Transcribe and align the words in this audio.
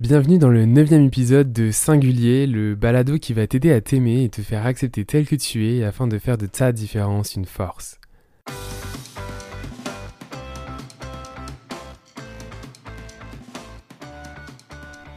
Bienvenue 0.00 0.38
dans 0.38 0.48
le 0.48 0.66
neuvième 0.66 1.04
épisode 1.04 1.52
de 1.52 1.70
Singulier, 1.70 2.48
le 2.48 2.74
balado 2.74 3.16
qui 3.16 3.32
va 3.32 3.46
t'aider 3.46 3.70
à 3.70 3.80
t'aimer 3.80 4.24
et 4.24 4.28
te 4.28 4.42
faire 4.42 4.66
accepter 4.66 5.04
tel 5.04 5.24
que 5.24 5.36
tu 5.36 5.68
es 5.68 5.84
afin 5.84 6.08
de 6.08 6.18
faire 6.18 6.36
de 6.36 6.46
ta 6.46 6.72
différence 6.72 7.36
une 7.36 7.44
force. 7.44 8.00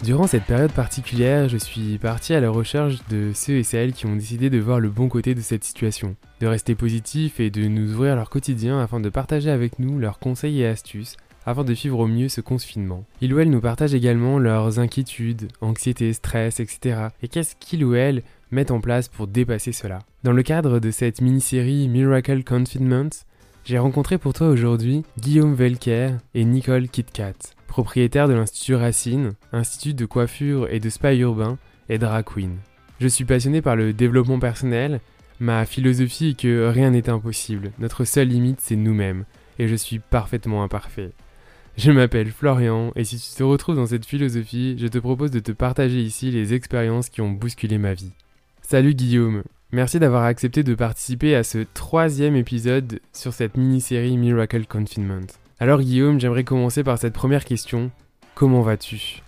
Durant 0.03 0.27
cette 0.27 0.45
période 0.45 0.71
particulière, 0.71 1.49
je 1.49 1.57
suis 1.57 1.97
parti 1.97 2.35
à 2.35 2.39
la 2.39 2.51
recherche 2.51 2.99
de 3.09 3.31
ceux 3.33 3.57
et 3.57 3.63
celles 3.63 3.93
qui 3.93 4.05
ont 4.05 4.15
décidé 4.15 4.51
de 4.51 4.59
voir 4.59 4.79
le 4.79 4.91
bon 4.91 5.09
côté 5.09 5.33
de 5.33 5.41
cette 5.41 5.63
situation, 5.63 6.15
de 6.39 6.45
rester 6.45 6.75
positif 6.75 7.39
et 7.39 7.49
de 7.49 7.67
nous 7.67 7.93
ouvrir 7.93 8.15
leur 8.15 8.29
quotidien 8.29 8.79
afin 8.79 8.99
de 8.99 9.09
partager 9.09 9.49
avec 9.49 9.79
nous 9.79 9.97
leurs 9.97 10.19
conseils 10.19 10.61
et 10.61 10.67
astuces 10.67 11.17
afin 11.47 11.63
de 11.63 11.73
vivre 11.73 11.99
au 11.99 12.07
mieux 12.07 12.27
ce 12.27 12.41
confinement. 12.41 13.05
Ils 13.21 13.33
ou 13.33 13.39
elles 13.39 13.49
nous 13.49 13.61
partagent 13.61 13.93
également 13.93 14.37
leurs 14.37 14.79
inquiétudes, 14.79 15.47
anxiété, 15.61 16.11
stress, 16.11 16.59
etc. 16.59 17.07
Et 17.23 17.29
qu'est-ce 17.29 17.55
qu'ils 17.55 17.85
ou 17.85 17.95
elles 17.95 18.21
mettent 18.51 18.69
en 18.69 18.81
place 18.81 19.07
pour 19.07 19.27
dépasser 19.27 19.71
cela? 19.71 19.99
Dans 20.23 20.33
le 20.33 20.43
cadre 20.43 20.79
de 20.79 20.91
cette 20.91 21.21
mini-série 21.21 21.87
Miracle 21.87 22.43
Confinement, 22.43 23.09
j'ai 23.63 23.77
rencontré 23.77 24.17
pour 24.17 24.33
toi 24.33 24.49
aujourd'hui 24.49 25.03
Guillaume 25.19 25.55
Velker 25.55 26.17
et 26.35 26.43
Nicole 26.43 26.89
Kitkat, 26.89 27.33
propriétaires 27.67 28.27
de 28.27 28.33
l'Institut 28.33 28.75
Racine, 28.75 29.33
institut 29.53 29.93
de 29.93 30.05
coiffure 30.05 30.67
et 30.69 30.81
de 30.81 30.89
spa 30.89 31.15
urbain 31.15 31.57
et 31.87 31.97
drag 31.97 32.25
queen. 32.25 32.57
Je 32.99 33.07
suis 33.07 33.25
passionné 33.25 33.61
par 33.61 33.77
le 33.77 33.93
développement 33.93 34.39
personnel, 34.39 34.99
ma 35.39 35.65
philosophie 35.65 36.31
est 36.31 36.39
que 36.41 36.67
rien 36.67 36.91
n'est 36.91 37.09
impossible, 37.09 37.71
notre 37.79 38.03
seule 38.03 38.27
limite 38.27 38.59
c'est 38.59 38.75
nous-mêmes, 38.75 39.23
et 39.59 39.69
je 39.69 39.75
suis 39.75 39.99
parfaitement 39.99 40.61
imparfait. 40.63 41.11
Je 41.77 41.91
m'appelle 41.91 42.31
Florian 42.31 42.91
et 42.95 43.03
si 43.03 43.19
tu 43.19 43.37
te 43.37 43.43
retrouves 43.43 43.75
dans 43.75 43.85
cette 43.85 44.07
philosophie, 44.07 44.75
je 44.79 44.87
te 44.87 44.97
propose 44.97 45.29
de 45.29 45.39
te 45.39 45.51
partager 45.51 46.01
ici 46.01 46.31
les 46.31 46.55
expériences 46.55 47.09
qui 47.09 47.21
ont 47.21 47.29
bousculé 47.29 47.77
ma 47.77 47.93
vie. 47.93 48.09
Salut 48.63 48.95
Guillaume, 48.95 49.43
merci 49.71 49.99
d'avoir 49.99 50.23
accepté 50.23 50.63
de 50.63 50.73
participer 50.73 51.35
à 51.35 51.43
ce 51.43 51.59
troisième 51.75 52.35
épisode 52.35 52.99
sur 53.13 53.31
cette 53.31 53.57
mini-série 53.57 54.17
Miracle 54.17 54.65
Confinement. 54.65 55.27
Alors 55.59 55.81
Guillaume, 55.81 56.19
j'aimerais 56.19 56.43
commencer 56.43 56.83
par 56.83 56.97
cette 56.97 57.13
première 57.13 57.45
question. 57.45 57.91
Comment 58.33 58.63
vas-tu? 58.63 59.21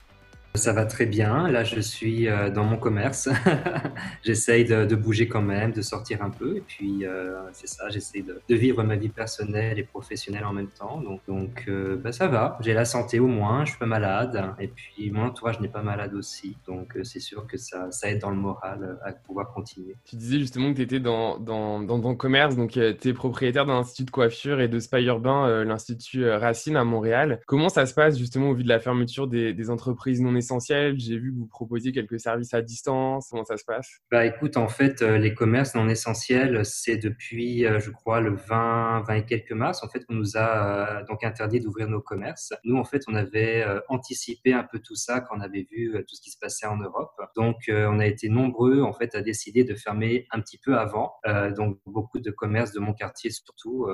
Ça 0.56 0.74
va 0.74 0.86
très 0.86 1.06
bien. 1.06 1.48
Là, 1.48 1.64
je 1.64 1.80
suis 1.80 2.28
euh, 2.28 2.50
dans 2.50 2.64
mon 2.64 2.78
commerce. 2.78 3.30
j'essaye 4.24 4.66
de, 4.66 4.96
bouger 4.96 5.28
quand 5.28 5.42
même, 5.42 5.72
de 5.72 5.82
sortir 5.82 6.24
un 6.24 6.32
peu. 6.32 6.58
Et 6.58 6.62
puis, 6.62 7.06
euh, 7.06 7.40
c'est 7.54 7.68
ça, 7.68 7.90
j'essaye 7.90 8.24
de, 8.24 8.42
vivre 8.50 8.84
ma 8.84 8.96
vie 8.96 9.10
personnelle 9.10 9.78
et 9.78 9.84
professionnelle 9.84 10.46
en 10.46 10.54
même 10.54 10.70
temps. 10.70 11.02
Donc, 11.28 11.66
euh, 11.68 11.98
bah, 11.98 12.12
ça 12.12 12.28
va. 12.28 12.58
J'ai 12.62 12.74
la 12.74 12.86
santé 12.86 13.20
au 13.20 13.28
moins. 13.28 13.64
Je 13.64 13.72
suis 13.72 13.80
pas 13.80 13.86
malade. 13.86 14.44
Et 14.60 14.68
puis, 14.68 15.12
mon 15.12 15.26
entourage 15.26 15.60
n'est 15.60 15.70
pas 15.70 15.84
malade 15.84 16.16
aussi. 16.16 16.58
Donc, 16.68 16.98
c'est 17.04 17.20
sûr 17.20 17.46
que 17.46 17.58
ça, 17.58 17.92
ça 17.92 18.10
aide 18.10 18.20
dans 18.20 18.32
le 18.32 18.38
moral 18.38 18.98
à 19.04 19.12
pouvoir 19.12 19.54
continuer. 19.54 19.96
Tu 20.06 20.16
disais 20.16 20.40
justement 20.40 20.72
que 20.72 20.78
tu 20.78 20.82
étais 20.84 21.00
dans, 21.00 21.38
dans, 21.38 21.80
dans, 21.80 22.02
ton 22.02 22.16
commerce. 22.16 22.56
Donc, 22.56 22.72
tu 22.72 23.08
es 23.08 23.14
propriétaire 23.14 23.66
d'un 23.66 23.78
institut 23.78 24.06
de 24.06 24.12
coiffure 24.12 24.60
et 24.62 24.68
de 24.68 24.80
spa 24.80 25.00
urbain, 25.00 25.64
l'Institut 25.64 26.28
Racine 26.28 26.76
à 26.76 26.84
Montréal. 26.84 27.40
Comment 27.46 27.70
ça 27.70 27.86
se 27.86 27.94
passe 27.94 28.18
justement 28.18 28.50
au 28.50 28.54
vu 28.56 28.64
de 28.64 28.70
la 28.70 28.80
fermeture 28.80 29.28
des, 29.28 29.54
des 29.54 29.70
entreprises 29.70 30.22
non 30.22 30.32
essentiel 30.40 31.00
J'ai 31.00 31.18
vu 31.18 31.32
que 31.32 31.38
vous 31.38 31.48
proposiez 31.48 31.92
quelques 31.92 32.20
services 32.20 32.54
à 32.54 32.62
distance. 32.62 33.28
Comment 33.30 33.46
ça 33.46 33.58
se 33.58 33.64
passe? 33.64 34.00
Bah 34.12 34.26
écoute, 34.26 34.58
en 34.58 34.68
fait, 34.68 35.02
euh, 35.02 35.18
les 35.18 35.34
commerces 35.34 35.76
non 35.76 35.88
essentiels, 35.88 36.66
c'est 36.66 36.98
depuis, 36.98 37.66
euh, 37.66 37.80
je 37.80 37.92
crois, 37.92 38.22
le 38.22 38.36
20, 38.36 39.02
20 39.08 39.14
et 39.14 39.26
quelques 39.26 39.52
mars, 39.52 39.84
en 39.84 39.90
fait, 39.90 40.06
qu'on 40.06 40.16
nous 40.16 40.38
a 40.38 41.00
euh, 41.00 41.06
donc 41.08 41.24
interdit 41.24 41.60
d'ouvrir 41.60 41.88
nos 41.88 42.02
commerces. 42.02 42.54
Nous, 42.64 42.78
en 42.78 42.84
fait, 42.84 43.04
on 43.08 43.16
avait 43.16 43.66
anticipé 43.88 44.54
un 44.54 44.64
peu 44.64 44.80
tout 44.80 44.96
ça 44.96 45.22
quand 45.22 45.38
on 45.38 45.42
avait 45.42 45.68
vu 45.70 45.94
tout 46.08 46.16
ce 46.16 46.22
qui 46.22 46.32
se 46.32 46.38
passait 46.40 46.66
en 46.66 46.78
Europe. 46.78 47.12
Donc, 47.36 47.56
on 47.70 48.00
a 48.00 48.06
été 48.06 48.30
nombreux, 48.30 48.82
en 48.82 48.94
fait, 48.94 49.16
à 49.16 49.22
décider 49.22 49.64
de 49.64 49.76
fermer 49.76 50.28
un 50.32 50.40
petit 50.40 50.58
peu 50.58 50.78
avant. 50.78 51.14
donc, 51.56 51.80
beaucoup 51.86 52.20
de 52.20 52.32
commerces 52.32 52.72
de 52.72 52.80
mon 52.80 52.94
quartier, 52.94 53.30
surtout, 53.32 53.88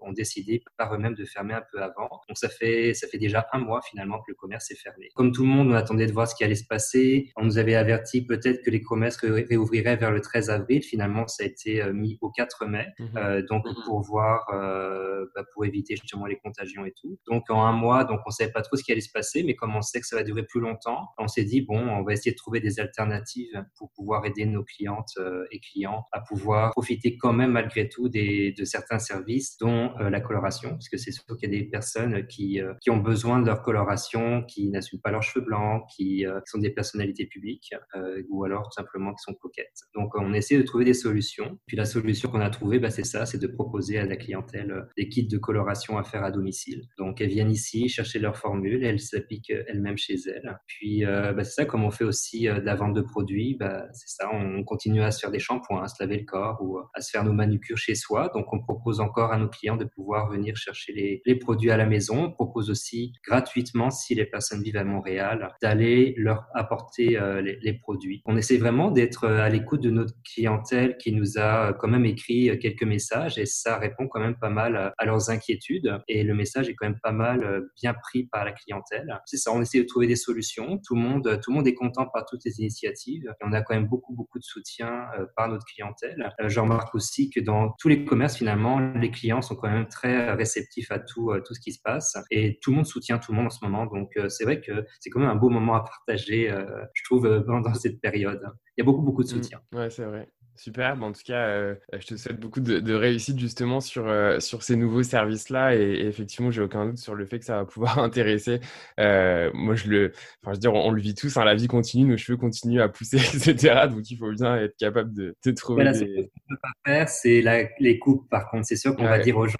ont 0.00 0.12
décidé 0.12 0.62
par 0.76 0.94
eux-mêmes 0.94 1.14
de 1.14 1.24
fermer 1.24 1.54
un 1.54 1.62
peu 1.72 1.82
avant. 1.82 2.08
Donc, 2.28 2.36
ça 2.36 2.48
fait, 2.48 2.94
ça 2.94 3.08
fait 3.08 3.18
déjà 3.18 3.46
un 3.52 3.58
mois, 3.58 3.80
finalement, 3.82 4.18
que 4.18 4.26
le 4.28 4.34
commerce 4.34 4.70
est 4.70 4.80
fermé. 4.80 5.08
Comme 5.14 5.32
tout 5.32 5.42
le 5.42 5.48
monde, 5.48 5.69
on 5.70 5.74
attendait 5.74 6.06
de 6.06 6.12
voir 6.12 6.28
ce 6.28 6.34
qui 6.34 6.44
allait 6.44 6.54
se 6.54 6.66
passer. 6.66 7.30
On 7.36 7.44
nous 7.44 7.58
avait 7.58 7.74
averti 7.74 8.24
peut-être 8.24 8.62
que 8.62 8.70
les 8.70 8.82
commerces 8.82 9.16
réouvriraient 9.16 9.96
vers 9.96 10.10
le 10.10 10.20
13 10.20 10.50
avril. 10.50 10.82
Finalement, 10.82 11.26
ça 11.26 11.44
a 11.44 11.46
été 11.46 11.82
euh, 11.82 11.92
mis 11.92 12.18
au 12.20 12.30
4 12.30 12.66
mai. 12.66 12.86
Mhm. 12.98 13.08
Euh, 13.16 13.42
donc, 13.48 13.66
mhm. 13.66 13.74
pour 13.84 14.00
voir, 14.00 14.46
euh, 14.52 15.26
bah, 15.34 15.44
pour 15.54 15.64
éviter 15.64 15.96
justement 15.96 16.26
les 16.26 16.36
contagions 16.36 16.84
et 16.84 16.92
tout. 17.00 17.18
Donc, 17.30 17.50
en 17.50 17.64
un 17.64 17.72
mois, 17.72 18.04
donc 18.04 18.20
on 18.26 18.30
savait 18.30 18.52
pas 18.52 18.62
trop 18.62 18.76
ce 18.76 18.84
qui 18.84 18.92
allait 18.92 19.00
se 19.00 19.12
passer, 19.12 19.42
mais 19.42 19.54
comme 19.54 19.74
on 19.74 19.82
sait 19.82 20.00
que 20.00 20.06
ça 20.06 20.16
va 20.16 20.22
durer 20.22 20.44
plus 20.44 20.60
longtemps, 20.60 21.08
on 21.18 21.28
s'est 21.28 21.44
dit 21.44 21.62
bon, 21.62 21.78
on 21.78 22.02
va 22.02 22.12
essayer 22.12 22.32
de 22.32 22.36
trouver 22.36 22.60
des 22.60 22.80
alternatives 22.80 23.64
pour 23.76 23.90
pouvoir 23.92 24.24
aider 24.26 24.44
nos 24.46 24.64
clientes 24.64 25.18
et 25.50 25.60
clients 25.60 26.04
à 26.12 26.20
pouvoir 26.20 26.70
profiter 26.72 27.16
quand 27.16 27.32
même 27.32 27.52
malgré 27.52 27.88
tout 27.88 28.08
des, 28.08 28.52
de 28.52 28.64
certains 28.64 28.98
services, 28.98 29.56
dont 29.58 29.92
la 29.98 30.20
coloration, 30.20 30.70
parce 30.70 30.88
que 30.88 30.96
c'est 30.96 31.12
sûr 31.12 31.24
qu'il 31.36 31.52
y 31.52 31.56
a 31.56 31.60
des 31.60 31.66
personnes 31.66 32.26
qui, 32.26 32.60
qui 32.80 32.90
ont 32.90 32.98
besoin 32.98 33.40
de 33.40 33.46
leur 33.46 33.62
coloration, 33.62 34.42
qui 34.44 34.68
n'assument 34.68 35.00
pas 35.00 35.10
leurs 35.10 35.22
cheveux 35.22 35.44
blancs 35.44 35.59
euh, 35.60 35.78
qui, 35.96 36.24
sont 36.46 36.58
des 36.58 36.70
personnalités 36.70 37.26
publiques 37.26 37.74
euh, 37.94 38.22
ou 38.28 38.44
alors 38.44 38.72
simplement 38.72 39.12
qui 39.12 39.22
sont 39.22 39.34
coquettes. 39.34 39.82
Donc 39.94 40.14
on 40.16 40.32
essaie 40.32 40.56
de 40.56 40.62
trouver 40.62 40.84
des 40.84 40.94
solutions. 40.94 41.58
Puis 41.66 41.76
la 41.76 41.84
solution 41.84 42.28
qu'on 42.28 42.40
a 42.40 42.50
trouvée, 42.50 42.78
bah, 42.78 42.90
c'est 42.90 43.04
ça, 43.04 43.26
c'est 43.26 43.38
de 43.38 43.46
proposer 43.46 43.98
à 43.98 44.04
la 44.04 44.16
clientèle 44.16 44.70
euh, 44.72 44.82
des 44.96 45.08
kits 45.08 45.26
de 45.26 45.38
coloration 45.38 45.98
à 45.98 46.02
faire 46.02 46.24
à 46.24 46.30
domicile. 46.30 46.82
Donc 46.98 47.20
elles 47.20 47.28
viennent 47.28 47.50
ici 47.50 47.88
chercher 47.88 48.18
leur 48.18 48.36
formule, 48.36 48.84
elles 48.84 49.00
s'appliquent 49.00 49.52
elles-mêmes 49.68 49.98
chez 49.98 50.16
elles. 50.26 50.58
Puis 50.66 51.04
bah, 51.04 51.44
c'est 51.44 51.62
ça, 51.62 51.64
comme 51.64 51.84
on 51.84 51.90
fait 51.90 52.04
aussi 52.04 52.44
de 52.44 52.50
la 52.50 52.74
vente 52.74 52.94
de 52.94 53.02
produits, 53.02 53.56
bah, 53.58 53.86
c'est 53.92 54.08
ça, 54.08 54.28
on 54.32 54.64
continue 54.64 55.02
à 55.02 55.10
se 55.10 55.20
faire 55.20 55.30
des 55.30 55.38
shampoings, 55.38 55.82
à 55.82 55.88
se 55.88 56.02
laver 56.02 56.18
le 56.18 56.24
corps 56.24 56.58
ou 56.62 56.78
à 56.78 57.00
se 57.00 57.10
faire 57.10 57.24
nos 57.24 57.32
manucures 57.32 57.78
chez 57.78 57.94
soi. 57.94 58.30
Donc 58.34 58.52
on 58.52 58.60
propose 58.60 59.00
encore 59.00 59.32
à 59.32 59.38
nos 59.38 59.48
clients 59.48 59.76
de 59.76 59.84
pouvoir 59.84 60.30
venir 60.30 60.56
chercher 60.56 61.22
les 61.24 61.34
produits 61.36 61.70
à 61.70 61.76
la 61.76 61.86
maison. 61.86 62.24
On 62.24 62.32
propose 62.32 62.70
aussi 62.70 63.12
gratuitement, 63.26 63.90
si 63.90 64.14
les 64.14 64.26
personnes 64.26 64.62
vivent 64.62 64.76
à 64.76 64.84
Montréal, 64.84 65.49
d'aller 65.62 66.14
leur 66.16 66.46
apporter 66.54 67.18
euh, 67.18 67.40
les, 67.40 67.72
produits. 67.72 68.22
On 68.26 68.36
essaie 68.36 68.58
vraiment 68.58 68.90
d'être 68.90 69.24
euh, 69.24 69.40
à 69.40 69.48
l'écoute 69.48 69.82
de 69.82 69.90
notre 69.90 70.14
clientèle 70.22 70.96
qui 70.98 71.12
nous 71.12 71.38
a 71.38 71.68
euh, 71.68 71.72
quand 71.72 71.88
même 71.88 72.04
écrit 72.04 72.58
quelques 72.58 72.82
messages 72.82 73.38
et 73.38 73.46
ça 73.46 73.78
répond 73.78 74.08
quand 74.08 74.20
même 74.20 74.36
pas 74.36 74.50
mal 74.50 74.92
à 74.96 75.04
leurs 75.04 75.30
inquiétudes 75.30 75.98
et 76.08 76.22
le 76.22 76.34
message 76.34 76.68
est 76.68 76.74
quand 76.74 76.86
même 76.86 76.98
pas 77.02 77.12
mal 77.12 77.62
bien 77.80 77.94
pris 77.94 78.24
par 78.24 78.44
la 78.44 78.52
clientèle. 78.52 79.20
C'est 79.24 79.36
ça, 79.36 79.52
on 79.52 79.62
essaie 79.62 79.78
de 79.78 79.86
trouver 79.86 80.06
des 80.06 80.16
solutions. 80.16 80.78
Tout 80.78 80.94
le 80.94 81.00
monde, 81.00 81.40
tout 81.42 81.50
le 81.50 81.56
monde 81.56 81.66
est 81.66 81.74
content 81.74 82.06
par 82.06 82.26
toutes 82.26 82.44
les 82.44 82.58
initiatives 82.58 83.24
et 83.24 83.44
on 83.44 83.52
a 83.52 83.62
quand 83.62 83.74
même 83.74 83.86
beaucoup 83.86 84.14
beaucoup 84.14 84.38
de 84.38 84.44
soutien 84.44 85.06
par 85.36 85.48
notre 85.48 85.64
clientèle. 85.66 86.32
Je 86.46 86.60
remarque 86.60 86.94
aussi 86.94 87.30
que 87.30 87.40
dans 87.40 87.74
tous 87.78 87.88
les 87.88 88.04
commerces 88.04 88.36
finalement, 88.36 88.78
les 88.78 89.10
clients 89.10 89.42
sont 89.42 89.56
quand 89.56 89.70
même 89.70 89.88
très 89.88 90.32
réceptifs 90.32 90.90
à 90.90 90.98
tout 90.98 91.32
tout 91.44 91.54
ce 91.54 91.60
qui 91.60 91.72
se 91.72 91.80
passe 91.82 92.16
et 92.30 92.58
tout 92.60 92.70
le 92.70 92.76
monde 92.76 92.86
soutient 92.86 93.18
tout 93.18 93.32
le 93.32 93.36
monde 93.36 93.46
en 93.46 93.50
ce 93.50 93.64
moment. 93.64 93.86
Donc 93.86 94.18
c'est 94.28 94.44
vrai 94.44 94.60
que 94.60 94.84
c'est 95.00 95.10
quand 95.10 95.20
même 95.20 95.30
un 95.30 95.36
beau 95.40 95.48
moment 95.48 95.74
à 95.74 95.80
partager, 95.80 96.50
euh, 96.50 96.64
je 96.94 97.04
trouve, 97.04 97.26
euh, 97.26 97.40
pendant 97.40 97.74
cette 97.74 98.00
période. 98.00 98.40
Il 98.76 98.80
y 98.80 98.82
a 98.82 98.84
beaucoup, 98.84 99.02
beaucoup 99.02 99.22
de 99.22 99.28
mmh. 99.28 99.42
soutien. 99.42 99.60
ouais, 99.74 99.90
c'est 99.90 100.04
vrai. 100.04 100.28
Super, 100.56 101.02
en 101.02 101.12
tout 101.12 101.22
cas, 101.24 101.46
euh, 101.46 101.74
je 101.98 102.06
te 102.06 102.16
souhaite 102.16 102.38
beaucoup 102.38 102.60
de, 102.60 102.92
réussite 102.92 103.38
justement 103.38 103.80
sur, 103.80 104.12
sur 104.42 104.62
ces 104.62 104.76
nouveaux 104.76 105.02
services-là 105.02 105.74
et, 105.74 106.06
effectivement, 106.06 106.50
j'ai 106.50 106.60
aucun 106.60 106.84
doute 106.84 106.98
sur 106.98 107.14
le 107.14 107.24
fait 107.24 107.38
que 107.38 107.46
ça 107.46 107.56
va 107.56 107.64
pouvoir 107.64 107.98
intéresser. 107.98 108.60
moi, 108.98 109.74
je 109.74 109.88
le, 109.88 110.12
enfin, 110.42 110.52
je 110.52 110.56
veux 110.56 110.58
dire, 110.58 110.74
on, 110.74 110.90
le 110.90 111.00
vit 111.00 111.14
tous, 111.14 111.34
hein, 111.38 111.44
la 111.44 111.54
vie 111.54 111.66
continue, 111.66 112.10
nos 112.10 112.18
cheveux 112.18 112.36
continuent 112.36 112.82
à 112.82 112.90
pousser, 112.90 113.16
etc. 113.34 113.86
Donc, 113.88 114.10
il 114.10 114.18
faut 114.18 114.30
bien 114.32 114.56
être 114.56 114.76
capable 114.76 115.14
de, 115.14 115.34
de 115.42 115.50
trouver. 115.52 115.84
Voilà, 115.84 115.92
des... 115.92 115.98
Ce 115.98 116.04
qu'on 116.04 116.20
ne 116.20 116.56
peut 116.56 116.60
pas 116.62 116.72
faire, 116.84 117.08
c'est 117.08 117.42
les 117.78 117.98
coupes. 117.98 118.28
Par 118.28 118.50
contre, 118.50 118.66
c'est 118.66 118.76
sûr 118.76 118.94
qu'on 118.94 119.04
va 119.04 119.18
dire 119.18 119.38
aux 119.38 119.46
gens 119.46 119.56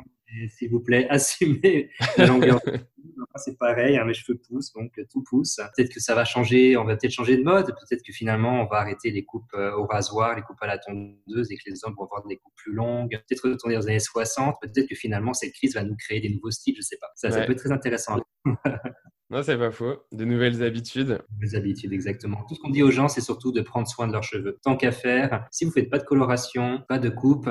s'il 0.48 0.70
vous 0.70 0.80
plaît, 0.80 1.06
assumez 1.08 1.90
la 2.16 2.26
longueur. 2.26 2.60
C'est 3.36 3.58
pareil, 3.58 3.96
hein, 3.96 4.04
mes 4.04 4.14
cheveux 4.14 4.38
poussent, 4.38 4.72
donc 4.72 4.92
tout 5.10 5.22
pousse. 5.22 5.56
Peut-être 5.76 5.92
que 5.92 6.00
ça 6.00 6.14
va 6.14 6.24
changer, 6.24 6.76
on 6.76 6.84
va 6.84 6.96
peut-être 6.96 7.12
changer 7.12 7.36
de 7.36 7.42
mode. 7.42 7.66
Peut-être 7.66 8.02
que 8.02 8.12
finalement, 8.12 8.62
on 8.62 8.66
va 8.66 8.78
arrêter 8.78 9.10
les 9.10 9.24
coupes 9.24 9.52
euh, 9.54 9.72
au 9.76 9.86
rasoir, 9.86 10.34
les 10.36 10.42
coupes 10.42 10.60
à 10.60 10.66
la 10.66 10.78
tondeuse 10.78 11.50
et 11.50 11.56
que 11.56 11.62
les 11.66 11.84
hommes 11.84 11.94
vont 11.96 12.04
avoir 12.04 12.26
des 12.26 12.36
coupes 12.36 12.54
plus 12.56 12.72
longues. 12.72 13.10
Peut-être 13.28 13.48
retourner 13.48 13.76
aux 13.76 13.88
années 13.88 14.00
60. 14.00 14.56
Peut-être 14.60 14.88
que 14.88 14.94
finalement, 14.94 15.32
cette 15.32 15.52
crise 15.52 15.74
va 15.74 15.84
nous 15.84 15.96
créer 15.96 16.20
des 16.20 16.30
nouveaux 16.30 16.50
styles, 16.50 16.74
je 16.76 16.82
sais 16.82 16.98
pas. 17.00 17.08
Ça, 17.14 17.30
ça 17.30 17.42
peut 17.44 17.52
être 17.52 17.58
très 17.58 17.72
intéressant. 17.72 18.16
Non, 19.30 19.44
c'est 19.44 19.56
pas 19.56 19.70
faux. 19.70 19.94
De 20.10 20.24
nouvelles 20.24 20.64
habitudes. 20.64 21.06
De 21.06 21.24
nouvelles 21.34 21.56
habitudes, 21.56 21.92
exactement. 21.92 22.44
Tout 22.48 22.56
ce 22.56 22.60
qu'on 22.60 22.70
dit 22.70 22.82
aux 22.82 22.90
gens, 22.90 23.06
c'est 23.06 23.20
surtout 23.20 23.52
de 23.52 23.60
prendre 23.60 23.86
soin 23.86 24.08
de 24.08 24.12
leurs 24.12 24.24
cheveux. 24.24 24.58
Tant 24.64 24.76
qu'à 24.76 24.90
faire, 24.90 25.46
si 25.52 25.64
vous 25.64 25.70
faites 25.70 25.88
pas 25.88 25.98
de 25.98 26.04
coloration, 26.04 26.82
pas 26.88 26.98
de 26.98 27.08
coupe, 27.08 27.48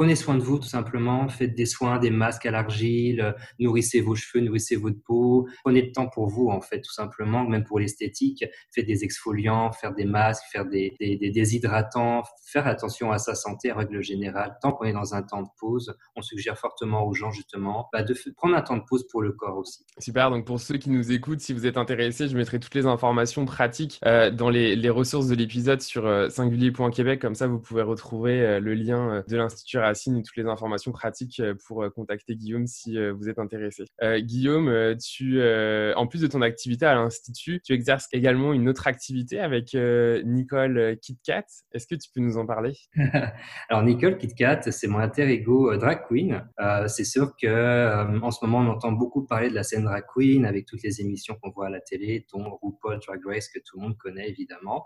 prenez 0.00 0.16
soin 0.16 0.34
de 0.34 0.42
vous 0.42 0.58
tout 0.58 0.66
simplement, 0.66 1.28
faites 1.28 1.54
des 1.54 1.66
soins, 1.66 1.98
des 1.98 2.08
masques 2.08 2.46
à 2.46 2.50
l'argile, 2.50 3.34
nourrissez 3.58 4.00
vos 4.00 4.14
cheveux, 4.14 4.42
nourrissez 4.42 4.76
votre 4.76 4.96
peau, 5.04 5.46
prenez 5.62 5.82
le 5.82 5.92
temps 5.92 6.08
pour 6.08 6.26
vous 6.26 6.48
en 6.48 6.62
fait 6.62 6.80
tout 6.80 6.90
simplement, 6.90 7.44
même 7.44 7.64
pour 7.64 7.78
l'esthétique, 7.78 8.46
faites 8.74 8.86
des 8.86 9.04
exfoliants, 9.04 9.72
faire 9.72 9.92
des 9.92 10.06
masques, 10.06 10.44
faire 10.50 10.64
des, 10.64 10.96
des, 10.98 11.30
déshydratants, 11.30 12.22
faire 12.46 12.66
attention 12.66 13.12
à 13.12 13.18
sa 13.18 13.34
santé 13.34 13.72
en 13.72 13.76
règle 13.76 14.00
générale. 14.02 14.56
Tant 14.62 14.72
qu'on 14.72 14.86
est 14.86 14.94
dans 14.94 15.14
un 15.14 15.22
temps 15.22 15.42
de 15.42 15.48
pause, 15.58 15.94
on 16.16 16.22
suggère 16.22 16.56
fortement 16.56 17.06
aux 17.06 17.12
gens 17.12 17.30
justement 17.30 17.90
bah, 17.92 18.02
de 18.02 18.14
prendre 18.38 18.56
un 18.56 18.62
temps 18.62 18.78
de 18.78 18.84
pause 18.88 19.06
pour 19.06 19.20
le 19.20 19.32
corps 19.32 19.58
aussi. 19.58 19.84
Super, 19.98 20.30
donc 20.30 20.46
pour 20.46 20.60
ceux 20.60 20.78
qui 20.78 20.88
nous 20.88 21.12
écoutent, 21.12 21.40
si 21.40 21.52
vous 21.52 21.66
êtes 21.66 21.76
intéressés, 21.76 22.26
je 22.26 22.38
mettrai 22.38 22.58
toutes 22.58 22.74
les 22.74 22.86
informations 22.86 23.44
pratiques 23.44 24.00
euh, 24.06 24.30
dans 24.30 24.48
les, 24.48 24.76
les, 24.76 24.88
ressources 24.88 25.26
de 25.26 25.34
l'épisode 25.34 25.82
sur 25.82 26.06
euh, 26.06 26.30
singulier.québec, 26.30 27.20
comme 27.20 27.34
ça 27.34 27.46
vous 27.46 27.58
pouvez 27.58 27.82
retrouver 27.82 28.40
euh, 28.40 28.60
le 28.60 28.72
lien 28.72 29.10
euh, 29.10 29.22
de 29.28 29.36
l'Institut 29.36 29.89
Racine 29.90 30.22
toutes 30.22 30.36
les 30.36 30.46
informations 30.46 30.92
pratiques 30.92 31.40
euh, 31.40 31.54
pour 31.66 31.84
contacter 31.92 32.36
Guillaume 32.36 32.68
si 32.68 32.96
vous 33.10 33.28
êtes 33.28 33.38
intéressé. 33.38 33.84
Guillaume, 34.18 34.96
tu, 34.96 35.42
en 35.42 36.06
plus 36.06 36.20
de 36.20 36.26
ton 36.26 36.42
activité 36.42 36.86
à 36.86 36.94
l'Institut, 36.94 37.60
tu 37.64 37.72
exerces 37.72 38.06
également 38.12 38.52
une 38.52 38.68
autre 38.68 38.86
activité 38.86 39.40
avec 39.40 39.74
Nicole 39.74 40.96
KitKat. 41.00 41.44
Est-ce 41.72 41.86
que 41.86 41.94
tu 41.94 42.08
peux 42.14 42.20
nous 42.20 42.36
en 42.38 42.46
parler? 42.46 42.74
Alors 43.68 43.82
Nicole 43.82 44.16
KitKat, 44.18 44.70
c'est 44.70 44.86
mon 44.86 44.98
alter 44.98 45.28
ego 45.28 45.76
drag 45.76 46.06
queen. 46.08 46.48
c'est 46.86 47.04
sûr 47.04 47.34
que 47.40 48.20
en 48.22 48.30
ce 48.30 48.44
moment 48.44 48.58
on 48.58 48.72
entend 48.72 48.92
beaucoup 48.92 49.26
parler 49.26 49.50
de 49.50 49.54
la 49.54 49.62
scène 49.62 49.84
drag 49.84 50.04
queen 50.14 50.44
avec 50.44 50.66
toutes 50.66 50.82
les 50.82 51.00
émissions 51.00 51.36
qu'on 51.42 51.50
voit 51.50 51.66
à 51.66 51.70
la 51.70 51.80
télé, 51.80 52.26
dont 52.32 52.58
RuPaul 52.62 53.00
Drag 53.06 53.20
Race 53.26 53.48
que 53.48 53.58
tout 53.58 53.78
le 53.78 53.82
monde 53.82 53.96
connaît 53.98 54.28
évidemment. 54.28 54.84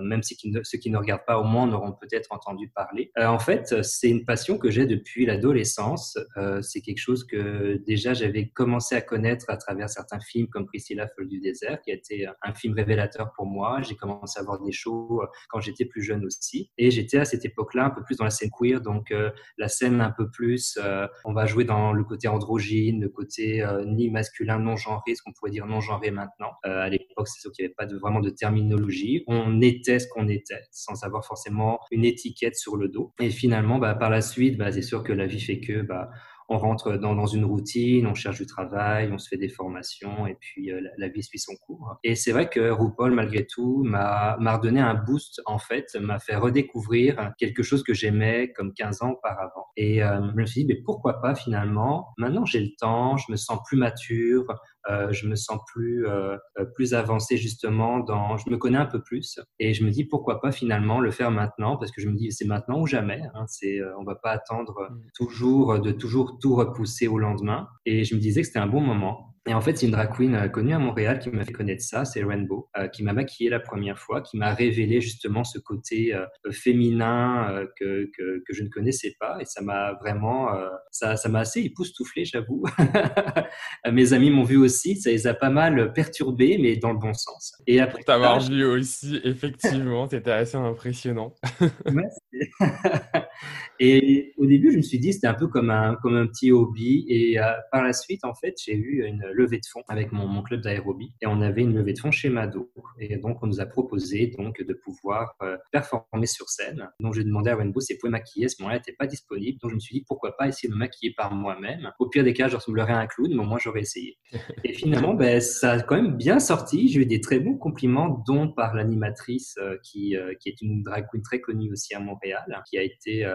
même 0.00 0.22
ceux 0.22 0.78
qui, 0.78 0.90
ne, 0.90 0.98
regardent 0.98 1.26
pas 1.26 1.38
au 1.38 1.44
moins 1.44 1.62
en 1.62 1.72
auront 1.72 1.92
peut-être 1.92 2.32
entendu 2.32 2.68
parler. 2.68 3.10
Euh, 3.18 3.26
en 3.26 3.38
fait, 3.38 3.82
c'est 3.82 4.08
une 4.08 4.24
passion 4.26 4.58
que 4.58 4.70
j'ai 4.70 4.86
depuis 4.86 5.26
l'adolescence. 5.26 6.18
Euh, 6.36 6.60
c'est 6.62 6.80
quelque 6.80 6.98
chose 6.98 7.24
que 7.24 7.82
déjà 7.86 8.14
j'avais 8.14 8.48
commencé 8.48 8.94
à 8.94 9.00
connaître 9.00 9.46
à 9.48 9.56
travers 9.56 9.88
certains 9.88 10.20
films 10.20 10.48
comme 10.48 10.66
Priscilla 10.66 11.06
Folle 11.08 11.28
du 11.28 11.40
désert, 11.40 11.80
qui 11.82 11.90
a 11.90 11.94
été 11.94 12.26
un 12.42 12.54
film 12.54 12.74
révélateur 12.74 13.32
pour 13.34 13.46
moi. 13.46 13.80
J'ai 13.82 13.96
commencé 13.96 14.38
à 14.38 14.42
voir 14.42 14.60
des 14.62 14.72
shows 14.72 15.22
euh, 15.22 15.26
quand 15.48 15.60
j'étais 15.60 15.84
plus 15.84 16.02
jeune 16.02 16.24
aussi. 16.24 16.70
Et 16.76 16.90
j'étais 16.90 17.18
à 17.18 17.24
cette 17.24 17.44
époque-là 17.44 17.86
un 17.86 17.90
peu 17.90 18.02
plus 18.02 18.16
dans 18.16 18.24
la 18.24 18.30
scène 18.30 18.50
queer, 18.50 18.80
donc 18.80 19.14
la 19.58 19.68
scène 19.68 20.00
un 20.00 20.10
peu 20.10 20.30
plus, 20.30 20.78
on 21.24 21.32
va 21.32 21.46
jouer 21.46 21.64
dans 21.64 21.92
le 21.92 22.04
côté 22.04 22.28
androgyne, 22.28 23.00
le 23.00 23.08
côté 23.08 23.66
ni 23.86 24.10
masculin, 24.10 24.58
non 24.58 24.76
genré, 24.76 25.14
ce 25.14 25.22
qu'on 25.22 25.32
pourrait 25.32 25.50
dire 25.50 25.66
non 25.66 25.80
genré 25.80 26.10
maintenant. 26.10 26.52
à 26.62 26.88
l'époque, 26.88 27.28
c'est 27.28 27.40
sûr 27.40 27.52
qu'il 27.52 27.64
n'y 27.64 27.66
avait 27.66 27.74
pas 27.74 27.86
vraiment 27.98 28.20
de 28.20 28.30
terminologie. 28.30 29.24
On 29.26 29.60
était 29.60 29.98
ce 29.98 30.08
qu'on 30.08 30.28
était, 30.28 30.62
sans 30.70 31.04
avoir 31.04 31.24
forcément 31.24 31.80
une 31.90 32.04
étiquette 32.04 32.56
sur 32.56 32.76
le 32.76 32.88
dos. 32.88 33.12
Et 33.20 33.30
finalement, 33.30 33.78
bah, 33.78 33.94
par 34.06 34.12
la 34.12 34.20
suite, 34.20 34.56
bah, 34.56 34.70
c'est 34.70 34.82
sûr 34.82 35.02
que 35.02 35.12
la 35.12 35.26
vie 35.26 35.40
fait 35.40 35.58
que 35.58 35.82
bah, 35.82 36.10
on 36.48 36.58
rentre 36.58 36.96
dans, 36.96 37.26
une 37.26 37.44
routine, 37.44 38.06
on 38.06 38.14
cherche 38.14 38.38
du 38.38 38.46
travail, 38.46 39.10
on 39.12 39.18
se 39.18 39.28
fait 39.28 39.36
des 39.36 39.48
formations 39.48 40.28
et 40.28 40.36
puis 40.38 40.70
euh, 40.70 40.80
la, 40.96 41.08
vie 41.08 41.24
suit 41.24 41.40
son 41.40 41.54
cours. 41.66 41.96
Et 42.04 42.14
c'est 42.14 42.30
vrai 42.30 42.48
que 42.48 42.70
RuPaul, 42.70 43.10
malgré 43.10 43.44
tout, 43.44 43.82
m'a 43.82 44.36
redonné 44.36 44.78
un 44.78 44.94
boost, 44.94 45.42
en 45.44 45.58
fait, 45.58 45.86
m'a 46.00 46.20
fait 46.20 46.36
redécouvrir 46.36 47.32
quelque 47.36 47.64
chose 47.64 47.82
que 47.82 47.94
j'aimais 47.94 48.52
comme 48.52 48.72
15 48.74 49.02
ans 49.02 49.10
auparavant. 49.10 49.66
Et 49.76 50.04
euh, 50.04 50.20
je 50.30 50.40
me 50.40 50.46
suis 50.46 50.60
dit, 50.60 50.68
mais 50.68 50.80
pourquoi 50.84 51.20
pas 51.20 51.34
finalement? 51.34 52.14
Maintenant, 52.16 52.44
j'ai 52.44 52.60
le 52.60 52.70
temps, 52.78 53.16
je 53.16 53.32
me 53.32 53.36
sens 53.36 53.58
plus 53.66 53.76
mature, 53.76 54.46
euh, 54.90 55.12
je 55.12 55.26
me 55.26 55.34
sens 55.34 55.58
plus 55.72 56.06
euh, 56.06 56.36
euh, 56.58 56.64
plus 56.74 56.94
avancé 56.94 57.36
justement 57.36 58.00
dans, 58.00 58.36
je 58.36 58.48
me 58.50 58.56
connais 58.56 58.78
un 58.78 58.86
peu 58.86 59.02
plus 59.02 59.38
et 59.58 59.74
je 59.74 59.84
me 59.84 59.90
dis 59.90 60.04
pourquoi 60.04 60.40
pas 60.40 60.52
finalement 60.52 61.00
le 61.00 61.10
faire 61.10 61.30
maintenant? 61.30 61.76
Parce 61.76 61.90
que 61.90 62.00
je 62.00 62.08
me 62.08 62.14
dis 62.14 62.32
c'est 62.32 62.44
maintenant 62.44 62.80
ou 62.80 62.86
jamais. 62.86 63.22
Hein, 63.34 63.44
c'est, 63.48 63.78
on 63.98 64.04
va 64.04 64.14
pas 64.14 64.30
attendre 64.30 64.88
mm. 64.90 65.00
toujours 65.14 65.80
de 65.80 65.90
toujours 65.90 66.38
tout 66.40 66.54
repousser 66.54 67.08
au 67.08 67.18
lendemain. 67.18 67.68
Et 67.84 68.04
je 68.04 68.14
me 68.14 68.20
disais 68.20 68.42
que 68.42 68.46
c'était 68.46 68.58
un 68.58 68.66
bon 68.66 68.80
moment. 68.80 69.35
Et 69.48 69.54
en 69.54 69.60
fait, 69.60 69.76
c'est 69.76 69.86
une 69.86 69.92
drag 69.92 70.12
queen 70.12 70.34
euh, 70.34 70.48
connue 70.48 70.74
à 70.74 70.78
Montréal 70.80 71.20
qui 71.20 71.30
m'a 71.30 71.44
fait 71.44 71.52
connaître 71.52 71.82
ça, 71.82 72.04
c'est 72.04 72.24
Rainbow, 72.24 72.68
euh, 72.76 72.88
qui 72.88 73.04
m'a 73.04 73.12
maquillé 73.12 73.48
la 73.48 73.60
première 73.60 73.96
fois, 73.96 74.20
qui 74.20 74.36
m'a 74.36 74.52
révélé 74.52 75.00
justement 75.00 75.44
ce 75.44 75.60
côté 75.60 76.12
euh, 76.14 76.26
féminin 76.50 77.64
que, 77.78 78.10
que, 78.16 78.42
que, 78.44 78.52
je 78.52 78.64
ne 78.64 78.68
connaissais 78.68 79.14
pas. 79.20 79.38
Et 79.40 79.44
ça 79.44 79.62
m'a 79.62 79.92
vraiment, 80.00 80.48
ça, 80.90 81.16
ça 81.16 81.28
m'a 81.28 81.40
assez 81.40 81.60
époustouflé, 81.60 82.24
j'avoue. 82.24 82.64
Mes 83.92 84.12
amis 84.12 84.30
m'ont 84.30 84.42
vu 84.42 84.56
aussi, 84.56 84.96
ça 84.96 85.10
les 85.10 85.26
a 85.26 85.34
pas 85.34 85.50
mal 85.50 85.92
perturbés, 85.92 86.58
mais 86.58 86.76
dans 86.76 86.92
le 86.92 86.98
bon 86.98 87.12
sens. 87.12 87.54
Et 87.66 87.80
après, 87.80 88.02
t'avoir 88.02 88.40
vu 88.40 88.64
aussi, 88.64 89.20
effectivement, 89.24 90.08
c'était 90.08 90.30
assez 90.30 90.56
impressionnant. 90.56 91.34
et 93.78 94.34
au 94.36 94.46
début, 94.46 94.72
je 94.72 94.78
me 94.78 94.82
suis 94.82 94.98
dit, 94.98 95.12
c'était 95.12 95.26
un 95.26 95.34
peu 95.34 95.48
comme 95.48 95.70
un, 95.70 95.96
comme 95.96 96.16
un 96.16 96.26
petit 96.26 96.52
hobby. 96.52 97.04
Et 97.08 97.38
par 97.72 97.82
la 97.82 97.92
suite, 97.92 98.24
en 98.24 98.34
fait, 98.34 98.54
j'ai 98.64 98.74
eu 98.74 99.04
une 99.04 99.24
levée 99.32 99.58
de 99.58 99.66
fonds 99.70 99.82
avec 99.88 100.12
mon, 100.12 100.26
mon 100.26 100.42
club 100.42 100.60
d'aérobie 100.60 101.12
et 101.20 101.26
on 101.26 101.40
avait 101.40 101.62
une 101.62 101.74
levée 101.74 101.92
de 101.92 101.98
fonds 101.98 102.10
chez 102.10 102.28
Mado. 102.28 102.70
Et 102.98 103.16
donc, 103.16 103.42
on 103.42 103.46
nous 103.46 103.60
a 103.60 103.66
proposé 103.66 104.32
donc 104.38 104.62
de 104.62 104.74
pouvoir 104.74 105.34
euh, 105.42 105.56
performer 105.72 106.26
sur 106.26 106.48
scène. 106.48 106.88
Donc, 107.00 107.14
j'ai 107.14 107.24
demandé 107.24 107.50
à 107.50 107.56
Rainbow 107.56 107.80
si 107.80 107.92
elle 107.92 107.98
pouvait 107.98 108.10
maquiller. 108.10 108.46
À 108.46 108.48
ce 108.48 108.56
moment-là, 108.60 108.76
elle 108.76 108.80
n'était 108.80 108.96
pas 108.96 109.06
disponible. 109.06 109.58
Donc, 109.60 109.70
je 109.70 109.74
me 109.74 109.80
suis 109.80 109.94
dit 109.94 110.04
pourquoi 110.06 110.36
pas 110.36 110.48
essayer 110.48 110.68
de 110.68 110.74
me 110.74 110.78
maquiller 110.78 111.12
par 111.16 111.34
moi-même. 111.34 111.90
Au 111.98 112.08
pire 112.08 112.24
des 112.24 112.32
cas, 112.32 112.48
je 112.48 112.56
ressemblerais 112.56 112.92
à 112.92 112.98
un 112.98 113.06
clown, 113.06 113.30
mais 113.30 113.40
au 113.40 113.44
moins, 113.44 113.58
j'aurais 113.58 113.80
essayé. 113.80 114.18
Et 114.64 114.72
finalement, 114.72 115.14
ben, 115.14 115.40
ça 115.40 115.72
a 115.72 115.82
quand 115.82 115.96
même 115.96 116.16
bien 116.16 116.38
sorti. 116.38 116.88
J'ai 116.88 117.00
eu 117.00 117.06
des 117.06 117.20
très 117.20 117.38
bons 117.38 117.56
compliments, 117.56 118.22
dont 118.26 118.48
par 118.48 118.74
l'animatrice 118.74 119.56
euh, 119.58 119.76
qui, 119.82 120.16
euh, 120.16 120.34
qui 120.40 120.48
est 120.48 120.60
une 120.62 120.82
drag 120.82 121.06
queen 121.10 121.22
très 121.22 121.40
connue 121.40 121.70
aussi 121.72 121.94
à 121.94 122.00
Montréal, 122.00 122.44
qui 122.68 122.78
a 122.78 122.82
été, 122.82 123.25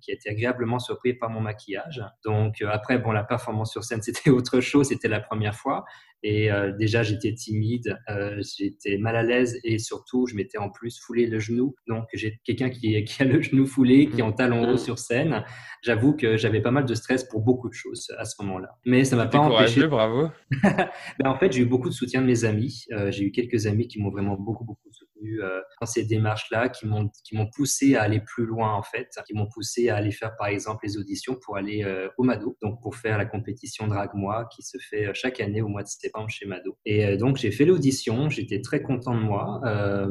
qui 0.00 0.10
a 0.10 0.14
été 0.14 0.30
agréablement 0.30 0.78
surpris 0.78 1.14
par 1.14 1.30
mon 1.30 1.40
maquillage. 1.40 2.02
Donc, 2.24 2.62
après, 2.62 2.98
bon, 2.98 3.12
la 3.12 3.24
performance 3.24 3.72
sur 3.72 3.84
scène, 3.84 4.02
c'était 4.02 4.30
autre 4.30 4.60
chose. 4.60 4.88
C'était 4.88 5.08
la 5.08 5.20
première 5.20 5.54
fois. 5.54 5.84
Et 6.24 6.50
euh, 6.50 6.72
déjà, 6.72 7.04
j'étais 7.04 7.32
timide, 7.32 7.96
euh, 8.10 8.42
j'étais 8.42 8.98
mal 8.98 9.14
à 9.14 9.22
l'aise 9.22 9.60
et 9.62 9.78
surtout, 9.78 10.26
je 10.26 10.34
m'étais 10.34 10.58
en 10.58 10.68
plus 10.68 10.98
foulé 10.98 11.26
le 11.26 11.38
genou. 11.38 11.76
Donc, 11.86 12.06
j'ai 12.12 12.40
quelqu'un 12.44 12.70
qui, 12.70 13.04
qui, 13.04 13.22
a 13.22 13.24
le 13.24 13.40
genou 13.40 13.66
foulé, 13.66 14.08
qui 14.08 14.18
est 14.18 14.22
en 14.22 14.32
talon 14.32 14.68
haut 14.68 14.74
mmh. 14.74 14.78
sur 14.78 14.98
scène. 14.98 15.44
J'avoue 15.82 16.16
que 16.16 16.36
j'avais 16.36 16.60
pas 16.60 16.72
mal 16.72 16.84
de 16.84 16.94
stress 16.94 17.22
pour 17.22 17.42
beaucoup 17.42 17.68
de 17.68 17.74
choses 17.74 18.12
à 18.18 18.24
ce 18.24 18.42
moment-là. 18.42 18.70
Mais 18.84 19.04
ça 19.04 19.14
m'a 19.14 19.26
pas 19.26 19.38
empêché. 19.38 19.86
bravo. 19.86 20.30
ben, 20.62 20.90
en 21.26 21.38
fait, 21.38 21.52
j'ai 21.52 21.62
eu 21.62 21.66
beaucoup 21.66 21.88
de 21.88 21.94
soutien 21.94 22.20
de 22.20 22.26
mes 22.26 22.44
amis. 22.44 22.84
Euh, 22.92 23.12
j'ai 23.12 23.24
eu 23.24 23.30
quelques 23.30 23.66
amis 23.66 23.86
qui 23.86 24.00
m'ont 24.00 24.10
vraiment 24.10 24.34
beaucoup, 24.34 24.64
beaucoup 24.64 24.90
soutenu 24.90 25.07
euh, 25.24 25.60
dans 25.80 25.86
ces 25.86 26.04
démarches-là, 26.04 26.68
qui 26.68 26.86
m'ont 26.86 27.10
qui 27.24 27.36
m'ont 27.36 27.48
poussé 27.54 27.96
à 27.96 28.02
aller 28.02 28.20
plus 28.20 28.46
loin 28.46 28.74
en 28.74 28.82
fait, 28.82 29.08
qui 29.26 29.34
m'ont 29.34 29.48
poussé 29.48 29.88
à 29.88 29.96
aller 29.96 30.10
faire 30.10 30.36
par 30.36 30.48
exemple 30.48 30.86
les 30.86 30.96
auditions 30.96 31.36
pour 31.42 31.56
aller 31.56 31.84
euh, 31.84 32.08
au 32.18 32.24
Mado, 32.24 32.56
donc 32.62 32.80
pour 32.82 32.96
faire 32.96 33.18
la 33.18 33.26
compétition 33.26 33.86
Drag 33.86 34.10
Moi 34.14 34.48
qui 34.54 34.62
se 34.62 34.78
fait 34.78 35.12
chaque 35.14 35.40
année 35.40 35.62
au 35.62 35.68
mois 35.68 35.82
de 35.82 35.88
septembre 35.88 36.28
chez 36.28 36.46
Mado. 36.46 36.76
Et 36.84 37.16
donc 37.16 37.36
j'ai 37.36 37.50
fait 37.50 37.64
l'audition, 37.64 38.30
j'étais 38.30 38.60
très 38.60 38.82
content 38.82 39.14
de 39.14 39.20
moi. 39.20 39.60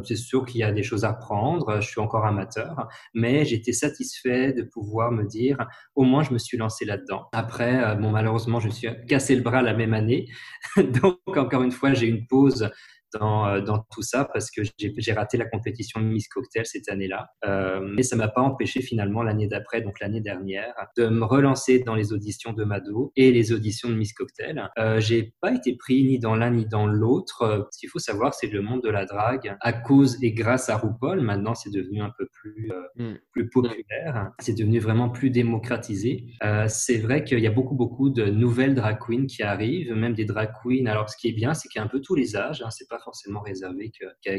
C'est 0.03 0.15
sûr 0.15 0.45
qu'il 0.45 0.61
y 0.61 0.63
a 0.63 0.71
des 0.71 0.83
choses 0.83 1.05
à 1.05 1.13
prendre, 1.13 1.79
je 1.81 1.87
suis 1.87 1.99
encore 1.99 2.25
amateur, 2.25 2.87
mais 3.13 3.45
j'étais 3.45 3.73
satisfait 3.73 4.53
de 4.53 4.63
pouvoir 4.63 5.11
me 5.11 5.23
dire 5.23 5.57
au 5.95 6.03
moins 6.03 6.23
je 6.23 6.33
me 6.33 6.37
suis 6.37 6.57
lancé 6.57 6.85
là-dedans. 6.85 7.27
Après, 7.31 7.83
euh, 7.83 7.95
bon, 7.95 8.11
malheureusement, 8.11 8.59
je 8.59 8.67
me 8.67 8.71
suis 8.71 8.87
cassé 9.07 9.35
le 9.35 9.41
bras 9.41 9.61
la 9.61 9.73
même 9.73 9.93
année. 9.93 10.27
Donc, 10.77 11.19
encore 11.27 11.63
une 11.63 11.71
fois, 11.71 11.93
j'ai 11.93 12.07
une 12.07 12.25
pause 12.27 12.69
dans, 13.13 13.47
euh, 13.47 13.61
dans 13.61 13.79
tout 13.91 14.01
ça 14.01 14.25
parce 14.25 14.51
que 14.51 14.61
j'ai 14.75 15.13
raté 15.13 15.37
la 15.37 15.45
compétition 15.45 15.99
de 15.99 16.05
Miss 16.05 16.27
Cocktail 16.27 16.65
cette 16.65 16.89
année-là. 16.89 17.27
Euh, 17.45 17.79
mais 17.81 18.03
ça 18.03 18.15
m'a 18.15 18.27
pas 18.27 18.41
empêché 18.41 18.81
finalement 18.81 19.23
l'année 19.23 19.47
d'après, 19.47 19.81
donc 19.81 19.99
l'année 19.99 20.21
dernière, 20.21 20.73
de 20.97 21.07
me 21.07 21.25
relancer 21.25 21.79
dans 21.79 21.95
les 21.95 22.13
auditions 22.13 22.53
de 22.53 22.63
Mado 22.63 23.11
et 23.15 23.31
les 23.31 23.51
auditions 23.51 23.89
de 23.89 23.95
Miss 23.95 24.13
Cocktail. 24.13 24.69
Euh, 24.77 24.99
j'ai 24.99 25.33
pas 25.41 25.51
été 25.51 25.75
pris 25.75 26.03
ni 26.03 26.19
dans 26.19 26.35
l'un 26.35 26.51
ni 26.51 26.65
dans 26.65 26.87
l'autre. 26.87 27.67
Ce 27.71 27.79
qu'il 27.79 27.89
faut 27.89 27.99
savoir, 27.99 28.33
c'est 28.33 28.49
que 28.49 28.55
le 28.55 28.61
monde 28.61 28.81
de 28.83 28.89
la 28.89 29.05
drague, 29.05 29.55
à 29.61 29.73
cause 29.73 30.17
et 30.21 30.31
grâce 30.31 30.69
à 30.69 30.77
RuPaul, 30.77 31.21
maintenant 31.21 31.55
c'est 31.55 31.71
devenu 31.71 32.01
un 32.01 32.11
peu 32.17 32.27
plus, 32.31 32.71
euh, 32.71 33.11
mm. 33.11 33.17
plus 33.31 33.49
populaire. 33.49 34.31
C'est 34.39 34.57
devenu 34.57 34.79
vraiment 34.79 35.09
plus 35.09 35.29
démocratisé. 35.29 36.25
c'est 36.67 36.97
vrai 36.97 37.23
qu'il 37.23 37.39
y 37.39 37.47
a 37.47 37.51
beaucoup, 37.51 37.75
beaucoup 37.75 38.09
de 38.09 38.25
nouvelles 38.25 38.75
drag 38.75 38.97
queens 38.99 39.25
qui 39.27 39.43
arrivent, 39.43 39.93
même 39.93 40.13
des 40.13 40.25
drag 40.25 40.51
queens. 40.63 40.85
Alors, 40.85 41.09
ce 41.09 41.17
qui 41.17 41.29
est 41.29 41.33
bien, 41.33 41.53
c'est 41.53 41.67
qu'il 41.69 41.79
y 41.79 41.81
a 41.81 41.85
un 41.85 41.89
peu 41.89 42.01
tous 42.01 42.15
les 42.15 42.35
âges. 42.35 42.61
Hein, 42.61 42.69
c'est 42.69 42.87
pas 42.87 42.96
forcément 42.99 43.41
réservé 43.41 43.91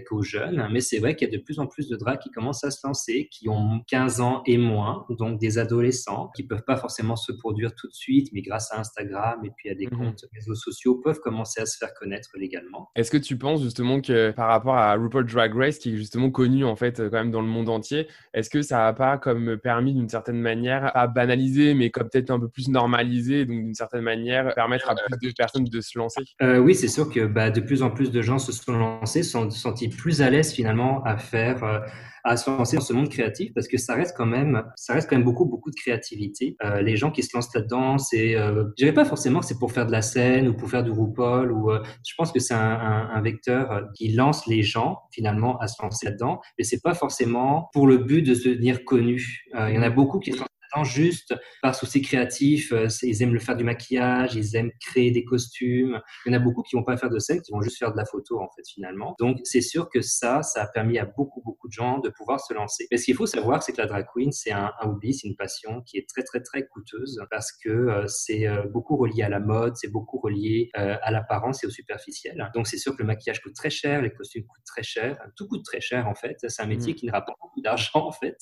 qu'aux 0.07 0.23
jeunes, 0.23 0.69
mais 0.73 0.81
c'est 0.81 0.99
vrai 0.99 1.17
qu'il 1.17 1.29
y 1.29 1.35
a 1.35 1.37
de 1.37 1.43
plus 1.43 1.59
en 1.59 1.67
plus 1.67 1.89
de 1.89 1.97
drags 1.97 2.19
qui 2.19 2.31
commencent 2.31 2.65
à 2.65 2.71
se 2.71 2.87
lancer, 2.87 3.29
qui 3.31 3.49
ont 3.49 3.81
15 3.89 4.21
ans 4.21 4.43
et 4.47 4.59
moins, 4.59 5.07
donc 5.11 5.39
des 5.39 5.59
adolescents 5.59 6.31
qui 6.35 6.43
peuvent 6.43 6.65
pas 6.67 6.77
forcément 6.77 7.17
se 7.17 7.33
produire 7.33 7.75
tout 7.75 7.89
de 7.89 7.95
suite, 7.95 8.29
mais 8.33 8.43
grâce 8.43 8.73
à 8.73 8.81
Instagram 8.81 9.41
et 9.45 9.51
puis 9.57 9.71
à 9.71 9.75
des 9.75 9.87
mhm. 9.87 9.99
comptes 9.99 10.25
réseaux 10.35 10.55
sociaux 10.55 10.97
peuvent 10.97 11.21
commencer 11.21 11.61
à 11.61 11.67
se 11.67 11.77
faire 11.77 11.93
connaître 11.95 12.31
légalement. 12.37 12.91
Est-ce 12.95 13.11
que 13.11 13.17
tu 13.17 13.37
penses 13.37 13.63
justement 13.63 14.01
que 14.01 14.31
par 14.33 14.49
rapport 14.49 14.77
à 14.77 14.95
RuPaul 14.95 15.27
Drag 15.27 15.55
Race, 15.55 15.79
qui 15.79 15.95
est 15.95 15.97
justement 15.97 16.31
connu 16.31 16.65
en 16.65 16.77
fait 16.77 16.99
quand 16.99 17.19
même 17.19 17.31
dans 17.31 17.43
le 17.43 17.49
monde 17.49 17.69
entier, 17.69 18.09
est-ce 18.35 18.51
que 18.51 18.63
ça 18.63 18.79
n'a 18.79 18.93
pas 18.93 19.19
comme 19.19 19.57
permis 19.59 19.95
d'une 19.95 20.09
certaine 20.09 20.41
manière 20.41 20.97
à 20.97 21.07
banaliser, 21.07 21.75
mais 21.75 21.91
comme 21.91 22.09
peut-être 22.09 22.31
un 22.31 22.41
peu 22.41 22.49
plus 22.49 22.69
normaliser, 22.69 23.45
donc 23.45 23.57
d'une 23.65 23.75
certaine 23.75 24.03
manière 24.03 24.55
permettre 24.55 24.91
à 24.91 24.95
plus 24.95 25.31
de 25.31 25.35
personnes 25.37 25.65
de 25.65 25.81
se 25.81 25.99
lancer? 25.99 26.23
euh, 26.43 26.59
Oui, 26.59 26.75
c'est 26.75 26.89
sûr 26.89 27.11
que 27.11 27.27
bah, 27.27 27.51
de 27.51 27.61
plus 27.61 27.83
en 27.83 27.91
plus 27.91 28.11
de 28.11 28.23
gens 28.23 28.39
se 28.53 28.63
sont 28.65 28.77
lancés 28.77 29.23
se 29.23 29.31
sont 29.31 29.51
sentis 29.51 29.89
plus 29.89 30.23
à 30.23 30.31
l'aise 30.31 30.53
finalement 30.53 31.03
à 31.05 31.17
faire 31.17 31.63
euh, 31.65 31.81
à 32.29 32.37
se 32.37 32.51
lancer 32.51 32.77
dans 32.77 32.83
ce 32.83 32.93
monde 32.93 33.09
créatif 33.09 33.53
parce 33.55 33.69
que 33.69 33.79
ça 33.79 33.95
reste 33.95 34.17
quand 34.17 34.27
même, 34.27 34.63
ça 34.77 34.95
reste 34.95 35.09
quand 35.09 35.17
même 35.17 35.25
beaucoup, 35.25 35.47
beaucoup 35.47 35.71
de 35.71 35.77
créativité. 35.77 36.57
Euh, 36.65 36.83
les 36.83 36.97
gens 36.97 37.11
qui 37.11 37.23
se 37.23 37.35
lancent 37.35 37.55
là-dedans, 37.55 37.99
c'est, 37.99 38.37
euh, 38.37 38.65
dirais 38.77 38.93
pas 38.93 39.05
forcément 39.05 39.41
que 39.41 39.47
c'est 39.47 39.59
pour 39.59 39.73
faire 39.73 39.87
de 39.87 39.93
la 39.93 40.03
scène 40.03 40.49
ou 40.49 40.55
pour 40.55 40.69
faire 40.71 40.83
du 40.83 40.91
RuPaul 40.91 41.53
ou, 41.53 41.71
euh, 41.71 41.83
je 42.07 42.15
pense 42.17 42.33
que 42.33 42.41
c'est 42.41 42.55
un, 42.55 43.21
vecteur 43.23 43.89
qui 43.97 44.13
lance 44.13 44.47
les 44.47 44.63
gens 44.63 45.01
finalement 45.11 45.59
à 45.59 45.67
se 45.67 45.83
lancer 45.83 46.07
là-dedans, 46.07 46.41
mais 46.57 46.63
c'est 46.63 46.81
pas 46.81 46.95
forcément 46.95 47.69
pour 47.73 47.89
le 47.89 47.99
but 47.99 48.23
de 48.23 48.33
se 48.33 48.49
devenir 48.49 48.85
connu. 48.85 49.45
Il 49.55 49.75
y 49.75 49.79
en 49.79 49.83
a 49.83 49.91
beaucoup 49.91 50.21
qui 50.21 50.33
se 50.33 50.39
juste 50.85 51.35
par 51.63 51.75
souci 51.75 52.03
créatif. 52.03 52.73
Euh, 52.73 52.89
ils 53.03 53.23
aiment 53.23 53.35
le 53.35 53.41
faire 53.41 53.57
du 53.57 53.65
maquillage, 53.65 54.35
ils 54.35 54.57
aiment 54.57 54.73
créer 54.81 55.11
des 55.11 55.25
costumes. 55.25 56.01
Il 56.27 56.33
y 56.33 56.35
en 56.35 56.39
a 56.39 56.43
beaucoup 56.43 56.63
qui 56.63 56.77
vont 56.77 56.85
pas 56.85 56.97
faire 56.97 57.11
de 57.11 57.19
scène, 57.19 57.41
qui 57.41 57.53
vont 57.53 57.61
juste 57.61 57.79
faire 57.79 57.93
de 57.93 57.97
la 57.97 58.05
photo 58.05 58.41
en 58.41 58.49
fait 58.55 58.63
finalement. 58.73 59.15
Donc 59.19 59.39
c'est 59.45 59.61
sûr 59.61 59.89
que 59.89 60.01
ça, 60.01 60.43
ça 60.43 60.63
a 60.63 60.67
permis 60.67 60.99
à 60.99 61.07
beaucoup 61.07 61.43
beaucoup 61.45 61.69
de 61.69 61.73
gens 61.73 61.99
de 61.99 62.09
pouvoir 62.09 62.41
se 62.41 62.53
lancer. 62.55 62.87
Mais 62.91 62.97
ce 62.97 63.05
qu'il 63.05 63.15
faut 63.15 63.27
savoir, 63.27 63.63
c'est 63.63 63.73
que 63.73 63.81
la 63.81 63.87
drag 63.87 64.07
queen, 64.13 64.33
c'est 64.33 64.53
un, 64.53 64.73
un, 64.81 64.89
hobby, 64.89 65.15
c'est 65.15 65.29
une 65.29 65.37
passion 65.37 65.83
qui 65.83 65.99
est 65.99 66.09
très 66.09 66.23
très 66.23 66.41
très 66.41 66.67
coûteuse 66.67 67.21
parce 67.31 67.53
que 67.53 67.69
euh, 67.69 68.07
c'est 68.07 68.47
euh, 68.47 68.63
beaucoup 68.63 68.97
relié 68.97 69.23
à 69.23 69.29
la 69.29 69.41
mode, 69.41 69.77
c'est 69.77 69.91
beaucoup 69.91 70.19
relié 70.19 70.71
euh, 70.79 70.97
à 71.03 71.11
l'apparence 71.11 71.63
et 71.65 71.67
au 71.67 71.71
superficiel. 71.71 72.51
Donc 72.55 72.67
c'est 72.67 72.79
sûr 72.79 72.93
que 72.95 73.03
le 73.03 73.07
maquillage 73.07 73.41
coûte 73.43 73.55
très 73.55 73.71
cher, 73.71 74.03
les 74.03 74.11
costumes 74.11 74.45
coûtent 74.45 74.65
très 74.65 74.83
cher, 74.83 75.19
tout 75.37 75.47
coûte 75.49 75.65
très 75.65 75.81
cher 75.81 76.09
en 76.09 76.15
fait. 76.15 76.37
C'est 76.47 76.63
un 76.63 76.67
métier 76.67 76.93
mmh. 76.93 76.97
qui 76.97 77.07
ne 77.07 77.13
rapporte 77.13 77.39
beaucoup 77.41 77.61
d'argent 77.61 78.07
en 78.07 78.13
fait. 78.13 78.37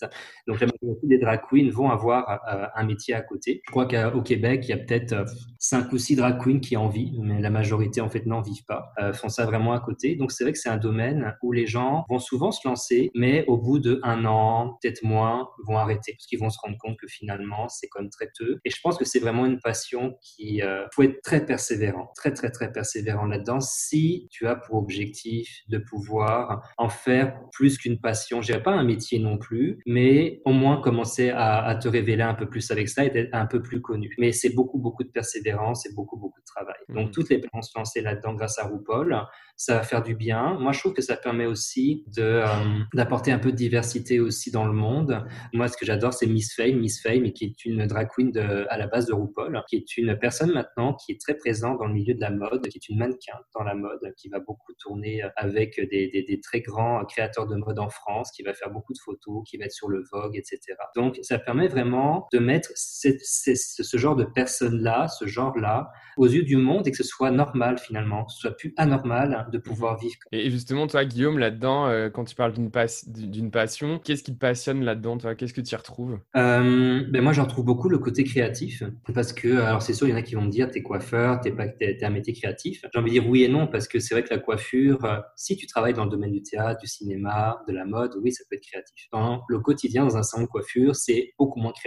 Donc 0.46 0.60
la 0.60 0.66
majorité 0.66 1.06
des 1.06 1.18
drag 1.18 1.40
queens 1.48 1.70
vont 1.70 1.90
avoir 1.90 2.15
euh, 2.18 2.66
un 2.74 2.84
métier 2.84 3.14
à 3.14 3.20
côté. 3.20 3.62
Je 3.64 3.70
crois 3.70 3.86
qu'au 3.86 4.22
Québec, 4.22 4.64
il 4.64 4.70
y 4.70 4.72
a 4.72 4.78
peut-être 4.78 5.12
euh, 5.12 5.24
cinq 5.58 5.92
ou 5.92 5.98
six 5.98 6.16
drag 6.16 6.42
queens 6.42 6.60
qui 6.60 6.76
en 6.76 6.88
vivent, 6.88 7.20
mais 7.20 7.40
la 7.40 7.50
majorité 7.50 8.00
en 8.00 8.08
fait 8.08 8.26
n'en 8.26 8.40
vivent 8.40 8.64
pas, 8.66 8.92
euh, 8.98 9.12
font 9.12 9.28
ça 9.28 9.44
vraiment 9.44 9.72
à 9.72 9.80
côté. 9.80 10.16
Donc 10.16 10.32
c'est 10.32 10.44
vrai 10.44 10.52
que 10.52 10.58
c'est 10.58 10.68
un 10.68 10.76
domaine 10.76 11.34
où 11.42 11.52
les 11.52 11.66
gens 11.66 12.04
vont 12.08 12.18
souvent 12.18 12.52
se 12.52 12.66
lancer, 12.66 13.10
mais 13.14 13.44
au 13.46 13.56
bout 13.58 13.78
de 13.78 14.00
un 14.02 14.24
an, 14.24 14.78
peut-être 14.80 15.02
moins, 15.02 15.48
vont 15.66 15.76
arrêter 15.76 16.12
parce 16.12 16.26
qu'ils 16.26 16.38
vont 16.38 16.50
se 16.50 16.58
rendre 16.62 16.76
compte 16.78 16.96
que 16.98 17.06
finalement 17.06 17.68
c'est 17.68 17.88
comme 17.88 18.10
très 18.10 18.30
peu. 18.38 18.58
Et 18.64 18.70
je 18.70 18.80
pense 18.82 18.96
que 18.96 19.04
c'est 19.04 19.18
vraiment 19.18 19.46
une 19.46 19.60
passion 19.60 20.16
qui 20.20 20.62
euh, 20.62 20.86
faut 20.94 21.02
être 21.02 21.20
très 21.22 21.44
persévérant, 21.44 22.10
très 22.14 22.32
très 22.32 22.50
très 22.50 22.72
persévérant 22.72 23.26
là-dedans 23.26 23.60
si 23.60 24.28
tu 24.30 24.46
as 24.46 24.56
pour 24.56 24.76
objectif 24.76 25.48
de 25.68 25.78
pouvoir 25.78 26.70
en 26.78 26.88
faire 26.88 27.38
plus 27.52 27.78
qu'une 27.78 27.98
passion. 27.98 28.40
Je 28.40 28.46
dirais 28.46 28.62
pas 28.62 28.72
un 28.72 28.84
métier 28.84 29.18
non 29.18 29.38
plus, 29.38 29.78
mais 29.86 30.40
au 30.44 30.52
moins 30.52 30.80
commencer 30.80 31.30
à, 31.30 31.76
te 31.80 31.88
révéler 31.88 32.05
révéler 32.06 32.22
un 32.22 32.34
peu 32.34 32.48
plus 32.48 32.70
avec 32.70 32.88
ça 32.88 33.04
et 33.04 33.10
d'être 33.10 33.34
un 33.34 33.46
peu 33.46 33.60
plus 33.60 33.80
connu. 33.80 34.14
Mais 34.18 34.32
c'est 34.32 34.54
beaucoup, 34.54 34.78
beaucoup 34.78 35.02
de 35.02 35.10
persévérance 35.10 35.86
et 35.86 35.94
beaucoup, 35.94 36.16
beaucoup 36.16 36.40
de 36.40 36.44
travail. 36.44 36.76
Donc, 36.88 37.08
mmh. 37.08 37.10
toutes 37.10 37.30
les 37.30 37.38
personnes 37.38 37.62
se 37.62 37.78
lancer 37.78 38.00
là-dedans 38.00 38.34
grâce 38.34 38.58
à 38.58 38.66
RuPaul 38.66 39.26
ça 39.56 39.76
va 39.76 39.82
faire 39.82 40.02
du 40.02 40.14
bien. 40.14 40.58
Moi, 40.60 40.72
je 40.72 40.80
trouve 40.80 40.92
que 40.92 41.02
ça 41.02 41.16
permet 41.16 41.46
aussi 41.46 42.04
de 42.14 42.22
euh, 42.22 42.46
d'apporter 42.92 43.32
un 43.32 43.38
peu 43.38 43.50
de 43.50 43.56
diversité 43.56 44.20
aussi 44.20 44.50
dans 44.50 44.66
le 44.66 44.72
monde. 44.72 45.26
Moi, 45.54 45.68
ce 45.68 45.76
que 45.78 45.86
j'adore, 45.86 46.12
c'est 46.12 46.26
Miss 46.26 46.54
Fame, 46.54 46.78
Miss 46.78 47.00
Fame, 47.02 47.32
qui 47.32 47.46
est 47.46 47.64
une 47.64 47.86
drag 47.86 48.08
queen 48.14 48.30
de, 48.30 48.66
à 48.68 48.76
la 48.76 48.86
base 48.86 49.06
de 49.06 49.14
RuPaul, 49.14 49.62
qui 49.68 49.76
est 49.76 49.96
une 49.96 50.18
personne 50.18 50.52
maintenant 50.52 50.94
qui 50.94 51.12
est 51.12 51.20
très 51.20 51.34
présente 51.34 51.78
dans 51.78 51.86
le 51.86 51.94
milieu 51.94 52.14
de 52.14 52.20
la 52.20 52.30
mode, 52.30 52.68
qui 52.68 52.76
est 52.76 52.88
une 52.88 52.98
mannequin 52.98 53.38
dans 53.54 53.64
la 53.64 53.74
mode, 53.74 54.00
qui 54.18 54.28
va 54.28 54.40
beaucoup 54.40 54.74
tourner 54.78 55.22
avec 55.36 55.80
des, 55.90 56.08
des, 56.08 56.22
des 56.22 56.40
très 56.40 56.60
grands 56.60 57.04
créateurs 57.06 57.46
de 57.46 57.56
mode 57.56 57.78
en 57.78 57.88
France, 57.88 58.30
qui 58.32 58.42
va 58.42 58.52
faire 58.52 58.70
beaucoup 58.70 58.92
de 58.92 58.98
photos, 58.98 59.42
qui 59.48 59.56
va 59.56 59.64
être 59.64 59.72
sur 59.72 59.88
le 59.88 60.04
Vogue, 60.12 60.36
etc. 60.36 60.60
Donc, 60.94 61.18
ça 61.22 61.38
permet 61.38 61.68
vraiment 61.68 61.95
de 62.32 62.38
mettre 62.38 62.70
ce 62.74 63.96
genre 63.96 64.16
de 64.16 64.24
personnes-là, 64.24 65.08
ce 65.08 65.26
genre-là, 65.26 65.90
aux 66.16 66.26
yeux 66.26 66.42
du 66.42 66.56
monde 66.56 66.86
et 66.86 66.90
que 66.90 66.96
ce 66.96 67.04
soit 67.04 67.30
normal 67.30 67.78
finalement, 67.78 68.24
que 68.24 68.32
ce 68.32 68.40
soit 68.40 68.56
plus 68.56 68.72
anormal 68.76 69.48
de 69.52 69.58
pouvoir 69.58 69.98
vivre. 69.98 70.16
Et 70.32 70.50
justement, 70.50 70.86
toi, 70.86 71.04
Guillaume, 71.04 71.38
là-dedans, 71.38 71.86
euh, 71.86 72.08
quand 72.08 72.24
tu 72.24 72.34
parles 72.34 72.52
d'une 72.52 72.70
d'une 73.06 73.50
passion, 73.50 73.98
qu'est-ce 73.98 74.22
qui 74.22 74.34
te 74.34 74.38
passionne 74.38 74.82
là-dedans, 74.82 75.18
toi? 75.18 75.34
Qu'est-ce 75.34 75.54
que 75.54 75.60
tu 75.60 75.72
y 75.72 75.76
retrouves? 75.76 76.18
Euh, 76.36 77.04
ben 77.08 77.22
Moi, 77.22 77.32
j'en 77.32 77.44
retrouve 77.44 77.64
beaucoup 77.64 77.88
le 77.88 77.98
côté 77.98 78.24
créatif. 78.24 78.82
Parce 79.14 79.32
que, 79.32 79.60
alors 79.60 79.82
c'est 79.82 79.92
sûr, 79.92 80.06
il 80.06 80.10
y 80.10 80.14
en 80.14 80.16
a 80.16 80.22
qui 80.22 80.34
vont 80.34 80.42
me 80.42 80.50
dire, 80.50 80.70
t'es 80.70 80.82
coiffeur, 80.82 81.40
t'es 81.40 81.52
pas, 81.52 81.66
es, 81.80 82.04
un 82.04 82.10
métier 82.10 82.32
créatif. 82.32 82.84
J'ai 82.92 82.98
envie 82.98 83.10
de 83.10 83.20
dire 83.20 83.28
oui 83.28 83.44
et 83.44 83.48
non, 83.48 83.66
parce 83.66 83.88
que 83.88 83.98
c'est 83.98 84.14
vrai 84.14 84.22
que 84.22 84.32
la 84.32 84.40
coiffure, 84.40 85.04
euh, 85.04 85.18
si 85.36 85.56
tu 85.56 85.66
travailles 85.66 85.94
dans 85.94 86.04
le 86.04 86.10
domaine 86.10 86.32
du 86.32 86.42
théâtre, 86.42 86.80
du 86.80 86.86
cinéma, 86.86 87.62
de 87.68 87.72
la 87.72 87.84
mode, 87.84 88.12
oui, 88.22 88.32
ça 88.32 88.44
peut 88.48 88.56
être 88.56 88.66
créatif. 88.66 89.08
Dans 89.12 89.42
le 89.48 89.58
quotidien, 89.60 90.04
dans 90.04 90.16
un 90.16 90.22
salon 90.22 90.44
de 90.44 90.48
coiffure, 90.48 90.94
c'est 90.96 91.34
beaucoup 91.38 91.60
moins 91.60 91.72
créatif 91.72 91.85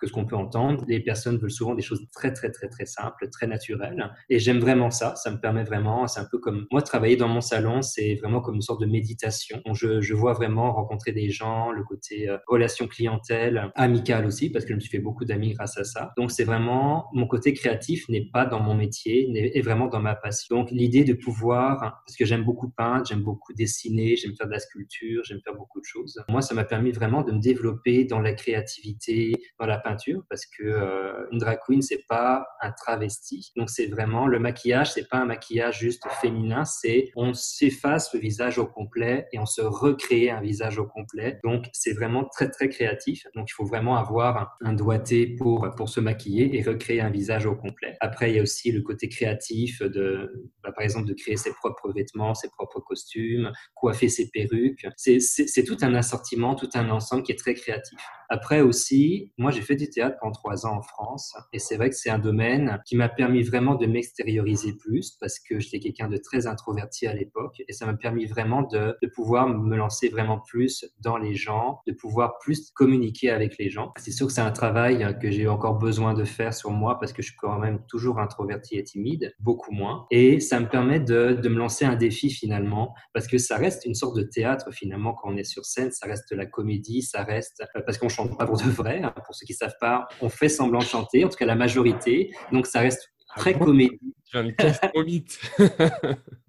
que 0.00 0.06
ce 0.06 0.12
qu'on 0.12 0.24
peut 0.24 0.36
entendre. 0.36 0.84
Les 0.88 1.00
personnes 1.00 1.38
veulent 1.38 1.50
souvent 1.50 1.74
des 1.74 1.82
choses 1.82 2.04
très, 2.12 2.32
très, 2.32 2.50
très, 2.50 2.68
très 2.68 2.86
simples, 2.86 3.28
très 3.30 3.46
naturelles. 3.46 4.12
Et 4.28 4.38
j'aime 4.38 4.58
vraiment 4.58 4.90
ça. 4.90 5.14
Ça 5.16 5.30
me 5.30 5.38
permet 5.38 5.64
vraiment, 5.64 6.06
c'est 6.06 6.20
un 6.20 6.26
peu 6.30 6.38
comme 6.38 6.66
moi, 6.70 6.82
travailler 6.82 7.16
dans 7.16 7.28
mon 7.28 7.40
salon, 7.40 7.82
c'est 7.82 8.16
vraiment 8.16 8.40
comme 8.40 8.56
une 8.56 8.62
sorte 8.62 8.80
de 8.80 8.86
méditation. 8.86 9.60
je, 9.72 10.14
vois 10.18 10.32
vraiment 10.32 10.72
rencontrer 10.72 11.12
des 11.12 11.30
gens, 11.30 11.70
le 11.70 11.84
côté 11.84 12.28
euh, 12.28 12.38
relation 12.48 12.88
clientèle, 12.88 13.70
amical 13.76 14.26
aussi, 14.26 14.50
parce 14.50 14.64
que 14.64 14.70
je 14.70 14.74
me 14.74 14.80
suis 14.80 14.90
fait 14.90 14.98
beaucoup 14.98 15.24
d'amis 15.24 15.52
grâce 15.52 15.78
à 15.78 15.84
ça. 15.84 16.12
Donc 16.16 16.32
c'est 16.32 16.44
vraiment 16.44 17.06
mon 17.12 17.26
côté 17.28 17.52
créatif 17.52 18.08
n'est 18.08 18.28
pas 18.32 18.46
dans 18.46 18.60
mon 18.60 18.74
métier, 18.74 19.30
est 19.56 19.60
vraiment 19.60 19.86
dans 19.86 20.00
ma 20.00 20.16
passion. 20.16 20.58
Donc 20.58 20.70
l'idée 20.72 21.04
de 21.04 21.12
pouvoir, 21.14 22.02
parce 22.04 22.16
que 22.16 22.24
j'aime 22.24 22.44
beaucoup 22.44 22.68
peindre, 22.70 23.04
j'aime 23.06 23.22
beaucoup 23.22 23.52
dessiner, 23.52 24.16
j'aime 24.16 24.34
faire 24.34 24.46
de 24.46 24.52
la 24.52 24.58
sculpture, 24.58 25.22
j'aime 25.24 25.40
faire 25.44 25.54
beaucoup 25.54 25.80
de 25.80 25.84
choses. 25.84 26.20
Moi, 26.28 26.42
ça 26.42 26.54
m'a 26.54 26.64
permis 26.64 26.90
vraiment 26.90 27.22
de 27.22 27.32
me 27.32 27.40
développer 27.40 28.04
dans 28.04 28.20
la 28.20 28.32
créativité, 28.32 29.32
dans 29.58 29.66
la 29.66 29.78
peinture, 29.78 30.22
parce 30.28 30.46
que 30.46 30.64
euh, 30.64 31.26
une 31.32 31.38
drag 31.38 31.58
queen 31.66 31.82
c'est 31.82 32.04
pas 32.08 32.46
un 32.60 32.72
travesti. 32.72 33.52
Donc 33.56 33.70
c'est 33.70 33.86
vraiment 33.86 34.26
le 34.26 34.38
maquillage, 34.38 34.92
c'est 34.92 35.08
pas 35.08 35.18
un 35.18 35.24
maquillage 35.24 35.78
juste 35.78 36.06
féminin, 36.20 36.64
c'est 36.64 37.10
on 37.16 37.34
s'efface 37.34 38.12
le 38.14 38.20
visage 38.20 38.58
au 38.58 38.66
complet 38.66 39.26
et 39.32 39.38
on 39.38 39.46
se 39.46 39.62
recrée 39.62 40.30
un 40.30 40.40
visage 40.40 40.78
au 40.78 40.86
complet. 40.86 41.38
Donc 41.44 41.66
c'est 41.72 41.92
vraiment 41.92 42.24
très 42.24 42.50
très 42.50 42.68
créatif. 42.68 43.26
Donc 43.34 43.48
il 43.50 43.54
faut 43.54 43.66
vraiment 43.66 43.96
avoir 43.96 44.56
un, 44.62 44.72
doigté 44.72 45.26
pour 45.26 45.68
pour 45.76 45.88
se 45.88 46.00
maquiller 46.00 46.56
et 46.56 46.62
recréer 46.62 47.00
un 47.00 47.10
visage 47.10 47.46
au 47.46 47.54
complet. 47.54 47.96
Après 48.00 48.30
il 48.30 48.36
y 48.36 48.38
a 48.38 48.42
aussi 48.42 48.70
le 48.72 48.82
côté 48.82 49.08
créatif 49.08 49.82
de 49.82 50.50
bah, 50.62 50.72
par 50.72 50.84
exemple 50.84 51.06
de 51.06 51.14
créer 51.14 51.36
ses 51.36 51.52
propres 51.52 51.92
vêtements, 51.92 52.34
ses 52.34 52.48
propres 52.50 52.80
costumes, 52.80 53.52
coiffer 53.74 54.08
ses 54.08 54.30
perruques. 54.30 54.86
C'est 54.96 55.64
tout 55.66 55.78
un 55.82 55.94
assortiment, 55.94 56.54
tout 56.54 56.70
un 56.74 56.90
ensemble 56.90 57.22
qui 57.22 57.32
est 57.32 57.38
très 57.38 57.54
créatif. 57.54 57.98
Après 58.30 58.60
aussi, 58.60 59.32
moi 59.38 59.50
j'ai 59.50 59.62
fait 59.62 59.76
du 59.76 59.88
théâtre 59.88 60.16
pendant 60.20 60.32
trois 60.32 60.66
ans 60.66 60.76
en 60.76 60.82
France 60.82 61.34
et 61.52 61.58
c'est 61.58 61.76
vrai 61.76 61.88
que 61.88 61.96
c'est 61.96 62.10
un 62.10 62.18
domaine 62.18 62.80
qui 62.84 62.96
m'a 62.96 63.08
permis 63.08 63.42
vraiment 63.42 63.74
de 63.74 63.86
m'extérioriser 63.86 64.74
plus 64.76 65.16
parce 65.18 65.38
que 65.38 65.58
j'étais 65.58 65.78
quelqu'un 65.78 66.08
de 66.08 66.18
très 66.18 66.46
introverti 66.46 67.06
à 67.06 67.14
l'époque 67.14 67.62
et 67.66 67.72
ça 67.72 67.86
m'a 67.86 67.94
permis 67.94 68.26
vraiment 68.26 68.62
de, 68.62 68.96
de, 69.02 69.08
pouvoir 69.08 69.48
me 69.48 69.76
lancer 69.76 70.08
vraiment 70.10 70.38
plus 70.38 70.84
dans 71.00 71.16
les 71.16 71.34
gens, 71.34 71.80
de 71.86 71.92
pouvoir 71.92 72.38
plus 72.38 72.70
communiquer 72.72 73.30
avec 73.30 73.56
les 73.58 73.70
gens. 73.70 73.92
C'est 73.96 74.10
sûr 74.10 74.26
que 74.26 74.32
c'est 74.32 74.42
un 74.42 74.50
travail 74.50 75.16
que 75.20 75.30
j'ai 75.30 75.48
encore 75.48 75.78
besoin 75.78 76.12
de 76.12 76.24
faire 76.24 76.52
sur 76.52 76.70
moi 76.70 76.98
parce 76.98 77.14
que 77.14 77.22
je 77.22 77.28
suis 77.28 77.36
quand 77.36 77.58
même 77.58 77.80
toujours 77.88 78.18
introverti 78.18 78.76
et 78.76 78.84
timide, 78.84 79.34
beaucoup 79.40 79.72
moins. 79.72 80.06
Et 80.10 80.40
ça 80.40 80.60
me 80.60 80.68
permet 80.68 81.00
de, 81.00 81.32
de 81.32 81.48
me 81.48 81.56
lancer 81.56 81.86
un 81.86 81.96
défi 81.96 82.30
finalement 82.30 82.94
parce 83.14 83.26
que 83.26 83.38
ça 83.38 83.56
reste 83.56 83.86
une 83.86 83.94
sorte 83.94 84.16
de 84.16 84.22
théâtre 84.22 84.70
finalement 84.70 85.14
quand 85.14 85.32
on 85.32 85.36
est 85.36 85.44
sur 85.44 85.64
scène, 85.64 85.90
ça 85.92 86.06
reste 86.06 86.30
la 86.32 86.44
comédie, 86.44 87.02
ça 87.02 87.24
reste 87.24 87.62
parce 87.86 87.96
qu'on 87.96 88.08
chante 88.18 88.36
pas 88.36 88.46
pour 88.46 88.56
de 88.56 88.70
vrai. 88.70 89.00
Hein, 89.02 89.12
pour 89.24 89.34
ceux 89.34 89.46
qui 89.46 89.54
savent 89.54 89.76
pas, 89.80 90.08
on 90.20 90.28
fait 90.28 90.48
semblant 90.48 90.80
de 90.80 90.84
chanter, 90.84 91.24
en 91.24 91.28
tout 91.28 91.36
cas 91.36 91.46
la 91.46 91.54
majorité. 91.54 92.30
Donc 92.52 92.66
ça 92.66 92.80
reste 92.80 93.10
ah 93.30 93.40
très 93.40 93.54
comédie. 93.54 93.98
Tu 94.26 94.32
viens 94.32 94.44
de 94.44 94.88
trop 94.88 95.04
vite. 95.04 95.40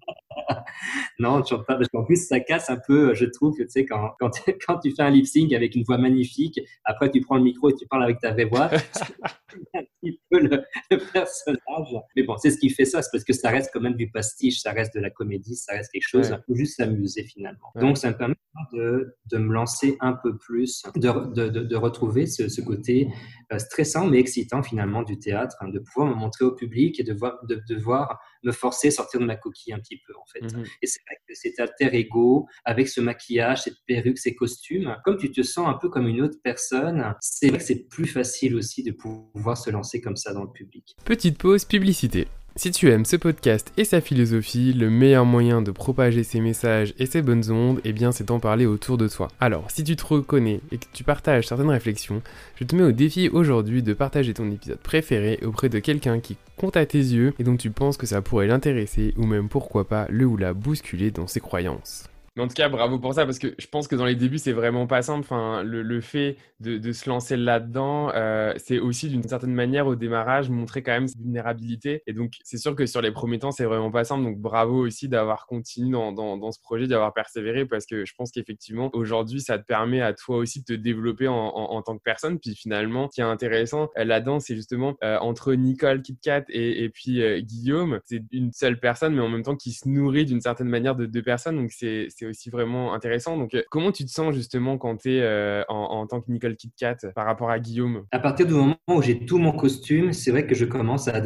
non, 1.18 1.42
tu 1.42 1.54
pas, 1.54 1.76
parce 1.76 1.88
qu'en 1.88 2.04
plus, 2.04 2.26
ça 2.26 2.40
casse 2.40 2.70
un 2.70 2.78
peu, 2.86 3.14
je 3.14 3.26
trouve, 3.26 3.56
que 3.56 3.62
tu 3.62 3.70
sais, 3.70 3.86
quand, 3.86 4.10
quand, 4.18 4.30
quand 4.66 4.78
tu 4.78 4.92
fais 4.94 5.02
un 5.02 5.10
lip 5.10 5.26
sync 5.26 5.52
avec 5.52 5.74
une 5.74 5.84
voix 5.84 5.98
magnifique, 5.98 6.60
après 6.84 7.10
tu 7.10 7.20
prends 7.20 7.36
le 7.36 7.42
micro 7.42 7.70
et 7.70 7.74
tu 7.74 7.86
parles 7.86 8.04
avec 8.04 8.20
ta 8.20 8.32
vraie 8.32 8.44
voix, 8.44 8.70
un 9.74 9.82
petit 10.02 10.20
peu 10.30 10.40
le, 10.40 10.64
personnage. 11.12 11.96
Mais 12.16 12.22
bon, 12.22 12.36
c'est 12.38 12.50
ce 12.50 12.58
qui 12.58 12.70
fait 12.70 12.84
ça, 12.84 13.02
c'est 13.02 13.10
parce 13.12 13.24
que 13.24 13.32
ça 13.32 13.50
reste 13.50 13.70
quand 13.72 13.80
même 13.80 13.96
du 13.96 14.10
pastiche, 14.10 14.60
ça 14.60 14.72
reste 14.72 14.94
de 14.94 15.00
la 15.00 15.10
comédie, 15.10 15.56
ça 15.56 15.74
reste 15.74 15.90
quelque 15.92 16.08
chose, 16.08 16.34
faut 16.46 16.54
juste 16.54 16.76
s'amuser 16.76 17.24
finalement. 17.24 17.72
Donc, 17.76 17.98
ça 17.98 18.10
me 18.10 18.16
permet 18.16 18.34
de, 18.72 19.16
de, 19.30 19.38
me 19.38 19.52
lancer 19.52 19.96
un 20.00 20.12
peu 20.12 20.36
plus, 20.36 20.82
de, 20.96 21.34
de, 21.34 21.60
de 21.60 21.76
retrouver 21.76 22.26
ce, 22.26 22.48
ce, 22.48 22.60
côté 22.60 23.08
euh, 23.52 23.58
stressant 23.58 24.06
mais 24.06 24.18
excitant 24.18 24.62
finalement 24.62 25.02
du 25.02 25.18
théâtre, 25.18 25.56
hein, 25.60 25.68
de 25.68 25.78
pouvoir 25.78 26.08
me 26.08 26.14
montrer 26.14 26.44
au 26.44 26.52
public 26.52 26.98
et 27.00 27.04
de 27.04 27.14
voir, 27.14 27.44
de, 27.46 27.60
de 27.68 27.76
voir 27.76 28.20
me 28.42 28.52
forcer 28.52 28.88
à 28.88 28.90
sortir 28.90 29.20
de 29.20 29.24
ma 29.24 29.36
coquille 29.36 29.72
un 29.72 29.78
petit 29.78 30.00
peu 30.06 30.12
en 30.16 30.24
fait. 30.26 30.40
Mmh 30.40 30.64
et 30.82 30.86
c'est 30.86 31.00
vrai 31.06 31.16
que 31.26 31.34
cet 31.34 31.58
alter 31.60 31.94
ego, 31.96 32.46
avec 32.64 32.88
ce 32.88 33.00
maquillage, 33.00 33.62
cette 33.62 33.78
perruque, 33.86 34.18
ces 34.18 34.34
costumes, 34.34 34.96
comme 35.04 35.16
tu 35.16 35.30
te 35.30 35.42
sens 35.42 35.68
un 35.68 35.74
peu 35.74 35.88
comme 35.88 36.06
une 36.06 36.22
autre 36.22 36.38
personne, 36.42 37.14
c'est 37.20 37.48
vrai 37.48 37.58
que 37.58 37.64
c'est 37.64 37.88
plus 37.88 38.06
facile 38.06 38.54
aussi 38.54 38.82
de 38.82 38.92
pouvoir 38.92 39.56
se 39.56 39.70
lancer 39.70 40.00
comme 40.00 40.16
ça 40.16 40.32
dans 40.32 40.44
le 40.44 40.52
public. 40.52 40.96
Petite 41.04 41.38
pause 41.38 41.64
publicité. 41.64 42.28
Si 42.56 42.72
tu 42.72 42.90
aimes 42.90 43.04
ce 43.04 43.14
podcast 43.14 43.72
et 43.76 43.84
sa 43.84 44.00
philosophie, 44.00 44.72
le 44.72 44.90
meilleur 44.90 45.24
moyen 45.24 45.62
de 45.62 45.70
propager 45.70 46.24
ses 46.24 46.40
messages 46.40 46.94
et 46.98 47.06
ses 47.06 47.22
bonnes 47.22 47.48
ondes, 47.50 47.80
eh 47.84 47.92
bien 47.92 48.10
c'est 48.10 48.24
d'en 48.24 48.40
parler 48.40 48.66
autour 48.66 48.98
de 48.98 49.06
toi. 49.06 49.28
Alors, 49.38 49.70
si 49.70 49.84
tu 49.84 49.94
te 49.94 50.04
reconnais 50.04 50.60
et 50.72 50.78
que 50.78 50.86
tu 50.92 51.04
partages 51.04 51.46
certaines 51.46 51.70
réflexions, 51.70 52.22
je 52.56 52.64
te 52.64 52.74
mets 52.74 52.82
au 52.82 52.92
défi 52.92 53.28
aujourd'hui 53.28 53.84
de 53.84 53.94
partager 53.94 54.34
ton 54.34 54.50
épisode 54.50 54.78
préféré 54.78 55.38
auprès 55.44 55.68
de 55.68 55.78
quelqu'un 55.78 56.18
qui 56.18 56.36
compte 56.56 56.76
à 56.76 56.86
tes 56.86 56.98
yeux 56.98 57.34
et 57.38 57.44
dont 57.44 57.56
tu 57.56 57.70
penses 57.70 57.96
que 57.96 58.06
ça 58.06 58.20
pourrait 58.20 58.48
l'intéresser 58.48 59.14
ou 59.16 59.26
même 59.26 59.48
pourquoi 59.48 59.86
pas 59.86 60.06
le 60.10 60.26
ou 60.26 60.36
la 60.36 60.52
bousculer 60.52 61.12
dans 61.12 61.28
ses 61.28 61.40
croyances. 61.40 62.09
Mais 62.36 62.44
en 62.44 62.48
tout 62.48 62.54
cas, 62.54 62.68
bravo 62.68 63.00
pour 63.00 63.12
ça, 63.12 63.24
parce 63.24 63.40
que 63.40 63.54
je 63.58 63.66
pense 63.66 63.88
que 63.88 63.96
dans 63.96 64.04
les 64.04 64.14
débuts, 64.14 64.38
c'est 64.38 64.52
vraiment 64.52 64.86
pas 64.86 65.02
simple. 65.02 65.20
Enfin, 65.20 65.64
le, 65.64 65.82
le 65.82 66.00
fait 66.00 66.36
de, 66.60 66.78
de, 66.78 66.92
se 66.92 67.08
lancer 67.08 67.36
là-dedans, 67.36 68.12
euh, 68.14 68.54
c'est 68.56 68.78
aussi 68.78 69.08
d'une 69.08 69.24
certaine 69.24 69.52
manière 69.52 69.88
au 69.88 69.96
démarrage 69.96 70.48
montrer 70.48 70.84
quand 70.84 70.92
même 70.92 71.08
cette 71.08 71.20
vulnérabilité. 71.20 72.04
Et 72.06 72.12
donc, 72.12 72.34
c'est 72.44 72.58
sûr 72.58 72.76
que 72.76 72.86
sur 72.86 73.02
les 73.02 73.10
premiers 73.10 73.40
temps, 73.40 73.50
c'est 73.50 73.64
vraiment 73.64 73.90
pas 73.90 74.04
simple. 74.04 74.22
Donc, 74.22 74.38
bravo 74.38 74.86
aussi 74.86 75.08
d'avoir 75.08 75.46
continué 75.46 75.90
dans, 75.90 76.12
dans, 76.12 76.36
dans, 76.36 76.52
ce 76.52 76.60
projet, 76.60 76.86
d'avoir 76.86 77.12
persévéré, 77.12 77.66
parce 77.66 77.84
que 77.84 78.04
je 78.04 78.14
pense 78.14 78.30
qu'effectivement, 78.30 78.90
aujourd'hui, 78.92 79.40
ça 79.40 79.58
te 79.58 79.64
permet 79.64 80.00
à 80.00 80.12
toi 80.12 80.36
aussi 80.36 80.60
de 80.60 80.66
te 80.66 80.72
développer 80.72 81.26
en, 81.26 81.34
en, 81.34 81.82
tant 81.82 81.98
que 81.98 82.02
personne. 82.02 82.38
Puis 82.38 82.54
finalement, 82.54 83.08
ce 83.10 83.16
qui 83.16 83.20
est 83.22 83.24
intéressant 83.24 83.90
euh, 83.98 84.04
là-dedans, 84.04 84.38
c'est 84.38 84.54
justement 84.54 84.96
euh, 85.02 85.18
entre 85.18 85.54
Nicole 85.54 86.00
KitKat 86.00 86.44
et, 86.48 86.84
et 86.84 86.90
puis 86.90 87.20
Guillaume, 87.42 87.98
c'est 88.04 88.22
une 88.30 88.52
seule 88.52 88.78
personne, 88.78 89.16
mais 89.16 89.20
en 89.20 89.28
même 89.28 89.42
temps 89.42 89.56
qui 89.56 89.72
se 89.72 89.88
nourrit 89.88 90.26
d'une 90.26 90.40
certaine 90.40 90.68
manière 90.68 90.94
de 90.94 91.06
deux 91.06 91.22
personnes. 91.22 91.56
Donc, 91.56 91.72
c'est 91.72 92.08
c'est 92.20 92.26
aussi 92.26 92.50
vraiment 92.50 92.92
intéressant. 92.92 93.38
Donc, 93.38 93.54
euh, 93.54 93.62
comment 93.70 93.92
tu 93.92 94.04
te 94.04 94.10
sens 94.10 94.34
justement 94.34 94.76
quand 94.76 94.98
tu 94.98 95.14
es 95.14 95.22
euh, 95.22 95.62
en, 95.68 96.06
tant 96.06 96.20
que 96.20 96.30
Nicole 96.30 96.54
KitKat 96.54 97.12
par 97.14 97.24
rapport 97.24 97.50
à 97.50 97.58
Guillaume? 97.58 98.04
À 98.12 98.18
partir 98.18 98.46
du 98.46 98.52
moment 98.52 98.76
où 98.88 99.00
j'ai 99.00 99.24
tout 99.24 99.38
mon 99.38 99.52
costume, 99.52 100.12
c'est 100.12 100.30
vrai 100.30 100.46
que 100.46 100.54
je 100.54 100.66
commence 100.66 101.08
à, 101.08 101.22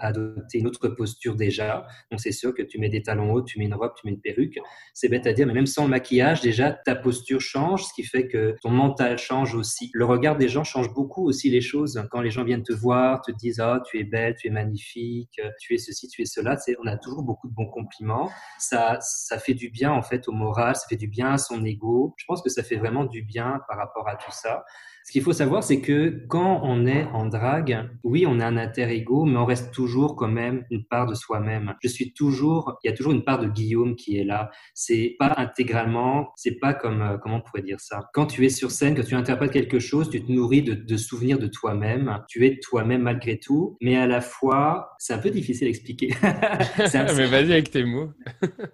adopter 0.00 0.58
une 0.58 0.66
autre 0.66 0.88
posture 0.88 1.36
déjà. 1.36 1.86
Donc, 2.10 2.20
c'est 2.20 2.32
sûr 2.32 2.54
que 2.54 2.62
tu 2.62 2.78
mets 2.78 2.88
des 2.88 3.02
talons 3.02 3.32
hauts, 3.32 3.42
tu 3.42 3.58
mets 3.58 3.66
une 3.66 3.74
robe, 3.74 3.92
tu 3.94 4.06
mets 4.06 4.12
une 4.12 4.20
perruque. 4.20 4.58
C'est 4.94 5.08
bête 5.08 5.26
à 5.26 5.34
dire, 5.34 5.46
mais 5.46 5.52
même 5.52 5.66
sans 5.66 5.84
le 5.84 5.90
maquillage, 5.90 6.40
déjà, 6.40 6.72
ta 6.72 6.96
posture 6.96 7.40
change, 7.40 7.84
ce 7.84 7.92
qui 7.92 8.02
fait 8.02 8.26
que 8.26 8.56
ton 8.62 8.70
mental 8.70 9.18
change 9.18 9.54
aussi. 9.54 9.90
Le 9.92 10.06
regard 10.06 10.36
des 10.36 10.48
gens 10.48 10.64
change 10.64 10.92
beaucoup 10.94 11.26
aussi 11.26 11.50
les 11.50 11.60
choses. 11.60 12.02
Quand 12.10 12.22
les 12.22 12.30
gens 12.30 12.44
viennent 12.44 12.62
te 12.62 12.72
voir, 12.72 13.20
te 13.20 13.32
disent 13.32 13.60
Ah, 13.60 13.78
oh, 13.78 13.84
tu 13.86 14.00
es 14.00 14.04
belle, 14.04 14.34
tu 14.38 14.48
es 14.48 14.50
magnifique, 14.50 15.40
tu 15.60 15.74
es 15.74 15.78
ceci, 15.78 16.08
tu 16.08 16.22
es 16.22 16.26
cela, 16.26 16.56
on 16.82 16.86
a 16.86 16.96
toujours 16.96 17.22
beaucoup 17.22 17.48
de 17.48 17.54
bons 17.54 17.68
compliments. 17.68 18.30
Ça, 18.58 18.98
ça 19.00 19.38
fait 19.38 19.54
du 19.54 19.68
bien 19.68 19.92
en 19.92 20.02
fait 20.06 20.28
au 20.28 20.32
moral, 20.32 20.76
ça 20.76 20.86
fait 20.88 20.96
du 20.96 21.08
bien 21.08 21.32
à 21.32 21.38
son 21.38 21.64
ego. 21.64 22.14
Je 22.16 22.24
pense 22.26 22.42
que 22.42 22.50
ça 22.50 22.62
fait 22.62 22.76
vraiment 22.76 23.04
du 23.04 23.22
bien 23.22 23.60
par 23.68 23.76
rapport 23.76 24.08
à 24.08 24.16
tout 24.16 24.32
ça. 24.32 24.64
Ce 25.06 25.12
qu'il 25.12 25.22
faut 25.22 25.32
savoir, 25.32 25.62
c'est 25.62 25.80
que 25.80 26.24
quand 26.26 26.62
on 26.64 26.84
est 26.84 27.04
en 27.04 27.26
drague, 27.26 27.88
oui, 28.02 28.26
on 28.26 28.40
a 28.40 28.44
un 28.44 28.56
inter-ego, 28.56 29.24
mais 29.24 29.36
on 29.36 29.44
reste 29.44 29.72
toujours 29.72 30.16
quand 30.16 30.26
même 30.26 30.64
une 30.68 30.84
part 30.84 31.06
de 31.06 31.14
soi-même. 31.14 31.74
Je 31.80 31.86
suis 31.86 32.12
toujours, 32.12 32.76
il 32.82 32.88
y 32.88 32.92
a 32.92 32.96
toujours 32.96 33.12
une 33.12 33.22
part 33.22 33.38
de 33.38 33.46
Guillaume 33.46 33.94
qui 33.94 34.18
est 34.18 34.24
là. 34.24 34.50
C'est 34.74 35.14
pas 35.16 35.32
intégralement, 35.36 36.32
c'est 36.34 36.58
pas 36.58 36.74
comme, 36.74 37.02
euh, 37.02 37.18
comment 37.18 37.36
on 37.36 37.40
pourrait 37.40 37.62
dire 37.62 37.78
ça? 37.78 38.10
Quand 38.14 38.26
tu 38.26 38.44
es 38.46 38.48
sur 38.48 38.72
scène, 38.72 38.96
que 38.96 39.02
tu 39.02 39.14
interprètes 39.14 39.52
quelque 39.52 39.78
chose, 39.78 40.10
tu 40.10 40.24
te 40.24 40.32
nourris 40.32 40.64
de, 40.64 40.74
de 40.74 40.96
souvenirs 40.96 41.38
de 41.38 41.46
toi-même. 41.46 42.24
Tu 42.28 42.44
es 42.44 42.58
toi-même 42.58 43.02
malgré 43.02 43.38
tout, 43.38 43.76
mais 43.80 43.96
à 43.96 44.08
la 44.08 44.20
fois, 44.20 44.90
c'est 44.98 45.12
un 45.12 45.18
peu 45.18 45.30
difficile 45.30 45.68
à 45.68 45.70
expliquer. 45.70 46.08
mais 46.20 47.26
vas-y 47.26 47.52
avec 47.52 47.70
tes 47.70 47.84
mots. 47.84 48.10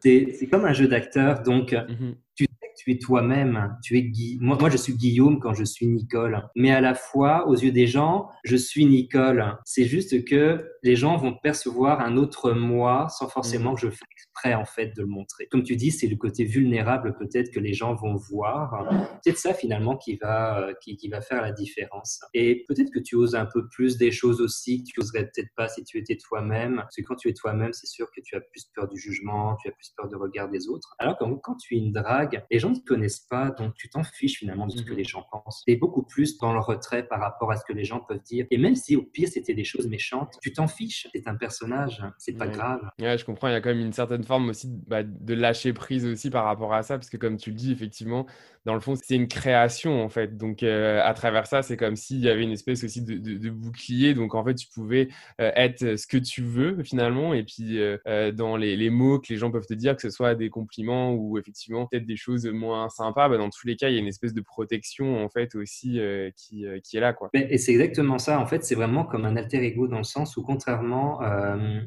c'est 0.03 0.49
comme 0.51 0.65
un 0.65 0.73
jeu 0.73 0.89
d'acteur, 0.89 1.43
donc 1.43 1.73
mm 1.73 1.93
-hmm 1.93 2.15
tu 2.35 2.47
tu 2.77 2.93
es 2.93 2.99
toi-même, 2.99 3.77
tu 3.83 3.97
es 3.97 4.03
Guy. 4.03 4.39
Moi, 4.41 4.57
moi, 4.59 4.71
je 4.71 4.77
suis 4.77 4.95
Guillaume 4.95 5.39
quand 5.41 5.55
je 5.55 5.65
suis 5.65 5.87
Nicole. 5.87 6.49
Mais 6.57 6.71
à 6.71 6.81
la 6.81 6.95
fois, 6.95 7.47
aux 7.49 7.55
yeux 7.55 7.73
des 7.73 7.87
gens, 7.87 8.29
je 8.45 8.57
suis 8.57 8.87
Nicole. 8.87 9.59
C'est 9.65 9.85
juste 9.85 10.25
que 10.25 10.72
les 10.83 10.97
gens 10.97 11.17
vont 11.17 11.35
percevoir 11.35 12.01
un 12.01 12.17
autre 12.17 12.53
moi 12.53 13.09
sans 13.09 13.29
forcément 13.29 13.73
mmh. 13.73 13.75
que 13.75 13.81
je 13.81 13.91
fasse 13.91 14.09
exprès, 14.13 14.55
en 14.55 14.65
fait, 14.65 14.97
de 14.97 15.03
le 15.03 15.09
montrer. 15.09 15.47
Comme 15.51 15.63
tu 15.63 15.77
dis, 15.77 15.91
c'est 15.91 16.09
le 16.09 16.17
côté 16.17 16.45
vulnérable, 16.45 17.15
peut-être, 17.19 17.51
que 17.53 17.61
les 17.61 17.73
gens 17.73 17.95
vont 17.95 18.17
voir. 18.17 18.89
C'est 19.25 19.37
ça, 19.37 19.55
finalement, 19.55 19.97
qui 19.97 20.17
va, 20.17 20.69
qui, 20.83 20.97
qui 20.97 21.09
va 21.09 21.21
faire 21.21 21.43
la 21.43 21.53
différence. 21.53 22.21
Et 22.35 22.65
peut-être 22.69 22.91
que 22.91 22.99
tu 22.99 23.17
oses 23.17 23.35
un 23.35 23.47
peu 23.47 23.69
plus 23.69 23.97
des 23.97 24.11
choses 24.11 24.41
aussi 24.41 24.83
que 24.83 24.91
tu 24.93 25.01
oserais 25.01 25.25
peut-être 25.25 25.51
pas 25.57 25.69
si 25.69 25.85
tu 25.85 25.99
étais 25.99 26.17
toi-même. 26.17 26.77
Parce 26.77 26.97
que 26.97 27.03
quand 27.03 27.17
tu 27.17 27.29
es 27.29 27.35
toi-même, 27.35 27.73
c'est 27.73 27.87
sûr 27.87 28.11
que 28.15 28.21
tu 28.21 28.37
as 28.37 28.41
plus 28.41 28.71
peur 28.75 28.89
du 28.89 28.99
jugement, 28.99 29.57
tu 29.57 29.69
as 29.69 29.73
plus 29.73 29.91
peur 29.97 30.09
de 30.09 30.17
regard 30.17 30.49
des 30.49 30.69
autres. 30.69 30.95
Alors 30.99 31.17
que 31.17 31.25
quand 31.43 31.57
tu 31.57 31.77
es 31.77 31.79
une 31.79 31.93
drague, 31.93 32.45
les 32.51 32.59
gens 32.59 32.71
ne 32.71 32.77
te 32.77 32.85
connaissent 32.85 33.27
pas, 33.31 33.51
donc 33.51 33.75
tu 33.75 33.89
t'en 33.89 34.03
fiches 34.03 34.39
finalement 34.39 34.67
de 34.67 34.73
ce 34.73 34.83
que 34.83 34.91
mhm. 34.91 34.99
les 34.99 35.05
gens 35.05 35.25
pensent. 35.31 35.63
Tu 35.67 35.73
es 35.73 35.77
beaucoup 35.77 36.03
plus 36.03 36.39
dans 36.39 36.53
le 36.53 36.61
retrait 36.61 37.07
par 37.07 37.21
rapport 37.21 37.51
à 37.51 37.57
ce 37.57 37.65
que 37.65 37.73
les 37.73 37.85
gens 37.85 38.01
peuvent 38.01 38.23
dire. 38.23 38.47
Et 38.51 38.59
même 38.59 38.75
si 38.75 38.97
au 38.97 39.03
pire 39.03 39.29
c'était 39.29 39.55
des 39.55 39.65
choses 39.65 39.87
méchantes, 39.87 40.35
tu 40.43 40.53
t'en 40.53 40.67
fiches. 40.73 41.07
C'est 41.15 41.29
un 41.29 41.37
personnage, 41.37 42.03
c'est 42.19 42.37
pas 42.37 42.47
grave. 42.47 42.81
Ouais, 43.01 43.19
je 43.19 43.25
comprends. 43.25 43.49
Il 43.49 43.53
y 43.53 43.57
a 43.57 43.61
quand 43.61 43.71
même 43.71 43.81
une 43.81 43.93
certaine 43.93 44.25
forme 44.25 44.51
aussi 44.51 44.69
bah, 44.87 45.03
de 45.03 45.35
lâcher 45.35 45.73
prise 45.73 46.07
aussi 46.07 46.31
par 46.31 46.45
rapport 46.45 46.75
à 46.75 46.83
ça, 46.83 46.97
parce 46.99 47.11
que 47.11 47.17
comme 47.17 47.37
tu 47.37 47.51
le 47.51 47.57
dis, 47.57 47.73
effectivement, 47.73 48.27
dans 48.65 48.75
le 48.75 48.81
fond, 48.81 48.95
c'est 48.95 49.17
une 49.17 49.29
création 49.29 50.03
en 50.05 50.09
fait. 50.09 50.37
Donc 50.37 50.63
euh, 50.63 51.01
à 51.03 51.15
travers 51.15 51.47
ça, 51.47 51.63
c'est 51.63 51.77
comme 51.77 51.97
s'il 51.97 52.21
y 52.21 52.29
avait 52.29 52.43
une 52.43 52.53
espèce 52.53 52.85
aussi 52.85 53.03
de, 53.03 53.15
de, 53.15 53.37
de, 53.37 53.51
bouclier. 53.51 54.15
Donc 54.15 54.35
en 54.35 54.45
fait, 54.45 54.55
tu 54.55 54.69
pouvais 54.69 55.09
euh, 55.41 55.51
être 55.57 55.97
ce 55.97 56.07
que 56.07 56.17
tu 56.17 56.43
veux 56.43 56.83
finalement. 56.85 57.35
Et 57.35 57.43
puis 57.43 57.81
euh, 57.81 58.33
dans 58.33 58.57
les, 58.57 58.77
les, 58.77 58.91
mots 58.91 59.19
que 59.19 59.27
les 59.31 59.37
gens 59.37 59.51
peuvent 59.51 59.67
te 59.67 59.75
dire, 59.75 59.97
que 59.97 60.03
ce 60.03 60.11
soit 60.11 60.35
des 60.35 60.49
compliments 60.49 61.13
ou 61.13 61.39
effectivement 61.39 61.87
peut-être 61.87 62.07
des 62.07 62.17
choses 62.17 62.47
moins 62.47 62.89
sympas, 62.89 63.29
bah, 63.29 63.37
dans 63.37 63.51
tous 63.51 63.67
les 63.67 63.77
cas, 63.77 63.89
il 63.89 63.95
y 63.95 63.97
a 63.97 64.01
une 64.01 64.07
espèce 64.07 64.35
de 64.35 64.41
protection 64.41 65.25
en 65.25 65.29
fait 65.29 65.55
aussi 65.55 66.01
qui, 66.37 66.65
qui, 66.85 66.97
est 66.97 67.01
là 67.01 67.13
quoi. 67.13 67.31
Et 67.35 67.59
c'est 67.59 67.73
exactement 67.73 68.19
ça. 68.19 68.39
En 68.39 68.47
fait, 68.47 68.65
c'est 68.65 68.75
vraiment 68.75 69.05
comme 69.05 69.25
un 69.25 69.37
alter 69.37 69.65
ego 69.65 69.89
dans 69.89 69.99
le 69.99 70.05
sens 70.05 70.37
où 70.37 70.43
contrairement, 70.63 71.21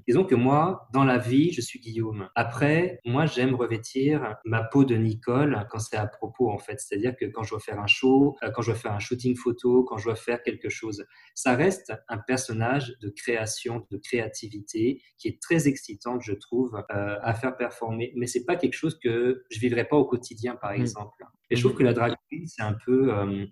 disons 0.07 0.25
que 0.25 0.35
moi, 0.35 0.88
dans 0.93 1.05
la 1.05 1.17
vie, 1.17 1.51
je 1.53 1.61
suis 1.61 1.79
Guillaume. 1.79 2.29
Après, 2.35 2.99
moi, 3.05 3.25
j'aime 3.25 3.55
revêtir 3.55 4.35
ma 4.43 4.63
peau 4.63 4.83
de 4.83 4.95
Nicole 4.95 5.65
quand 5.69 5.79
c'est 5.79 5.95
à 5.95 6.07
propos 6.07 6.49
en 6.49 6.57
fait. 6.57 6.79
C'est-à-dire 6.79 7.15
que 7.15 7.25
quand 7.25 7.43
je 7.43 7.51
dois 7.51 7.59
faire 7.59 7.79
un 7.79 7.88
show, 7.88 8.35
euh, 8.43 8.51
quand 8.51 8.61
je 8.61 8.71
dois 8.71 8.79
faire 8.79 8.93
un 8.93 8.99
shooting 8.99 9.35
photo, 9.35 9.83
quand 9.83 9.97
je 9.97 10.05
dois 10.05 10.15
faire 10.15 10.41
quelque 10.43 10.69
chose, 10.69 11.05
ça 11.33 11.55
reste 11.55 11.93
un 12.07 12.17
personnage 12.17 12.93
de 13.01 13.09
création, 13.09 13.85
de 13.91 13.97
créativité 13.97 15.01
qui 15.17 15.27
est 15.27 15.41
très 15.41 15.67
excitant, 15.67 16.19
je 16.19 16.33
trouve, 16.33 16.75
euh, 16.91 17.15
à 17.21 17.33
faire 17.33 17.55
performer. 17.55 18.13
Mais 18.15 18.27
c'est 18.27 18.45
pas 18.45 18.55
quelque 18.55 18.73
chose 18.73 18.99
que 18.99 19.43
je 19.49 19.59
vivrais 19.59 19.85
pas 19.85 19.97
au 19.97 20.05
quotidien, 20.05 20.55
par 20.55 20.71
mmh. 20.71 20.81
exemple. 20.81 21.23
Et 21.51 21.55
je 21.55 21.61
trouve 21.61 21.73
mmh. 21.73 21.77
que 21.77 21.83
la 21.83 21.93
drag 21.93 22.13
queen, 22.29 22.47
c'est 22.47 22.63
un 22.63 22.75
peu, 22.85 23.13
euh, 23.13 23.45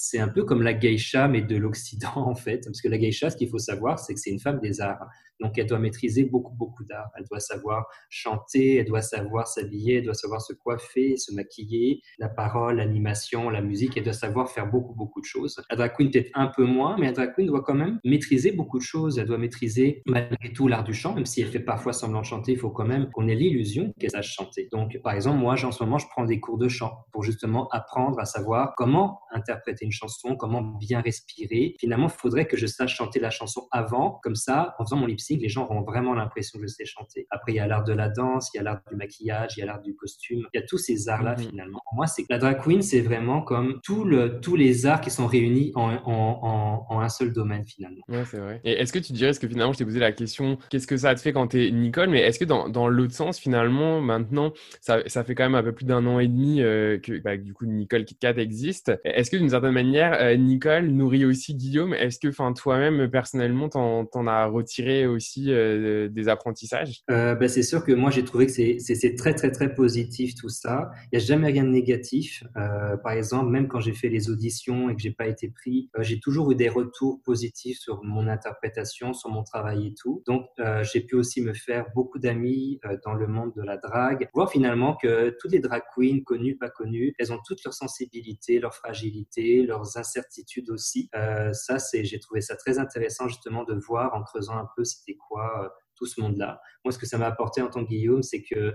c'est 0.00 0.20
un 0.20 0.28
peu 0.28 0.44
comme 0.44 0.62
la 0.62 0.74
geisha, 0.74 1.26
mais 1.26 1.42
de 1.42 1.56
l'Occident, 1.56 2.12
en 2.16 2.36
fait. 2.36 2.60
Parce 2.64 2.80
que 2.80 2.88
la 2.88 2.98
geisha, 2.98 3.30
ce 3.30 3.36
qu'il 3.36 3.48
faut 3.48 3.58
savoir, 3.58 3.98
c'est 3.98 4.14
que 4.14 4.20
c'est 4.20 4.30
une 4.30 4.38
femme 4.38 4.60
des 4.60 4.80
arts. 4.80 5.04
Donc, 5.40 5.58
elle 5.58 5.66
doit 5.66 5.78
maîtriser 5.78 6.24
beaucoup, 6.24 6.54
beaucoup 6.54 6.84
d'art. 6.84 7.10
Elle 7.16 7.24
doit 7.30 7.40
savoir 7.40 7.86
chanter, 8.08 8.76
elle 8.76 8.86
doit 8.86 9.02
savoir 9.02 9.46
s'habiller, 9.46 9.96
elle 9.96 10.04
doit 10.04 10.14
savoir 10.14 10.42
se 10.42 10.52
coiffer, 10.52 11.16
se 11.16 11.34
maquiller, 11.34 12.00
la 12.18 12.28
parole, 12.28 12.76
l'animation, 12.76 13.50
la 13.50 13.60
musique, 13.60 13.96
elle 13.96 14.04
doit 14.04 14.12
savoir 14.12 14.50
faire 14.50 14.70
beaucoup, 14.70 14.94
beaucoup 14.94 15.20
de 15.20 15.26
choses. 15.26 15.62
La 15.70 15.76
drag 15.76 15.94
queen, 15.94 16.10
peut-être 16.10 16.30
un 16.34 16.48
peu 16.48 16.64
moins, 16.64 16.96
mais 16.98 17.06
la 17.06 17.12
drag 17.12 17.34
queen 17.34 17.46
doit 17.46 17.62
quand 17.62 17.74
même 17.74 17.98
maîtriser 18.04 18.52
beaucoup 18.52 18.78
de 18.78 18.84
choses. 18.84 19.18
Elle 19.18 19.26
doit 19.26 19.38
maîtriser, 19.38 20.02
malgré 20.06 20.52
tout, 20.52 20.68
l'art 20.68 20.84
du 20.84 20.94
chant, 20.94 21.14
même 21.14 21.26
si 21.26 21.42
elle 21.42 21.48
fait 21.48 21.60
parfois 21.60 21.92
semblant 21.92 22.20
de 22.20 22.26
chanter, 22.26 22.52
il 22.52 22.58
faut 22.58 22.70
quand 22.70 22.86
même 22.86 23.10
qu'on 23.10 23.28
ait 23.28 23.34
l'illusion 23.34 23.92
qu'elle 23.98 24.10
sache 24.10 24.34
chanter. 24.34 24.68
Donc, 24.72 24.98
par 25.02 25.12
exemple, 25.12 25.38
moi, 25.38 25.54
en 25.64 25.72
ce 25.72 25.82
moment, 25.82 25.98
je 25.98 26.06
prends 26.08 26.24
des 26.24 26.40
cours 26.40 26.58
de 26.58 26.68
chant 26.68 27.06
pour 27.12 27.22
justement 27.22 27.68
apprendre 27.68 28.18
à 28.20 28.24
savoir 28.24 28.74
comment 28.76 29.20
interpréter 29.32 29.84
une 29.84 29.92
chanson, 29.92 30.36
comment 30.36 30.62
bien 30.62 31.00
respirer. 31.00 31.74
Finalement, 31.78 32.08
il 32.08 32.18
faudrait 32.18 32.46
que 32.46 32.56
je 32.56 32.66
sache 32.66 32.96
chanter 32.96 33.20
la 33.20 33.30
chanson 33.30 33.68
avant, 33.70 34.18
comme 34.22 34.34
ça, 34.34 34.74
en 34.78 34.84
faisant 34.84 34.96
mon 34.96 35.06
lip 35.06 35.20
les 35.36 35.48
gens 35.48 35.64
auront 35.64 35.82
vraiment 35.82 36.14
l'impression 36.14 36.58
que 36.58 36.66
je 36.66 36.72
sais 36.72 36.84
chanter. 36.84 37.26
Après, 37.30 37.52
il 37.52 37.56
y 37.56 37.60
a 37.60 37.66
l'art 37.66 37.84
de 37.84 37.92
la 37.92 38.08
danse, 38.08 38.50
il 38.54 38.58
y 38.58 38.60
a 38.60 38.62
l'art 38.62 38.80
du 38.88 38.96
maquillage, 38.96 39.56
il 39.56 39.60
y 39.60 39.62
a 39.62 39.66
l'art 39.66 39.80
du 39.80 39.94
costume, 39.94 40.46
il 40.52 40.60
y 40.60 40.62
a 40.62 40.66
tous 40.66 40.78
ces 40.78 41.08
arts-là 41.08 41.36
finalement. 41.36 41.80
Pour 41.84 41.94
moi, 41.94 42.06
c'est 42.06 42.24
la 42.28 42.38
drag 42.38 42.60
queen, 42.62 42.82
c'est 42.82 43.00
vraiment 43.00 43.42
comme 43.42 43.80
tout 43.82 44.04
le, 44.04 44.40
tous 44.40 44.56
les 44.56 44.86
arts 44.86 45.00
qui 45.00 45.10
sont 45.10 45.26
réunis 45.26 45.72
en, 45.74 45.92
en, 46.04 46.86
en, 46.88 47.00
un 47.00 47.08
seul 47.08 47.32
domaine 47.32 47.64
finalement. 47.66 48.02
Ouais, 48.08 48.24
c'est 48.24 48.38
vrai. 48.38 48.60
Et 48.64 48.72
est-ce 48.72 48.92
que 48.92 48.98
tu 48.98 49.12
dirais, 49.12 49.30
est-ce 49.30 49.40
que 49.40 49.48
finalement, 49.48 49.72
je 49.72 49.78
t'ai 49.78 49.84
posé 49.84 50.00
la 50.00 50.12
question, 50.12 50.58
qu'est-ce 50.70 50.86
que 50.86 50.96
ça 50.96 51.14
te 51.14 51.20
fait 51.20 51.32
quand 51.32 51.48
tu 51.48 51.66
es 51.66 51.70
Nicole, 51.70 52.10
mais 52.10 52.20
est-ce 52.20 52.38
que 52.38 52.44
dans, 52.44 52.68
dans 52.68 52.88
l'autre 52.88 53.14
sens, 53.14 53.38
finalement, 53.38 54.00
maintenant, 54.00 54.52
ça, 54.80 55.02
ça, 55.06 55.24
fait 55.24 55.34
quand 55.34 55.44
même 55.44 55.54
un 55.54 55.62
peu 55.62 55.72
plus 55.72 55.84
d'un 55.84 56.06
an 56.06 56.18
et 56.18 56.28
demi 56.28 56.60
euh, 56.60 56.98
que 56.98 57.18
bah, 57.18 57.36
du 57.36 57.54
coup 57.54 57.66
Nicole 57.66 58.04
KitKat 58.04 58.38
existe. 58.38 58.92
Est-ce 59.04 59.30
que 59.30 59.36
d'une 59.36 59.50
certaine 59.50 59.72
manière, 59.72 60.14
euh, 60.20 60.36
Nicole 60.36 60.88
nourrit 60.88 61.24
aussi 61.24 61.54
Guillaume? 61.54 61.94
Est-ce 61.94 62.18
que 62.18 62.28
toi-même, 62.52 63.10
personnellement, 63.10 63.68
t'en, 63.68 64.08
en 64.12 64.26
as 64.26 64.46
retiré 64.46 65.06
aussi 65.06 65.17
euh, 65.48 66.08
des 66.08 66.28
apprentissages? 66.28 67.02
Euh, 67.10 67.34
bah, 67.34 67.48
C'est 67.48 67.62
sûr 67.62 67.84
que 67.84 67.92
moi, 67.92 68.10
j'ai 68.10 68.24
trouvé 68.24 68.46
que 68.46 68.52
c'est, 68.52 69.14
très, 69.16 69.34
très, 69.34 69.50
très 69.50 69.74
positif 69.74 70.34
tout 70.34 70.48
ça. 70.48 70.90
Il 71.04 71.18
n'y 71.18 71.22
a 71.22 71.26
jamais 71.26 71.48
rien 71.48 71.64
de 71.64 71.70
négatif. 71.70 72.42
par 72.54 73.12
exemple, 73.12 73.50
même 73.50 73.68
quand 73.68 73.80
j'ai 73.80 73.92
fait 73.92 74.08
les 74.08 74.30
auditions 74.30 74.90
et 74.90 74.94
que 74.94 75.00
j'ai 75.00 75.12
pas 75.12 75.26
été 75.26 75.48
pris, 75.48 75.90
j'ai 76.00 76.20
toujours 76.20 76.50
eu 76.52 76.54
des 76.54 76.68
retours 76.68 77.20
positifs 77.24 77.78
sur 77.78 78.02
mon 78.04 78.28
interprétation, 78.28 79.12
sur 79.12 79.30
mon 79.30 79.42
travail 79.42 79.88
et 79.88 79.94
tout. 79.94 80.22
Donc, 80.26 80.46
j'ai 80.82 81.00
pu 81.00 81.14
aussi 81.16 81.40
me 81.40 81.52
faire 81.52 81.86
beaucoup 81.94 82.18
d'amis 82.18 82.80
dans 83.04 83.14
le 83.14 83.26
monde 83.26 83.52
de 83.56 83.62
la 83.62 83.76
drague, 83.76 84.28
voir 84.34 84.50
finalement 84.50 84.96
que 84.96 85.36
toutes 85.40 85.52
les 85.52 85.60
drag 85.60 85.82
queens, 85.94 86.20
connues, 86.24 86.56
pas 86.56 86.70
connues, 86.70 87.14
elles 87.18 87.32
ont 87.32 87.40
toutes 87.46 87.64
leurs 87.64 87.74
sensibilités, 87.74 88.58
leurs 88.58 88.74
fragilités, 88.74 89.62
leurs 89.62 89.96
incertitudes 89.96 90.70
aussi. 90.70 91.10
ça, 91.52 91.78
j'ai 91.92 92.18
trouvé 92.18 92.40
ça 92.40 92.56
très 92.56 92.78
intéressant 92.78 93.28
justement 93.28 93.64
de 93.64 93.74
voir 93.74 94.14
en 94.14 94.22
creusant 94.22 94.56
un 94.56 94.68
peu 94.76 94.84
c'était 95.08 95.18
quoi 95.28 95.72
tout 95.96 96.06
ce 96.06 96.20
monde-là. 96.20 96.60
Moi, 96.84 96.92
ce 96.92 96.98
que 96.98 97.06
ça 97.06 97.18
m'a 97.18 97.26
apporté 97.26 97.60
en 97.60 97.68
tant 97.68 97.84
que 97.84 97.88
Guillaume, 97.88 98.22
c'est 98.22 98.42
que 98.42 98.74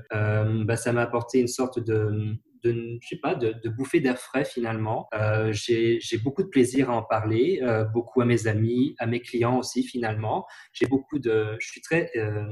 bah, 0.64 0.76
ça 0.76 0.94
m'a 0.94 1.02
apporté 1.02 1.40
une 1.40 1.48
sorte 1.48 1.80
de 1.80 2.38
je 2.64 3.08
sais 3.08 3.18
pas, 3.18 3.36
de, 3.36 3.54
de 3.64 3.70
bouffer 3.70 4.00
d'air 4.00 4.18
frais 4.18 4.46
finalement. 4.46 5.08
Euh, 5.14 5.52
j'ai 5.52 6.00
beaucoup 6.24 6.44
de 6.44 6.50
plaisir 6.50 6.90
à 6.90 6.96
en 6.96 7.04
parler, 7.04 7.60
euh, 7.64 7.84
beaucoup 7.84 8.22
à 8.22 8.26
mes 8.26 8.48
amis, 8.48 8.96
à 9.00 9.06
mes 9.06 9.20
clients 9.20 9.58
aussi 9.58 9.84
finalement. 9.84 10.46
J'ai 10.72 10.86
beaucoup 10.86 11.20
de, 11.20 11.58
je 11.60 11.68
suis 11.68 11.82
très, 11.82 12.12
euh, 12.16 12.46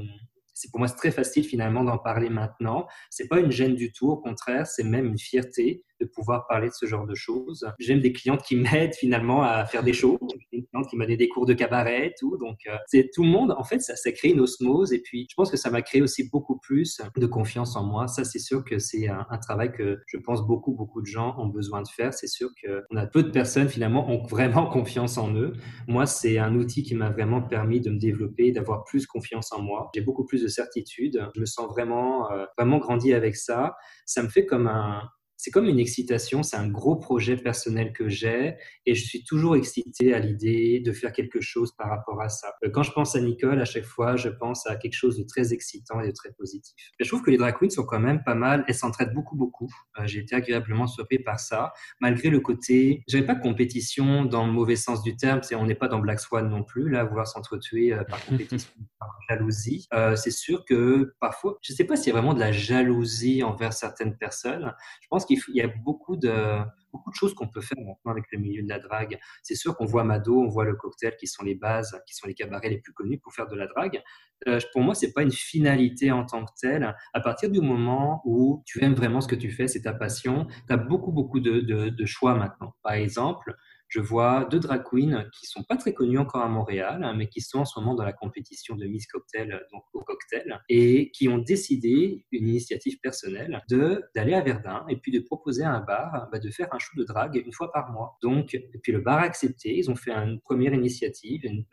c'est 0.52 0.70
pour 0.70 0.80
moi 0.80 0.88
c'est 0.88 0.96
très 0.96 1.10
facile 1.10 1.44
finalement 1.44 1.84
d'en 1.84 1.98
parler 1.98 2.28
maintenant. 2.28 2.86
C'est 3.10 3.28
pas 3.28 3.40
une 3.40 3.50
gêne 3.50 3.74
du 3.74 3.92
tout, 3.92 4.10
au 4.10 4.18
contraire, 4.18 4.66
c'est 4.66 4.84
même 4.84 5.06
une 5.06 5.18
fierté 5.18 5.84
de 6.02 6.08
pouvoir 6.08 6.46
parler 6.46 6.68
de 6.68 6.74
ce 6.74 6.86
genre 6.86 7.06
de 7.06 7.14
choses. 7.14 7.66
J'aime 7.78 8.00
des 8.00 8.12
clientes 8.12 8.42
qui 8.42 8.56
m'aident 8.56 8.94
finalement 8.94 9.42
à 9.42 9.64
faire 9.66 9.82
des 9.82 9.92
choses. 9.92 10.18
Une 10.52 10.66
cliente 10.66 10.88
qui 10.88 10.96
m'a 10.96 11.04
donné 11.04 11.16
des 11.16 11.28
cours 11.28 11.46
de 11.46 11.54
cabaret 11.54 12.08
et 12.08 12.14
tout. 12.18 12.36
Donc, 12.36 12.58
euh, 12.66 12.76
c'est 12.86 13.10
tout 13.12 13.22
le 13.22 13.28
monde. 13.28 13.54
En 13.56 13.64
fait, 13.64 13.80
ça, 13.80 13.96
ça 13.96 14.10
crée 14.12 14.30
une 14.30 14.40
osmose. 14.40 14.92
Et 14.92 15.00
puis, 15.00 15.26
je 15.30 15.34
pense 15.34 15.50
que 15.50 15.56
ça 15.56 15.70
m'a 15.70 15.82
créé 15.82 16.02
aussi 16.02 16.28
beaucoup 16.28 16.58
plus 16.58 17.00
de 17.16 17.26
confiance 17.26 17.76
en 17.76 17.84
moi. 17.84 18.08
Ça, 18.08 18.24
c'est 18.24 18.38
sûr 18.38 18.64
que 18.64 18.78
c'est 18.78 19.08
un, 19.08 19.26
un, 19.30 19.38
travail 19.38 19.72
que 19.72 20.00
je 20.06 20.16
pense 20.18 20.46
beaucoup, 20.46 20.72
beaucoup 20.72 21.00
de 21.00 21.06
gens 21.06 21.34
ont 21.38 21.48
besoin 21.48 21.82
de 21.82 21.88
faire. 21.88 22.14
C'est 22.14 22.26
sûr 22.26 22.48
qu'on 22.62 22.96
a 22.96 23.06
peu 23.06 23.22
de 23.22 23.30
personnes 23.30 23.68
finalement 23.68 24.08
ont 24.08 24.24
vraiment 24.26 24.66
confiance 24.70 25.18
en 25.18 25.34
eux. 25.34 25.52
Moi, 25.86 26.06
c'est 26.06 26.38
un 26.38 26.54
outil 26.54 26.82
qui 26.82 26.94
m'a 26.94 27.10
vraiment 27.10 27.42
permis 27.42 27.80
de 27.80 27.90
me 27.90 27.98
développer, 27.98 28.52
d'avoir 28.52 28.84
plus 28.84 29.06
confiance 29.06 29.52
en 29.52 29.62
moi. 29.62 29.90
J'ai 29.94 30.00
beaucoup 30.00 30.24
plus 30.24 30.42
de 30.42 30.48
certitude. 30.48 31.28
Je 31.34 31.40
me 31.40 31.46
sens 31.46 31.68
vraiment, 31.68 32.30
euh, 32.32 32.44
vraiment 32.58 32.78
grandi 32.78 33.12
avec 33.14 33.36
ça. 33.36 33.74
Ça 34.06 34.22
me 34.22 34.28
fait 34.28 34.46
comme 34.46 34.66
un, 34.66 35.02
c'est 35.42 35.50
comme 35.50 35.66
une 35.66 35.80
excitation, 35.80 36.44
c'est 36.44 36.56
un 36.56 36.68
gros 36.68 36.94
projet 36.94 37.34
personnel 37.36 37.92
que 37.92 38.08
j'ai 38.08 38.54
et 38.86 38.94
je 38.94 39.04
suis 39.04 39.24
toujours 39.24 39.56
excité 39.56 40.14
à 40.14 40.20
l'idée 40.20 40.78
de 40.78 40.92
faire 40.92 41.12
quelque 41.12 41.40
chose 41.40 41.72
par 41.76 41.88
rapport 41.88 42.22
à 42.22 42.28
ça. 42.28 42.54
Euh, 42.64 42.70
quand 42.70 42.84
je 42.84 42.92
pense 42.92 43.16
à 43.16 43.20
Nicole, 43.20 43.60
à 43.60 43.64
chaque 43.64 43.84
fois, 43.84 44.14
je 44.14 44.28
pense 44.28 44.68
à 44.68 44.76
quelque 44.76 44.94
chose 44.94 45.18
de 45.18 45.24
très 45.24 45.52
excitant 45.52 46.00
et 46.00 46.06
de 46.06 46.12
très 46.12 46.30
positif. 46.30 46.76
je 47.00 47.08
trouve 47.08 47.22
que 47.22 47.32
les 47.32 47.38
drag 47.38 47.56
queens 47.58 47.70
sont 47.70 47.82
quand 47.82 47.98
même 47.98 48.22
pas 48.22 48.36
mal, 48.36 48.64
elles 48.68 48.76
s'entraident 48.76 49.14
beaucoup, 49.14 49.34
beaucoup. 49.34 49.68
Euh, 49.98 50.06
j'ai 50.06 50.20
été 50.20 50.36
agréablement 50.36 50.86
surpris 50.86 51.18
par 51.18 51.40
ça, 51.40 51.72
malgré 52.00 52.30
le 52.30 52.38
côté, 52.38 53.02
j'avais 53.08 53.26
pas 53.26 53.34
de 53.34 53.42
compétition 53.42 54.24
dans 54.24 54.46
le 54.46 54.52
mauvais 54.52 54.76
sens 54.76 55.02
du 55.02 55.16
terme, 55.16 55.42
c'est 55.42 55.56
on 55.56 55.66
n'est 55.66 55.74
pas 55.74 55.88
dans 55.88 55.98
Black 55.98 56.20
Swan 56.20 56.48
non 56.48 56.62
plus, 56.62 56.88
là, 56.88 57.02
vouloir 57.02 57.26
s'entretuer 57.26 57.92
euh, 57.92 58.04
par 58.04 58.24
compétition, 58.26 58.70
par 59.00 59.18
jalousie. 59.28 59.88
c'est 60.14 60.30
sûr 60.30 60.64
que 60.64 61.16
parfois, 61.18 61.58
je 61.62 61.72
sais 61.72 61.82
pas 61.82 61.96
s'il 61.96 62.12
y 62.14 62.16
a 62.16 62.20
vraiment 62.20 62.34
de 62.34 62.38
la 62.38 62.52
jalousie 62.52 63.42
envers 63.42 63.72
certaines 63.72 64.16
personnes. 64.16 64.72
Je 65.00 65.08
pense 65.08 65.26
qu'il 65.26 65.31
il 65.48 65.56
y 65.56 65.62
a 65.62 65.68
beaucoup 65.68 66.16
de, 66.16 66.58
beaucoup 66.92 67.10
de 67.10 67.16
choses 67.16 67.34
qu'on 67.34 67.48
peut 67.48 67.60
faire 67.60 67.78
maintenant 67.78 68.12
avec 68.12 68.24
le 68.32 68.38
milieu 68.38 68.62
de 68.62 68.68
la 68.68 68.78
drague. 68.78 69.18
C'est 69.42 69.54
sûr 69.54 69.76
qu'on 69.76 69.86
voit 69.86 70.04
Mado, 70.04 70.40
on 70.40 70.48
voit 70.48 70.64
le 70.64 70.74
cocktail 70.74 71.16
qui 71.18 71.26
sont 71.26 71.44
les 71.44 71.54
bases, 71.54 72.00
qui 72.06 72.14
sont 72.14 72.26
les 72.26 72.34
cabarets 72.34 72.68
les 72.68 72.78
plus 72.78 72.92
connus 72.92 73.18
pour 73.18 73.32
faire 73.32 73.48
de 73.48 73.56
la 73.56 73.66
drague. 73.66 74.02
Euh, 74.48 74.58
pour 74.72 74.82
moi, 74.82 74.94
c'est 74.94 75.12
pas 75.12 75.22
une 75.22 75.32
finalité 75.32 76.10
en 76.10 76.24
tant 76.24 76.44
que 76.44 76.52
telle. 76.60 76.94
À 77.12 77.20
partir 77.20 77.50
du 77.50 77.60
moment 77.60 78.22
où 78.24 78.62
tu 78.66 78.82
aimes 78.84 78.94
vraiment 78.94 79.20
ce 79.20 79.28
que 79.28 79.34
tu 79.34 79.50
fais, 79.50 79.68
c'est 79.68 79.82
ta 79.82 79.92
passion, 79.92 80.46
tu 80.66 80.72
as 80.72 80.76
beaucoup, 80.76 81.12
beaucoup 81.12 81.40
de, 81.40 81.60
de 81.60 82.06
choix 82.06 82.34
maintenant. 82.34 82.74
Par 82.82 82.92
exemple, 82.92 83.56
je 83.92 84.00
vois 84.00 84.46
deux 84.50 84.58
drag 84.58 84.84
queens 84.84 85.26
qui 85.38 85.44
sont 85.44 85.62
pas 85.64 85.76
très 85.76 85.92
connues 85.92 86.16
encore 86.16 86.40
à 86.40 86.48
Montréal, 86.48 87.04
hein, 87.04 87.14
mais 87.14 87.28
qui 87.28 87.42
sont 87.42 87.58
en 87.58 87.64
ce 87.66 87.78
moment 87.78 87.94
dans 87.94 88.04
la 88.04 88.14
compétition 88.14 88.74
de 88.74 88.86
Miss 88.86 89.06
Cocktail, 89.06 89.60
donc 89.70 89.82
au 89.92 90.00
cocktail, 90.00 90.58
et 90.70 91.10
qui 91.10 91.28
ont 91.28 91.36
décidé, 91.36 92.24
une 92.32 92.48
initiative 92.48 92.98
personnelle, 93.02 93.62
de 93.68 94.02
d'aller 94.14 94.32
à 94.32 94.40
Verdun 94.40 94.86
et 94.88 94.96
puis 94.96 95.12
de 95.12 95.20
proposer 95.20 95.62
à 95.62 95.72
un 95.72 95.80
bar 95.80 96.30
bah, 96.32 96.38
de 96.38 96.50
faire 96.50 96.68
un 96.72 96.78
show 96.78 96.92
de 96.96 97.04
drague 97.04 97.42
une 97.44 97.52
fois 97.52 97.70
par 97.70 97.92
mois. 97.92 98.16
Donc, 98.22 98.54
et 98.54 98.80
puis 98.82 98.92
le 98.92 99.00
bar 99.00 99.18
a 99.18 99.24
accepté, 99.24 99.76
ils 99.76 99.90
ont 99.90 99.94
fait 99.94 100.12
une 100.12 100.40
première 100.40 100.72
initiative, 100.72 101.42
une, 101.44 101.66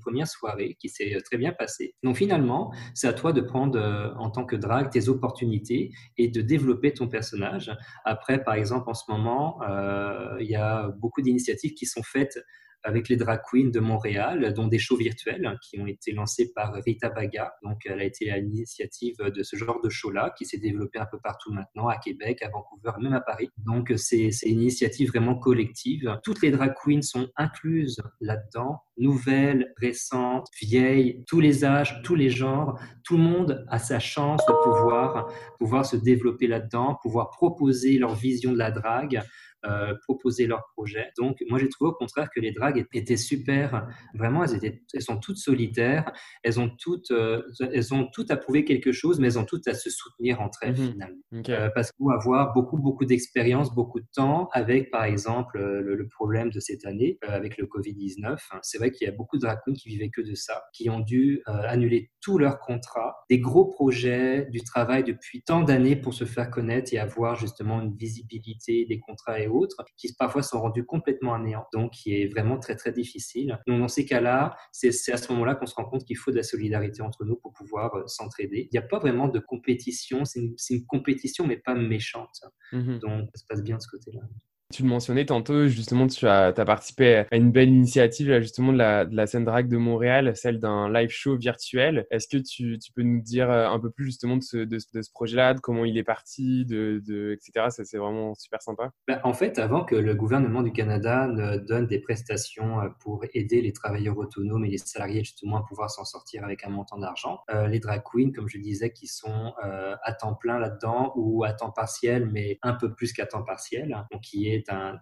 première 0.00 0.26
soirée 0.26 0.74
qui 0.80 0.88
s'est 0.88 1.20
très 1.22 1.36
bien 1.36 1.52
passée. 1.52 1.94
Donc 2.02 2.16
finalement, 2.16 2.72
c'est 2.94 3.08
à 3.08 3.12
toi 3.12 3.34
de 3.34 3.42
prendre 3.42 3.78
euh, 3.78 4.14
en 4.14 4.30
tant 4.30 4.46
que 4.46 4.56
drague 4.56 4.88
tes 4.88 5.10
opportunités 5.10 5.92
et 6.16 6.28
de 6.28 6.40
développer 6.40 6.94
ton 6.94 7.08
personnage. 7.08 7.70
Après, 8.06 8.42
par 8.42 8.54
exemple, 8.54 8.88
en 8.88 8.94
ce 8.94 9.04
moment, 9.10 9.60
euh, 9.68 10.38
il 10.40 10.48
y 10.48 10.56
a 10.56 10.88
beaucoup 10.88 11.20
d'initiatives 11.20 11.57
qui 11.58 11.86
sont 11.86 12.02
faites 12.02 12.38
avec 12.84 13.08
les 13.08 13.16
drag 13.16 13.40
queens 13.50 13.70
de 13.70 13.80
Montréal, 13.80 14.52
dont 14.54 14.68
des 14.68 14.78
shows 14.78 14.96
virtuels 14.96 15.58
qui 15.62 15.80
ont 15.80 15.86
été 15.86 16.12
lancés 16.12 16.52
par 16.54 16.72
Rita 16.74 17.10
Baga. 17.10 17.52
Donc, 17.62 17.80
elle 17.84 18.00
a 18.00 18.04
été 18.04 18.30
à 18.30 18.38
l'initiative 18.38 19.16
de 19.18 19.42
ce 19.42 19.56
genre 19.56 19.80
de 19.82 19.88
show-là, 19.88 20.32
qui 20.38 20.46
s'est 20.46 20.58
développé 20.58 20.98
un 20.98 21.06
peu 21.06 21.18
partout 21.22 21.52
maintenant, 21.52 21.88
à 21.88 21.96
Québec, 21.96 22.40
à 22.42 22.48
Vancouver, 22.48 22.92
même 23.00 23.14
à 23.14 23.20
Paris. 23.20 23.50
Donc, 23.58 23.92
c'est 23.96 24.30
une 24.44 24.60
initiative 24.60 25.08
vraiment 25.08 25.36
collective. 25.36 26.18
Toutes 26.22 26.40
les 26.40 26.50
drag 26.50 26.74
queens 26.82 27.02
sont 27.02 27.28
incluses 27.36 28.00
là-dedans, 28.20 28.80
nouvelles, 28.96 29.72
récentes, 29.76 30.46
vieilles, 30.60 31.24
tous 31.26 31.40
les 31.40 31.64
âges, 31.64 32.00
tous 32.04 32.14
les 32.14 32.30
genres. 32.30 32.78
Tout 33.04 33.16
le 33.16 33.22
monde 33.22 33.64
a 33.68 33.78
sa 33.78 33.98
chance 33.98 34.44
de 34.46 34.52
pouvoir, 34.62 35.32
pouvoir 35.58 35.84
se 35.84 35.96
développer 35.96 36.46
là-dedans, 36.46 36.96
pouvoir 37.02 37.30
proposer 37.30 37.98
leur 37.98 38.14
vision 38.14 38.52
de 38.52 38.58
la 38.58 38.70
drague 38.70 39.22
euh, 39.66 39.92
proposer 40.04 40.46
leurs 40.46 40.64
projets. 40.76 41.08
Donc, 41.18 41.42
moi, 41.48 41.58
j'ai 41.58 41.68
trouvé 41.68 41.90
au 41.90 41.94
contraire 41.94 42.30
que 42.32 42.38
les 42.38 42.52
dragues 42.52 42.86
étaient 42.92 43.16
super. 43.16 43.88
Vraiment, 44.14 44.44
elles, 44.44 44.54
étaient, 44.54 44.82
elles 44.94 45.02
sont 45.02 45.18
toutes 45.18 45.36
solitaires. 45.36 46.12
Elles 46.44 46.60
ont 46.60 46.70
toutes, 46.78 47.10
euh, 47.10 47.42
elles 47.72 47.92
ont 47.92 48.06
toutes 48.06 48.30
à 48.30 48.36
prouver 48.36 48.64
quelque 48.64 48.92
chose, 48.92 49.18
mais 49.18 49.26
elles 49.26 49.38
ont 49.38 49.44
toutes 49.44 49.66
à 49.66 49.74
se 49.74 49.90
soutenir 49.90 50.40
entre 50.40 50.60
elles, 50.62 50.78
mhm. 50.78 50.92
finalement. 50.92 51.22
Euh, 51.48 51.70
parce 51.74 51.90
qu'on 51.90 52.06
va 52.06 52.14
avoir 52.14 52.54
beaucoup, 52.54 52.78
beaucoup 52.78 53.04
d'expérience, 53.04 53.74
beaucoup 53.74 53.98
de 53.98 54.06
temps 54.14 54.48
avec, 54.52 54.92
par 54.92 55.02
exemple, 55.02 55.58
le, 55.58 56.08
problème 56.08 56.50
de 56.50 56.60
cette 56.60 56.86
année, 56.86 57.18
avec 57.22 57.58
le 57.58 57.66
Covid-19. 57.66 58.38
C'est 58.62 58.78
vrai 58.78 58.92
qu'il 58.92 59.06
y 59.06 59.10
a 59.10 59.12
beaucoup 59.12 59.36
de 59.36 59.42
drag 59.42 59.58
qui 59.76 59.88
vivaient 59.88 60.08
que 60.08 60.22
de 60.22 60.34
ça, 60.34 60.62
qui 60.72 60.88
ont 60.88 61.00
dû 61.00 61.42
annuler 61.46 62.10
tous 62.20 62.38
leurs 62.38 62.60
contrats, 62.60 63.16
des 63.28 63.40
gros 63.40 63.66
projets, 63.66 64.46
du 64.50 64.62
travail 64.62 65.04
depuis 65.04 65.42
tant 65.42 65.62
d'années 65.62 65.96
pour 65.96 66.14
se 66.14 66.24
faire 66.24 66.50
connaître 66.50 66.94
et 66.94 66.98
avoir 66.98 67.34
justement 67.34 67.82
une 67.82 67.94
visibilité 67.94 68.86
des 68.86 69.00
contrats 69.00 69.40
et 69.40 69.47
autres, 69.48 69.84
qui 69.96 70.12
parfois 70.18 70.42
sont 70.42 70.60
rendus 70.60 70.84
complètement 70.84 71.34
à 71.34 71.38
néant, 71.38 71.66
donc 71.72 71.92
qui 71.92 72.14
est 72.14 72.26
vraiment 72.28 72.58
très 72.58 72.76
très 72.76 72.92
difficile. 72.92 73.58
Donc 73.66 73.80
dans 73.80 73.88
ces 73.88 74.04
cas-là, 74.06 74.56
c'est 74.72 75.12
à 75.12 75.16
ce 75.16 75.32
moment-là 75.32 75.54
qu'on 75.54 75.66
se 75.66 75.74
rend 75.74 75.84
compte 75.84 76.04
qu'il 76.04 76.16
faut 76.16 76.30
de 76.30 76.36
la 76.36 76.42
solidarité 76.42 77.02
entre 77.02 77.24
nous 77.24 77.36
pour 77.36 77.52
pouvoir 77.52 77.94
euh, 77.94 78.06
s'entraider. 78.06 78.68
Il 78.70 78.74
n'y 78.74 78.78
a 78.78 78.86
pas 78.86 78.98
vraiment 78.98 79.28
de 79.28 79.38
compétition, 79.38 80.24
c'est 80.24 80.40
une, 80.40 80.86
compétition 80.86 81.46
mais 81.46 81.56
pas 81.56 81.74
méchante. 81.74 82.40
Mmh 82.72 82.98
donc 82.98 83.28
ça 83.34 83.40
se 83.40 83.46
passe 83.48 83.62
bien 83.62 83.76
de 83.76 83.82
ce 83.82 83.88
côté-là. 83.88 84.22
Tu 84.70 84.82
le 84.82 84.90
mentionnais 84.90 85.24
tantôt, 85.24 85.66
justement, 85.66 86.06
tu 86.08 86.26
as, 86.26 86.52
participé 86.52 87.24
à 87.30 87.36
une 87.36 87.52
belle 87.52 87.70
initiative 87.70 88.38
justement 88.40 88.70
de 88.74 88.76
la, 88.76 89.26
scène 89.26 89.46
drag 89.46 89.66
de 89.66 89.78
Montréal, 89.78 90.36
celle 90.36 90.60
d'un 90.60 90.92
live 90.92 91.08
show 91.08 91.38
virtuel. 91.38 92.06
Est-ce 92.10 92.28
que 92.28 92.36
tu, 92.36 92.78
peux 92.94 93.00
nous 93.00 93.22
dire 93.22 93.50
euh, 93.50 93.66
un 93.66 93.80
peu 93.80 93.90
plus 93.90 94.04
justement 94.04 94.36
de 94.36 94.42
ce, 94.42 95.10
projet-là, 95.14 95.54
de 95.54 95.60
comment 95.60 95.86
il 95.86 95.96
est 95.96 96.04
parti, 96.04 96.66
de, 96.66 97.02
de 97.06 97.32
etc. 97.32 97.68
C'est 97.70 97.96
vraiment 97.96 98.34
super 98.34 98.60
sympa. 98.60 98.90
Ben, 99.06 99.18
en 99.24 99.32
fait, 99.32 99.58
avant 99.58 99.86
que 99.86 99.94
le 99.94 100.14
gouvernement 100.14 100.60
du 100.60 100.70
Canada 100.70 101.28
ne 101.28 101.56
donne 101.56 101.86
des 101.86 102.00
prestations 102.00 102.82
euh, 102.82 102.88
pour 103.00 103.24
aider 103.32 103.62
les 103.62 103.72
travailleurs 103.72 104.18
autonomes 104.18 104.66
et 104.66 104.68
les 104.68 104.76
salariés 104.76 105.24
justement 105.24 105.56
à 105.56 105.62
pouvoir 105.62 105.90
s'en 105.90 106.04
sortir 106.04 106.44
avec 106.44 106.62
un 106.64 106.68
montant 106.68 106.98
d'argent, 106.98 107.40
euh, 107.50 107.68
les 107.68 107.80
drag 107.80 108.02
queens, 108.04 108.32
comme 108.34 108.50
je 108.50 108.58
disais, 108.58 108.92
qui 108.92 109.06
sont 109.06 109.54
à 109.62 110.12
temps 110.12 110.34
plein 110.34 110.58
là-dedans 110.58 111.12
ou 111.16 111.44
à 111.44 111.54
temps 111.54 111.70
partiel, 111.70 112.28
mais 112.30 112.58
un 112.62 112.74
peu 112.74 112.92
plus 112.92 113.14
qu'à 113.14 113.24
temps 113.24 113.42
partiel, 113.42 114.04
donc 114.10 114.20
qui 114.20 114.48
est 114.50 114.57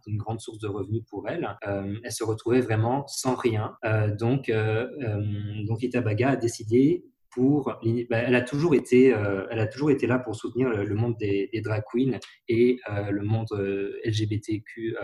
une 0.07 0.17
grande 0.17 0.41
source 0.41 0.59
de 0.59 0.69
revenus 0.69 1.03
pour 1.09 1.29
elle. 1.29 1.57
Euh, 1.67 1.97
elle 2.03 2.13
se 2.13 2.25
retrouvait 2.25 2.61
vraiment 2.61 3.07
sans 3.07 3.35
rien. 3.35 3.77
Euh, 3.85 4.15
donc, 4.15 4.49
euh, 4.49 4.89
donc 5.67 5.83
Itabaga 5.83 6.31
a 6.31 6.37
décidé 6.37 7.05
pour, 7.31 7.65
bah, 8.11 8.19
elle 8.19 8.35
a 8.35 8.41
toujours 8.41 8.75
été, 8.75 9.09
elle 9.09 9.59
a 9.59 9.67
toujours 9.67 9.91
été 9.91 10.07
là 10.07 10.19
pour 10.19 10.35
soutenir 10.35 10.71
le, 10.71 10.95
monde 10.95 11.17
des, 11.19 11.51
drag 11.63 11.83
queens 11.93 12.19
et 12.49 12.79
le 12.89 13.23
monde 13.23 13.49
LGBTQ 14.07 14.97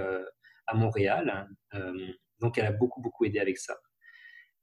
à 0.66 0.74
Montréal. 0.74 1.46
donc, 2.40 2.56
elle 2.56 2.64
a 2.64 2.72
beaucoup 2.72 3.02
beaucoup 3.02 3.26
aidé 3.26 3.38
avec 3.38 3.58
ça. 3.58 3.74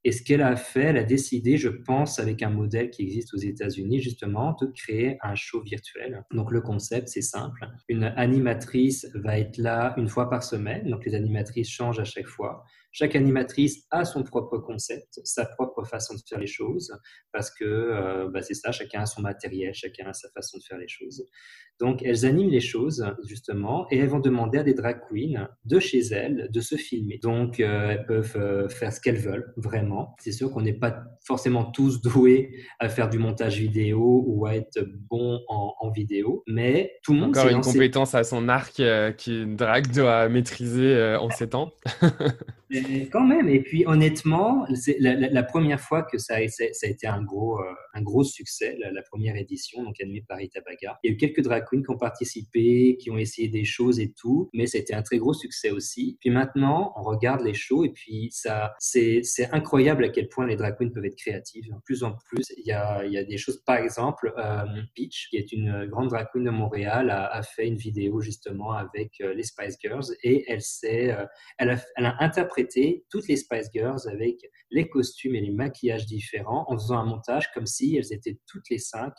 Et 0.04 0.12
ce 0.12 0.22
qu'elle 0.22 0.40
a 0.40 0.56
fait, 0.56 0.84
elle 0.84 0.96
a 0.96 1.04
décidé, 1.04 1.58
je 1.58 1.68
pense, 1.68 2.18
avec 2.18 2.42
un 2.42 2.48
modèle 2.48 2.90
qui 2.90 3.02
existe 3.02 3.34
aux 3.34 3.38
États-Unis, 3.38 4.00
justement, 4.00 4.56
de 4.60 4.66
créer 4.66 5.18
un 5.22 5.34
show 5.34 5.62
virtuel. 5.62 6.24
Donc 6.32 6.50
le 6.52 6.62
concept, 6.62 7.08
c'est 7.08 7.20
simple. 7.20 7.66
Une 7.88 8.04
animatrice 8.16 9.06
va 9.14 9.38
être 9.38 9.58
là 9.58 9.94
une 9.98 10.08
fois 10.08 10.30
par 10.30 10.42
semaine. 10.42 10.88
Donc 10.88 11.04
les 11.04 11.14
animatrices 11.14 11.68
changent 11.68 12.00
à 12.00 12.04
chaque 12.04 12.26
fois. 12.26 12.64
Chaque 12.92 13.14
animatrice 13.14 13.86
a 13.90 14.04
son 14.04 14.24
propre 14.24 14.58
concept, 14.58 15.20
sa 15.24 15.46
propre 15.46 15.84
façon 15.84 16.14
de 16.14 16.20
faire 16.28 16.40
les 16.40 16.48
choses, 16.48 16.92
parce 17.32 17.50
que 17.50 17.64
euh, 17.64 18.28
bah, 18.28 18.42
c'est 18.42 18.54
ça, 18.54 18.72
chacun 18.72 19.02
a 19.02 19.06
son 19.06 19.22
matériel, 19.22 19.72
chacun 19.74 20.06
a 20.08 20.12
sa 20.12 20.28
façon 20.30 20.58
de 20.58 20.64
faire 20.64 20.78
les 20.78 20.88
choses. 20.88 21.24
Donc 21.78 22.02
elles 22.02 22.26
animent 22.26 22.50
les 22.50 22.60
choses, 22.60 23.06
justement, 23.24 23.86
et 23.90 23.98
elles 23.98 24.08
vont 24.08 24.18
demander 24.18 24.58
à 24.58 24.62
des 24.64 24.74
drag 24.74 25.00
queens 25.08 25.48
de 25.64 25.78
chez 25.78 26.00
elles 26.00 26.48
de 26.50 26.60
se 26.60 26.74
filmer. 26.74 27.18
Donc 27.22 27.60
euh, 27.60 27.90
elles 27.90 28.06
peuvent 28.06 28.36
euh, 28.36 28.68
faire 28.68 28.92
ce 28.92 29.00
qu'elles 29.00 29.18
veulent, 29.18 29.54
vraiment. 29.56 30.16
C'est 30.18 30.32
sûr 30.32 30.50
qu'on 30.50 30.62
n'est 30.62 30.78
pas 30.78 31.04
forcément 31.24 31.70
tous 31.70 32.02
doués 32.02 32.50
à 32.80 32.88
faire 32.88 33.08
du 33.08 33.18
montage 33.18 33.58
vidéo 33.58 34.24
ou 34.26 34.46
à 34.46 34.56
être 34.56 34.84
bon 35.08 35.40
en, 35.48 35.90
vidéo, 35.92 36.44
mais 36.46 36.92
tout 37.02 37.14
le 37.14 37.18
monde 37.18 37.36
Encore 37.36 37.50
une 37.50 37.62
compétence 37.62 38.14
à 38.14 38.22
son 38.22 38.48
arc 38.48 38.80
qui 39.16 39.44
drag 39.44 39.92
doit 39.92 40.28
maîtriser 40.28 41.16
en 41.20 41.30
7 41.30 41.54
quand 43.10 43.24
même, 43.24 43.48
et 43.48 43.60
puis 43.60 43.84
honnêtement, 43.86 44.66
c'est 44.74 44.96
la, 45.00 45.42
première 45.42 45.80
fois 45.80 46.02
que 46.02 46.18
ça 46.18 46.36
a, 46.36 46.40
été 46.40 47.06
un 47.06 47.22
gros, 47.22 47.60
euh, 47.60 47.72
un 47.94 48.02
gros 48.02 48.24
succès, 48.24 48.76
la, 48.78 49.02
première 49.02 49.36
édition, 49.36 49.82
donc 49.82 50.00
animée 50.00 50.24
par 50.28 50.40
Itabaga. 50.40 50.98
Il 51.02 51.10
y 51.10 51.12
a 51.12 51.14
eu 51.14 51.16
quelques 51.16 51.42
drag 51.42 51.64
queens 51.68 51.82
qui 51.82 51.90
ont 51.90 51.98
participé, 51.98 52.96
qui 53.00 53.10
ont 53.10 53.18
essayé 53.18 53.48
des 53.48 53.64
choses 53.64 53.98
et 53.98 54.12
tout, 54.12 54.48
mais 54.54 54.66
c'était 54.66 54.94
un 54.94 55.02
très 55.02 55.18
gros 55.18 55.34
succès 55.34 55.70
aussi. 55.70 56.16
Puis 56.20 56.30
maintenant, 56.30 56.92
on 56.96 57.02
regarde 57.02 57.42
les 57.42 57.54
shows 57.54 57.84
et 57.84 57.90
puis 57.90 58.28
ça, 58.30 58.74
c'est 58.78 59.22
incroyable 59.52 60.04
à 60.04 60.08
quel 60.08 60.28
point 60.28 60.46
les 60.46 60.56
drag 60.56 60.76
queens 60.78 60.90
peuvent 60.90 61.04
être 61.04 61.16
créatives. 61.16 61.64
De 61.66 61.74
plus 61.84 62.04
en 62.04 62.12
plus, 62.12 62.52
il 62.56 62.66
y 62.66 62.72
a, 62.72 63.04
il 63.04 63.12
y 63.12 63.18
a 63.18 63.24
des 63.24 63.38
choses, 63.38 63.62
par 63.64 63.76
exemple, 63.76 64.32
euh, 64.38 64.64
Peach, 64.94 65.28
qui 65.30 65.36
est 65.36 65.52
une 65.52 65.86
grande 65.86 66.08
drag 66.08 66.28
queen 66.32 66.44
de 66.44 66.50
Montréal, 66.50 67.10
a, 67.10 67.42
fait 67.42 67.66
une 67.66 67.76
vidéo 67.76 68.20
justement 68.20 68.72
avec 68.72 69.20
euh, 69.20 69.34
les 69.34 69.42
Spice 69.42 69.76
Girls 69.80 70.04
et 70.22 70.44
elle 70.48 70.60
elle, 71.58 71.70
a, 71.70 71.76
elle 71.96 72.06
a 72.06 72.16
interprété 72.20 72.69
toutes 73.08 73.28
les 73.28 73.36
Spice 73.36 73.68
Girls 73.72 74.00
avec 74.10 74.36
les 74.70 74.88
costumes 74.88 75.34
et 75.34 75.40
les 75.40 75.50
maquillages 75.50 76.06
différents 76.06 76.64
en 76.68 76.78
faisant 76.78 76.98
un 76.98 77.04
montage 77.04 77.50
comme 77.52 77.66
si 77.66 77.96
elles 77.96 78.12
étaient 78.12 78.38
toutes 78.46 78.68
les 78.70 78.78
cinq 78.78 79.12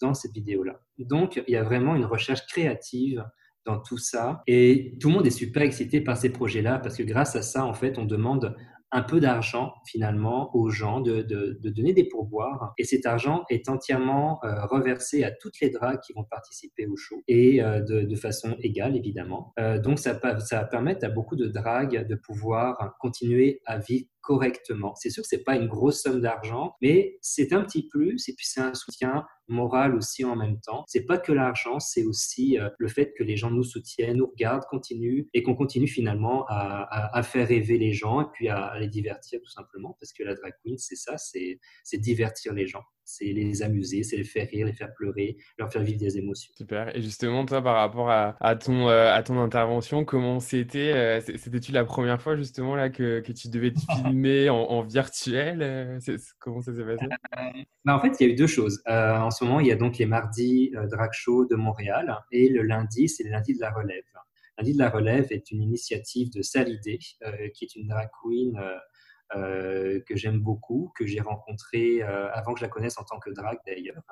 dans 0.00 0.14
cette 0.14 0.32
vidéo-là. 0.32 0.80
Donc, 0.98 1.42
il 1.46 1.52
y 1.52 1.56
a 1.56 1.64
vraiment 1.64 1.96
une 1.96 2.04
recherche 2.04 2.46
créative 2.46 3.24
dans 3.66 3.80
tout 3.80 3.98
ça. 3.98 4.42
Et 4.46 4.96
tout 5.00 5.08
le 5.08 5.14
monde 5.14 5.26
est 5.26 5.30
super 5.30 5.62
excité 5.62 6.00
par 6.00 6.16
ces 6.16 6.30
projets-là 6.30 6.78
parce 6.78 6.96
que 6.96 7.02
grâce 7.02 7.36
à 7.36 7.42
ça, 7.42 7.64
en 7.64 7.74
fait, 7.74 7.98
on 7.98 8.04
demande 8.04 8.56
un 8.90 9.02
peu 9.02 9.20
d'argent 9.20 9.74
finalement 9.86 10.54
aux 10.56 10.70
gens, 10.70 11.00
de, 11.00 11.22
de, 11.22 11.58
de, 11.60 11.70
donner 11.70 11.92
des 11.92 12.04
pourboires. 12.04 12.72
Et 12.78 12.84
cet 12.84 13.04
argent 13.06 13.44
est 13.50 13.68
entièrement 13.68 14.40
euh, 14.44 14.64
reversé 14.66 15.24
à 15.24 15.30
toutes 15.30 15.60
les 15.60 15.70
dragues 15.70 16.00
qui 16.00 16.14
vont 16.14 16.24
participer 16.24 16.86
au 16.86 16.96
show 16.96 17.22
et 17.28 17.62
euh, 17.62 17.80
de, 17.80 18.02
de, 18.02 18.16
façon 18.16 18.56
égale 18.60 18.96
évidemment. 18.96 19.52
Euh, 19.58 19.78
donc 19.78 19.98
ça, 19.98 20.18
ça 20.40 20.60
va 20.60 20.64
permettre 20.64 21.04
à 21.04 21.10
beaucoup 21.10 21.36
de 21.36 21.46
dragues 21.46 22.06
de 22.06 22.14
pouvoir 22.14 22.96
continuer 22.98 23.60
à 23.66 23.78
vivre 23.78 24.06
correctement. 24.28 24.94
C'est 24.94 25.08
sûr 25.08 25.22
que 25.22 25.26
c'est 25.26 25.42
pas 25.42 25.56
une 25.56 25.68
grosse 25.68 26.02
somme 26.02 26.20
d'argent, 26.20 26.74
mais 26.82 27.16
c'est 27.22 27.54
un 27.54 27.62
petit 27.62 27.88
plus 27.88 28.28
et 28.28 28.34
puis 28.34 28.44
c'est 28.44 28.60
un 28.60 28.74
soutien 28.74 29.24
moral 29.48 29.94
aussi 29.94 30.22
en 30.22 30.36
même 30.36 30.60
temps. 30.60 30.84
C'est 30.86 31.06
pas 31.06 31.16
que 31.16 31.32
l'argent, 31.32 31.80
c'est 31.80 32.04
aussi 32.04 32.58
euh, 32.58 32.68
le 32.78 32.88
fait 32.88 33.14
que 33.16 33.24
les 33.24 33.38
gens 33.38 33.50
nous 33.50 33.62
soutiennent, 33.62 34.18
nous 34.18 34.26
regardent, 34.26 34.66
continuent 34.68 35.24
et 35.32 35.42
qu'on 35.42 35.54
continue 35.56 35.88
finalement 35.88 36.44
à, 36.50 37.22
faire 37.22 37.48
rêver 37.48 37.78
les 37.78 37.94
gens 37.94 38.20
et 38.20 38.26
puis 38.34 38.50
à 38.50 38.78
les 38.78 38.88
divertir 38.88 39.40
tout 39.40 39.50
simplement 39.50 39.96
parce 39.98 40.12
que 40.12 40.22
la 40.22 40.34
drag 40.34 40.52
queen, 40.62 40.76
c'est 40.76 40.96
ça, 40.96 41.16
c'est 41.16 41.58
divertir 41.96 42.52
les 42.52 42.66
gens 42.66 42.82
c'est 43.08 43.32
les 43.32 43.62
amuser, 43.62 44.02
c'est 44.02 44.18
les 44.18 44.24
faire 44.24 44.46
rire, 44.48 44.66
les 44.66 44.74
faire 44.74 44.92
pleurer, 44.92 45.38
leur 45.58 45.72
faire 45.72 45.82
vivre 45.82 45.98
des 45.98 46.18
émotions. 46.18 46.52
Super. 46.54 46.94
Et 46.94 47.00
justement, 47.00 47.46
toi, 47.46 47.62
par 47.62 47.76
rapport 47.76 48.10
à, 48.10 48.56
ton, 48.56 48.88
euh, 48.88 49.10
à 49.10 49.22
ton 49.22 49.38
intervention, 49.40 50.04
comment 50.04 50.40
c'était 50.40 50.92
euh, 50.92 51.20
C'était-tu 51.20 51.72
la 51.72 51.86
première 51.86 52.20
fois 52.20 52.36
justement 52.36 52.76
là 52.76 52.90
que, 52.90 53.20
que 53.20 53.32
tu 53.32 53.48
devais 53.48 53.72
te 53.72 53.78
filmer 53.96 54.50
en, 54.50 54.82
virtuel 54.82 55.62
euh, 55.62 55.98
Comment 56.38 56.60
ça 56.60 56.74
s'est 56.74 56.84
passé? 56.84 57.06
Bah, 57.86 57.96
En 57.96 58.00
fait, 58.00 58.12
il 58.20 58.26
y 58.26 58.30
a 58.30 58.32
eu 58.34 58.36
deux 58.36 58.46
choses. 58.46 58.82
en 58.86 59.30
ce 59.30 59.42
moment, 59.42 59.60
il 59.60 59.68
y 59.68 59.72
a 59.72 59.76
donc 59.76 59.96
les 59.96 60.06
mardis 60.06 60.72
drag 60.90 61.10
show 61.12 61.46
de 61.46 61.56
Montréal 61.56 62.14
et 62.30 62.50
le 62.50 62.62
lundi, 62.62 63.08
c'est 63.08 63.24
le 63.24 63.30
lundi 63.30 63.54
de 63.54 63.60
la 63.60 63.70
relève. 63.70 64.04
Lundi 64.58 64.74
de 64.74 64.78
la 64.78 64.90
relève 64.90 65.28
est 65.30 65.50
une 65.50 65.62
initiative 65.62 66.30
de 66.30 66.42
Salidé, 66.42 66.98
qui 66.98 67.64
est 67.64 67.74
une 67.74 67.88
drag 67.88 68.10
queen 68.22 68.60
euh, 69.36 70.00
que 70.06 70.16
j'aime 70.16 70.40
beaucoup, 70.40 70.92
que 70.96 71.06
j'ai 71.06 71.20
rencontré 71.20 72.02
euh, 72.02 72.30
avant 72.32 72.54
que 72.54 72.60
je 72.60 72.64
la 72.64 72.70
connaisse 72.70 72.98
en 72.98 73.04
tant 73.04 73.18
que 73.18 73.30
drag 73.30 73.58
d'ailleurs. 73.66 74.02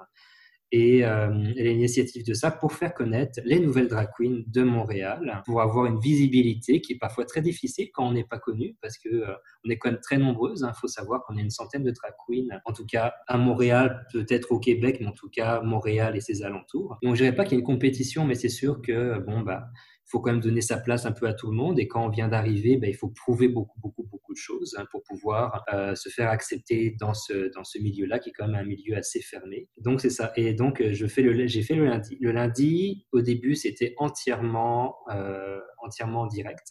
Et 0.73 1.07
euh, 1.07 1.29
l'initiative 1.55 2.27
de 2.27 2.35
ça 2.35 2.51
pour 2.51 2.73
faire 2.73 2.93
connaître 2.93 3.41
les 3.45 3.61
nouvelles 3.61 3.87
drag 3.87 4.09
queens 4.19 4.43
de 4.47 4.63
Montréal, 4.63 5.43
pour 5.47 5.63
avoir 5.63 5.87
une 5.87 6.01
visibilité 6.01 6.81
qui 6.81 6.95
est 6.95 6.99
parfois 6.99 7.25
très 7.25 7.41
difficile 7.41 7.89
quand 7.95 8.07
on 8.09 8.13
n'est 8.13 8.25
pas 8.25 8.41
connu, 8.41 8.77
parce 8.83 8.99
que 8.99 9.25
on 9.65 9.71
est 9.71 9.79
quand 9.79 9.91
même 9.91 10.01
très 10.01 10.19
nombreuses. 10.19 10.63
Il 10.63 10.69
hein. 10.69 10.73
faut 10.75 10.89
savoir 10.89 11.23
qu'on 11.25 11.37
est 11.37 11.43
une 11.43 11.51
centaine 11.51 11.85
de 11.85 11.93
drag 11.93 12.13
queens, 12.27 12.61
en 12.65 12.73
tout 12.73 12.85
cas 12.85 13.15
à 13.29 13.39
Montréal, 13.39 14.07
peut-être 14.13 14.51
au 14.51 14.59
Québec, 14.59 14.99
mais 15.01 15.07
en 15.07 15.13
tout 15.13 15.31
cas 15.31 15.63
Montréal 15.63 16.17
et 16.17 16.21
ses 16.21 16.43
alentours. 16.43 16.99
Donc 17.03 17.15
je 17.15 17.23
dirais 17.23 17.37
pas 17.37 17.45
qu'il 17.45 17.53
y 17.53 17.57
a 17.57 17.61
une 17.61 17.67
compétition, 17.67 18.25
mais 18.25 18.35
c'est 18.35 18.49
sûr 18.49 18.83
que 18.83 19.21
bon 19.21 19.43
bah 19.43 19.69
faut 20.07 20.21
quand 20.21 20.31
même 20.31 20.41
donner 20.41 20.61
sa 20.61 20.79
place 20.79 21.05
un 21.05 21.13
peu 21.13 21.27
à 21.27 21.35
tout 21.35 21.51
le 21.51 21.57
monde. 21.57 21.79
Et 21.79 21.89
quand 21.89 22.05
on 22.05 22.09
vient 22.09 22.29
d'arriver, 22.29 22.77
ben, 22.77 22.89
il 22.89 22.95
faut 22.95 23.09
prouver 23.09 23.49
beaucoup, 23.49 23.79
beaucoup, 23.81 24.05
beaucoup 24.05 24.16
de 24.37 24.41
choses 24.41 24.77
hein, 24.79 24.85
pour 24.91 25.03
pouvoir 25.03 25.65
euh, 25.73 25.95
se 25.95 26.09
faire 26.09 26.31
accepter 26.31 26.95
dans 27.01 27.15
ce, 27.15 27.53
dans 27.55 27.65
ce 27.65 27.79
milieu-là, 27.79 28.19
qui 28.19 28.31
est 28.31 28.33
quand 28.33 28.47
même 28.47 28.61
un 28.61 28.65
milieu 28.65 28.97
assez 28.97 29.21
fermé. 29.21 29.69
Donc, 29.79 30.01
c'est 30.01 30.11
ça. 30.11 30.33
Et 30.37 30.53
donc, 30.53 30.81
euh, 30.81 30.93
j'ai 30.93 31.09
fait 31.09 31.23
le 31.23 31.33
lundi. 31.33 32.17
Le 32.21 32.33
lundi, 32.33 33.07
au 33.13 33.21
début, 33.21 33.55
c'était 33.55 33.95
entièrement, 33.97 34.97
euh, 35.11 35.59
entièrement 35.83 36.27
direct. 36.27 36.69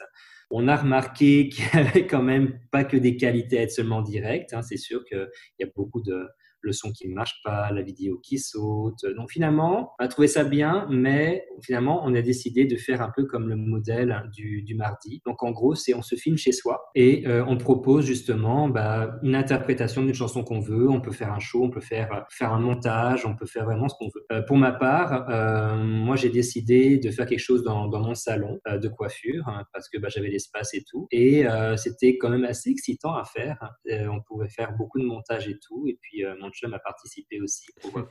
On 0.51 0.67
a 0.67 0.75
remarqué 0.77 1.49
qu'il 1.49 1.65
n'y 1.73 1.87
avait 1.87 2.07
quand 2.07 2.23
même 2.23 2.59
pas 2.71 2.83
que 2.83 2.97
des 2.97 3.17
qualités 3.17 3.57
à 3.57 3.61
être 3.63 3.71
seulement 3.71 4.01
direct. 4.01 4.53
Hein. 4.53 4.61
C'est 4.61 4.77
sûr 4.77 5.03
qu'il 5.05 5.27
y 5.59 5.63
a 5.63 5.67
beaucoup 5.75 6.01
de, 6.01 6.27
le 6.65 6.73
son 6.73 6.91
qui 6.91 7.07
ne 7.07 7.13
marche 7.13 7.41
pas, 7.43 7.71
la 7.71 7.81
vidéo 7.81 8.19
qui 8.21 8.39
saute. 8.39 9.05
Donc 9.15 9.31
finalement, 9.31 9.93
on 9.99 10.03
a 10.03 10.07
trouvé 10.07 10.27
ça 10.27 10.43
bien, 10.43 10.87
mais 10.89 11.45
finalement, 11.61 12.01
on 12.03 12.13
a 12.15 12.21
décidé 12.21 12.65
de 12.65 12.75
faire 12.75 13.01
un 13.01 13.11
peu 13.15 13.25
comme 13.25 13.47
le 13.47 13.55
modèle 13.55 14.29
du, 14.33 14.63
du 14.63 14.75
mardi. 14.75 15.21
Donc 15.25 15.43
en 15.43 15.51
gros, 15.51 15.75
c'est 15.75 15.93
on 15.93 16.01
se 16.01 16.15
filme 16.15 16.37
chez 16.37 16.51
soi 16.51 16.89
et 16.95 17.27
euh, 17.27 17.45
on 17.47 17.57
propose 17.57 18.05
justement 18.05 18.67
bah, 18.67 19.19
une 19.23 19.35
interprétation 19.35 20.03
d'une 20.03 20.13
chanson 20.13 20.43
qu'on 20.43 20.59
veut. 20.59 20.89
On 20.89 21.01
peut 21.01 21.11
faire 21.11 21.31
un 21.31 21.39
show, 21.39 21.63
on 21.63 21.69
peut 21.69 21.81
faire, 21.81 22.25
faire 22.29 22.51
un 22.51 22.59
montage, 22.59 23.25
on 23.25 23.35
peut 23.35 23.45
faire 23.45 23.65
vraiment 23.65 23.87
ce 23.87 23.95
qu'on 23.95 24.07
veut. 24.07 24.25
Euh, 24.31 24.41
pour 24.41 24.57
ma 24.57 24.71
part, 24.71 25.29
euh, 25.29 25.75
moi, 25.83 26.15
j'ai 26.15 26.29
décidé 26.29 26.97
de 26.97 27.11
faire 27.11 27.25
quelque 27.25 27.39
chose 27.39 27.63
dans, 27.63 27.87
dans 27.87 27.99
mon 28.01 28.15
salon 28.15 28.59
de 28.65 28.87
coiffure 28.87 29.47
hein, 29.47 29.63
parce 29.71 29.89
que 29.89 29.99
bah, 29.99 30.09
j'avais 30.09 30.29
l'espace 30.29 30.73
et 30.73 30.83
tout. 30.83 31.07
Et 31.11 31.45
c'était 31.77 32.17
quand 32.17 32.29
même 32.29 32.45
assez 32.45 32.69
excitant 32.69 33.13
à 33.13 33.23
faire. 33.23 33.57
on 33.87 34.21
pouvait 34.21 34.49
faire 34.49 34.73
beaucoup 34.73 34.99
de 34.99 35.05
montage 35.05 35.47
et 35.47 35.59
tout. 35.59 35.85
Et 35.87 35.97
puis, 36.01 36.23
m'a 36.63 36.79
participé 36.79 37.41
aussi 37.41 37.65
pour, 37.81 38.03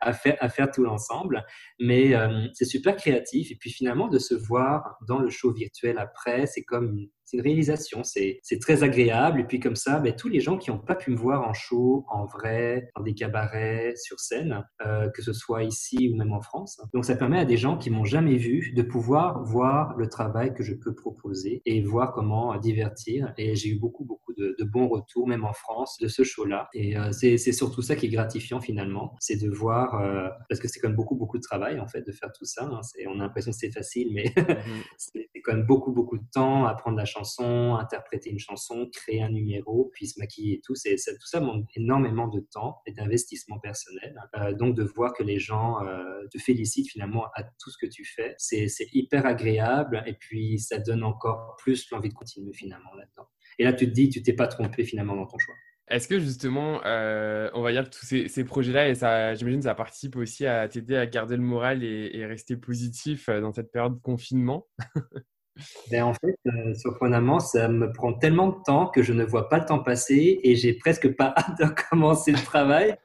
à 0.00 0.12
faire, 0.12 0.36
à 0.40 0.48
faire 0.48 0.70
tout 0.70 0.82
l'ensemble. 0.82 1.44
Mais 1.80 2.14
euh, 2.14 2.46
c'est 2.54 2.64
super 2.64 2.96
créatif. 2.96 3.50
Et 3.50 3.56
puis 3.56 3.70
finalement, 3.70 4.08
de 4.08 4.18
se 4.18 4.34
voir 4.34 4.96
dans 5.06 5.18
le 5.18 5.30
show 5.30 5.52
virtuel 5.52 5.98
après, 5.98 6.46
c'est 6.46 6.64
comme 6.64 6.98
une, 6.98 7.08
c'est 7.26 7.36
une 7.36 7.42
réalisation, 7.42 8.02
c'est 8.04 8.40
très 8.60 8.84
agréable. 8.84 9.40
Et 9.40 9.44
puis 9.44 9.58
comme 9.58 9.74
ça, 9.74 9.98
ben, 9.98 10.14
tous 10.14 10.28
les 10.28 10.40
gens 10.40 10.56
qui 10.56 10.70
n'ont 10.70 10.78
pas 10.78 10.94
pu 10.94 11.10
me 11.10 11.16
voir 11.16 11.46
en 11.46 11.52
show, 11.52 12.06
en 12.08 12.24
vrai, 12.24 12.88
dans 12.96 13.02
des 13.02 13.14
cabarets, 13.14 13.94
sur 13.96 14.20
scène, 14.20 14.64
euh, 14.86 15.10
que 15.10 15.22
ce 15.22 15.32
soit 15.32 15.64
ici 15.64 16.08
ou 16.12 16.16
même 16.16 16.32
en 16.32 16.40
France. 16.40 16.80
Donc 16.94 17.04
ça 17.04 17.16
permet 17.16 17.40
à 17.40 17.44
des 17.44 17.56
gens 17.56 17.76
qui 17.76 17.90
m'ont 17.90 18.04
jamais 18.04 18.36
vu 18.36 18.72
de 18.74 18.82
pouvoir 18.82 19.42
voir 19.42 19.96
le 19.96 20.08
travail 20.08 20.54
que 20.54 20.62
je 20.62 20.72
peux 20.74 20.94
proposer 20.94 21.62
et 21.66 21.82
voir 21.82 22.12
comment 22.12 22.56
divertir. 22.58 23.34
Et 23.38 23.56
j'ai 23.56 23.70
eu 23.70 23.78
beaucoup, 23.78 24.04
beaucoup 24.04 24.32
de, 24.34 24.54
de, 24.56 24.64
bons 24.64 24.88
retours, 24.88 25.26
même 25.26 25.44
en 25.44 25.52
France, 25.52 25.98
de 26.00 26.06
ce 26.06 26.22
show-là. 26.22 26.68
Et 26.74 26.96
euh, 26.96 27.10
c'est 27.10 27.38
surtout 27.38 27.82
ça 27.82 27.96
qui 27.96 28.06
est 28.06 28.10
gratifiant 28.10 28.60
finalement, 28.60 29.16
c'est 29.18 29.36
de 29.36 29.50
voir, 29.50 30.00
euh, 30.00 30.28
parce 30.48 30.60
que 30.60 30.68
c'est 30.68 30.78
quand 30.78 30.88
même 30.88 30.96
beaucoup, 30.96 31.16
beaucoup 31.16 31.38
de 31.38 31.42
travail 31.42 31.80
en 31.80 31.88
fait 31.88 32.02
de 32.02 32.12
faire 32.12 32.30
tout 32.32 32.44
ça. 32.44 32.64
Hein. 32.64 32.80
On 33.08 33.18
a 33.18 33.24
l'impression 33.24 33.50
que 33.50 33.56
c'est 33.56 33.72
facile, 33.72 34.10
mais 34.12 34.26
mm-hmm. 34.26 34.56
c'est 34.98 35.28
quand 35.44 35.54
même 35.54 35.66
beaucoup, 35.66 35.92
beaucoup 35.92 36.18
de 36.18 36.26
temps 36.32 36.66
à 36.66 36.74
prendre 36.74 36.96
la 36.96 37.04
interpréter 37.78 38.30
une 38.30 38.38
chanson, 38.38 38.88
créer 38.92 39.22
un 39.22 39.30
numéro, 39.30 39.90
puis 39.92 40.06
se 40.06 40.18
maquiller 40.18 40.54
et 40.54 40.60
tout. 40.60 40.74
C'est, 40.74 40.96
tout 40.96 41.26
ça 41.26 41.40
demande 41.40 41.64
énormément 41.74 42.28
de 42.28 42.40
temps 42.40 42.78
et 42.86 42.92
d'investissement 42.92 43.58
personnel. 43.58 44.20
Euh, 44.36 44.52
donc 44.52 44.74
de 44.74 44.84
voir 44.84 45.12
que 45.12 45.22
les 45.22 45.38
gens 45.38 45.82
euh, 45.82 46.26
te 46.30 46.38
félicitent 46.38 46.90
finalement 46.90 47.26
à 47.34 47.42
tout 47.42 47.70
ce 47.70 47.78
que 47.78 47.86
tu 47.86 48.04
fais, 48.04 48.34
c'est, 48.38 48.66
hyper 48.92 49.26
agréable 49.26 50.02
et 50.06 50.14
puis 50.14 50.58
ça 50.58 50.78
donne 50.78 51.02
encore 51.02 51.56
plus 51.58 51.90
l'envie 51.90 52.08
de 52.08 52.14
continuer 52.14 52.52
finalement 52.52 52.94
là-dedans. 52.94 53.28
Et 53.58 53.64
là, 53.64 53.72
tu 53.72 53.86
te 53.86 53.90
dis, 53.92 54.08
tu 54.08 54.22
t'es 54.22 54.32
pas 54.32 54.46
trompé 54.46 54.84
finalement 54.84 55.16
dans 55.16 55.26
ton 55.26 55.38
choix. 55.38 55.54
Est-ce 55.88 56.08
que 56.08 56.18
justement, 56.18 56.84
euh, 56.84 57.48
on 57.54 57.62
va 57.62 57.70
dire 57.72 57.84
que 57.84 57.96
tous 57.96 58.06
ces, 58.06 58.44
projets-là, 58.44 58.88
et 58.88 58.94
ça, 58.96 59.34
j'imagine, 59.34 59.62
ça 59.62 59.74
participe 59.74 60.16
aussi 60.16 60.44
à 60.44 60.66
t'aider 60.68 60.96
à 60.96 61.06
garder 61.06 61.36
le 61.36 61.42
moral 61.42 61.84
et, 61.84 62.26
rester 62.26 62.56
positif 62.56 63.28
dans 63.28 63.52
cette 63.52 63.70
période 63.70 63.94
de 63.94 64.00
confinement? 64.00 64.66
Ben 65.90 66.04
en 66.04 66.14
fait, 66.14 66.38
euh, 66.46 66.74
surprenamment, 66.74 67.40
ça 67.40 67.68
me 67.68 67.92
prend 67.92 68.12
tellement 68.12 68.48
de 68.48 68.56
temps 68.64 68.88
que 68.88 69.02
je 69.02 69.12
ne 69.12 69.24
vois 69.24 69.48
pas 69.48 69.58
le 69.58 69.64
temps 69.64 69.78
passer 69.78 70.40
et 70.42 70.56
j'ai 70.56 70.74
presque 70.74 71.14
pas 71.16 71.34
hâte 71.36 71.58
de 71.58 71.66
commencer 71.90 72.32
le 72.32 72.38
travail. 72.38 72.96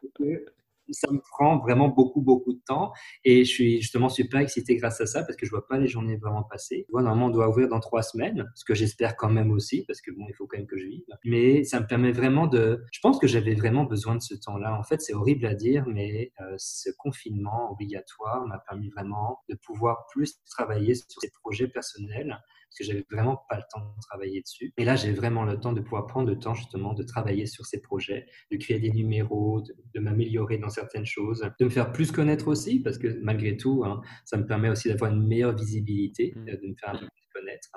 Ça 0.94 1.12
me 1.12 1.20
prend 1.20 1.60
vraiment 1.60 1.90
beaucoup, 1.90 2.22
beaucoup 2.22 2.54
de 2.54 2.62
temps. 2.66 2.92
Et 3.24 3.44
je 3.44 3.50
suis 3.50 3.82
justement 3.82 4.10
super 4.10 4.40
excité 4.40 4.76
grâce 4.76 5.02
à 5.02 5.06
ça 5.06 5.24
parce 5.24 5.36
que 5.36 5.46
je 5.46 5.52
vois 5.52 5.68
pas 5.68 5.78
les 5.78 5.88
journées 5.88 6.18
vraiment 6.18 6.44
passer. 6.44 6.86
Vois, 6.90 7.02
normalement, 7.02 7.28
on 7.28 7.30
doit 7.32 7.50
ouvrir 7.50 7.68
dans 7.68 7.80
trois 7.80 8.04
semaines, 8.04 8.50
ce 8.56 8.66
que 8.66 8.74
j'espère 8.74 9.16
quand 9.16 9.30
même 9.30 9.52
aussi 9.52 9.86
parce 9.86 10.02
que 10.02 10.12
bon, 10.12 10.26
il 10.28 10.34
faut 10.36 10.48
quand 10.48 10.58
même 10.58 10.68
que 10.68 10.78
je 10.78 10.86
vive. 10.86 11.04
Mais 11.26 11.64
ça 11.64 11.80
me 11.80 11.88
permet 11.88 12.12
vraiment 12.12 12.48
de. 12.48 12.84
Je 12.92 13.00
pense 13.02 13.20
que 13.20 13.28
j'avais 13.28 13.56
vraiment 13.56 13.86
besoin 13.86 14.16
de 14.16 14.22
ce 14.22 14.36
temps-là. 14.36 14.78
En 14.78 14.84
fait, 14.84 15.02
c'est 15.02 15.14
horrible 15.14 15.46
à 15.46 15.56
dire, 15.56 15.86
mais 15.88 16.32
euh, 16.42 16.56
ce 16.58 16.90
confinement 16.98 17.72
obligatoire 17.72 18.46
m'a 18.48 18.60
permis 18.60 18.90
vraiment 18.90 19.40
de 19.50 19.56
pouvoir 19.56 20.06
plus 20.12 20.40
travailler 20.50 20.96
sur 20.96 21.06
ces 21.22 21.32
projets 21.42 21.68
personnels 21.68 22.40
parce 22.72 22.78
que 22.80 22.86
j'avais 22.86 23.06
vraiment 23.12 23.44
pas 23.50 23.58
le 23.58 23.64
temps 23.70 23.82
de 23.82 24.02
travailler 24.10 24.42
dessus. 24.42 24.74
Et 24.78 24.86
là, 24.86 24.96
j'ai 24.96 25.12
vraiment 25.12 25.44
le 25.44 25.60
temps 25.60 25.74
de 25.74 25.82
pouvoir 25.82 26.08
prendre 26.08 26.30
le 26.30 26.40
temps 26.40 26.54
justement 26.54 26.94
de 26.94 27.04
travailler 27.04 27.46
sur 27.46 27.66
ces 27.66 27.82
projets, 27.82 28.28
de 28.50 28.56
créer 28.56 28.80
des 28.80 28.92
numéros, 28.92 29.62
de, 29.94 30.00
m'améliorer 30.00 30.58
dans 30.58 30.70
certaines 30.70 31.06
choses, 31.06 31.46
de 31.60 31.66
me 31.66 31.70
faire 31.70 31.92
plus 31.92 32.14
connaître 32.14 32.48
aussi, 32.48 32.80
parce 32.80 32.98
que 32.98 33.20
malgré 33.22 33.58
tout, 33.58 33.84
hein, 33.86 34.02
ça 34.24 34.38
me 34.38 34.46
permet 34.46 34.70
aussi 34.70 34.88
d'avoir 34.88 35.12
une 35.12 35.28
meilleure 35.28 35.54
visibilité, 35.54 36.34
mmh. 36.34 36.46
de 36.46 36.68
me 36.68 36.76
faire 36.80 36.90
un 36.92 37.00
peu 37.00 37.08
plus 37.08 37.28
connaître. 37.34 37.70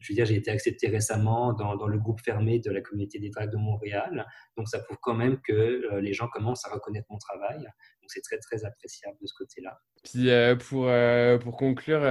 Je 0.00 0.12
veux 0.12 0.14
dire, 0.14 0.26
j'ai 0.26 0.36
été 0.36 0.50
accepté 0.50 0.88
récemment 0.88 1.52
dans, 1.52 1.74
dans, 1.74 1.88
le 1.88 1.98
groupe 1.98 2.20
fermé 2.20 2.60
de 2.60 2.70
la 2.70 2.80
communauté 2.80 3.18
des 3.18 3.30
dragues 3.30 3.50
de 3.50 3.56
Montréal. 3.56 4.26
Donc, 4.56 4.68
ça 4.68 4.78
prouve 4.78 4.98
quand 5.00 5.14
même 5.14 5.40
que 5.40 5.52
euh, 5.52 6.00
les 6.00 6.12
gens 6.12 6.28
commencent 6.28 6.66
à 6.66 6.72
reconnaître 6.72 7.06
mon 7.10 7.18
travail. 7.18 7.66
Donc, 8.06 8.12
c'est 8.12 8.20
très, 8.20 8.38
très 8.38 8.64
appréciable 8.64 9.16
de 9.20 9.26
ce 9.26 9.34
côté-là. 9.34 9.80
Puis, 10.04 10.30
euh, 10.30 10.54
pour, 10.54 10.86
euh, 10.86 11.38
pour 11.38 11.56
conclure 11.56 12.02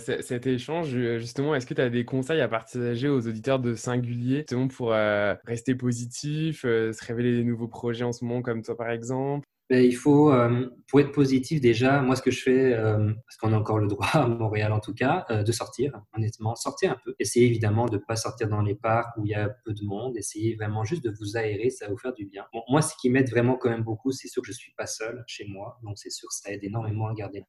cet 0.00 0.46
échange, 0.46 0.88
justement, 1.18 1.54
est-ce 1.54 1.66
que 1.66 1.74
tu 1.74 1.82
as 1.82 1.90
des 1.90 2.06
conseils 2.06 2.40
à 2.40 2.48
partager 2.48 3.08
aux 3.10 3.26
auditeurs 3.26 3.58
de 3.58 3.74
Singulier, 3.74 4.38
justement, 4.38 4.68
pour 4.68 4.92
rester 4.92 5.74
positif, 5.74 6.62
se 6.62 7.04
révéler 7.04 7.36
des 7.36 7.44
nouveaux 7.44 7.68
projets 7.68 8.04
en 8.04 8.12
ce 8.12 8.24
moment, 8.24 8.40
comme 8.40 8.62
toi, 8.62 8.74
par 8.74 8.88
exemple? 8.88 9.46
Ben, 9.70 9.82
il 9.82 9.96
faut, 9.96 10.30
euh, 10.30 10.68
pour 10.88 11.00
être 11.00 11.12
positif 11.12 11.60
déjà, 11.60 12.02
moi 12.02 12.16
ce 12.16 12.22
que 12.22 12.30
je 12.30 12.42
fais, 12.42 12.74
euh, 12.74 13.12
parce 13.26 13.36
qu'on 13.38 13.52
a 13.54 13.56
encore 13.56 13.78
le 13.78 13.88
droit 13.88 14.08
à 14.12 14.26
Montréal 14.26 14.72
en 14.72 14.80
tout 14.80 14.92
cas, 14.92 15.24
euh, 15.30 15.42
de 15.42 15.52
sortir, 15.52 15.92
honnêtement, 16.14 16.54
sortir 16.54 16.92
un 16.92 16.96
peu. 17.02 17.14
Essayez 17.18 17.46
évidemment 17.46 17.86
de 17.86 17.96
ne 17.96 18.02
pas 18.02 18.16
sortir 18.16 18.48
dans 18.48 18.60
les 18.60 18.74
parcs 18.74 19.16
où 19.16 19.24
il 19.24 19.30
y 19.30 19.34
a 19.34 19.48
peu 19.64 19.72
de 19.72 19.84
monde. 19.84 20.16
Essayez 20.18 20.54
vraiment 20.54 20.84
juste 20.84 21.02
de 21.02 21.10
vous 21.18 21.36
aérer, 21.38 21.70
ça 21.70 21.86
va 21.86 21.92
vous 21.92 21.98
faire 21.98 22.12
du 22.12 22.26
bien. 22.26 22.44
Bon, 22.52 22.62
moi, 22.68 22.82
ce 22.82 22.94
qui 23.00 23.08
m'aide 23.08 23.30
vraiment 23.30 23.56
quand 23.56 23.70
même 23.70 23.84
beaucoup, 23.84 24.12
c'est 24.12 24.28
sûr 24.28 24.42
que 24.42 24.48
je 24.48 24.52
suis 24.52 24.72
pas 24.76 24.86
seul 24.86 25.24
chez 25.26 25.46
moi, 25.46 25.78
donc 25.82 25.98
c'est 25.98 26.10
sûr 26.10 26.28
que 26.28 26.34
ça 26.34 26.52
aide 26.52 26.62
énormément 26.62 27.08
à 27.08 27.14
garder 27.14 27.44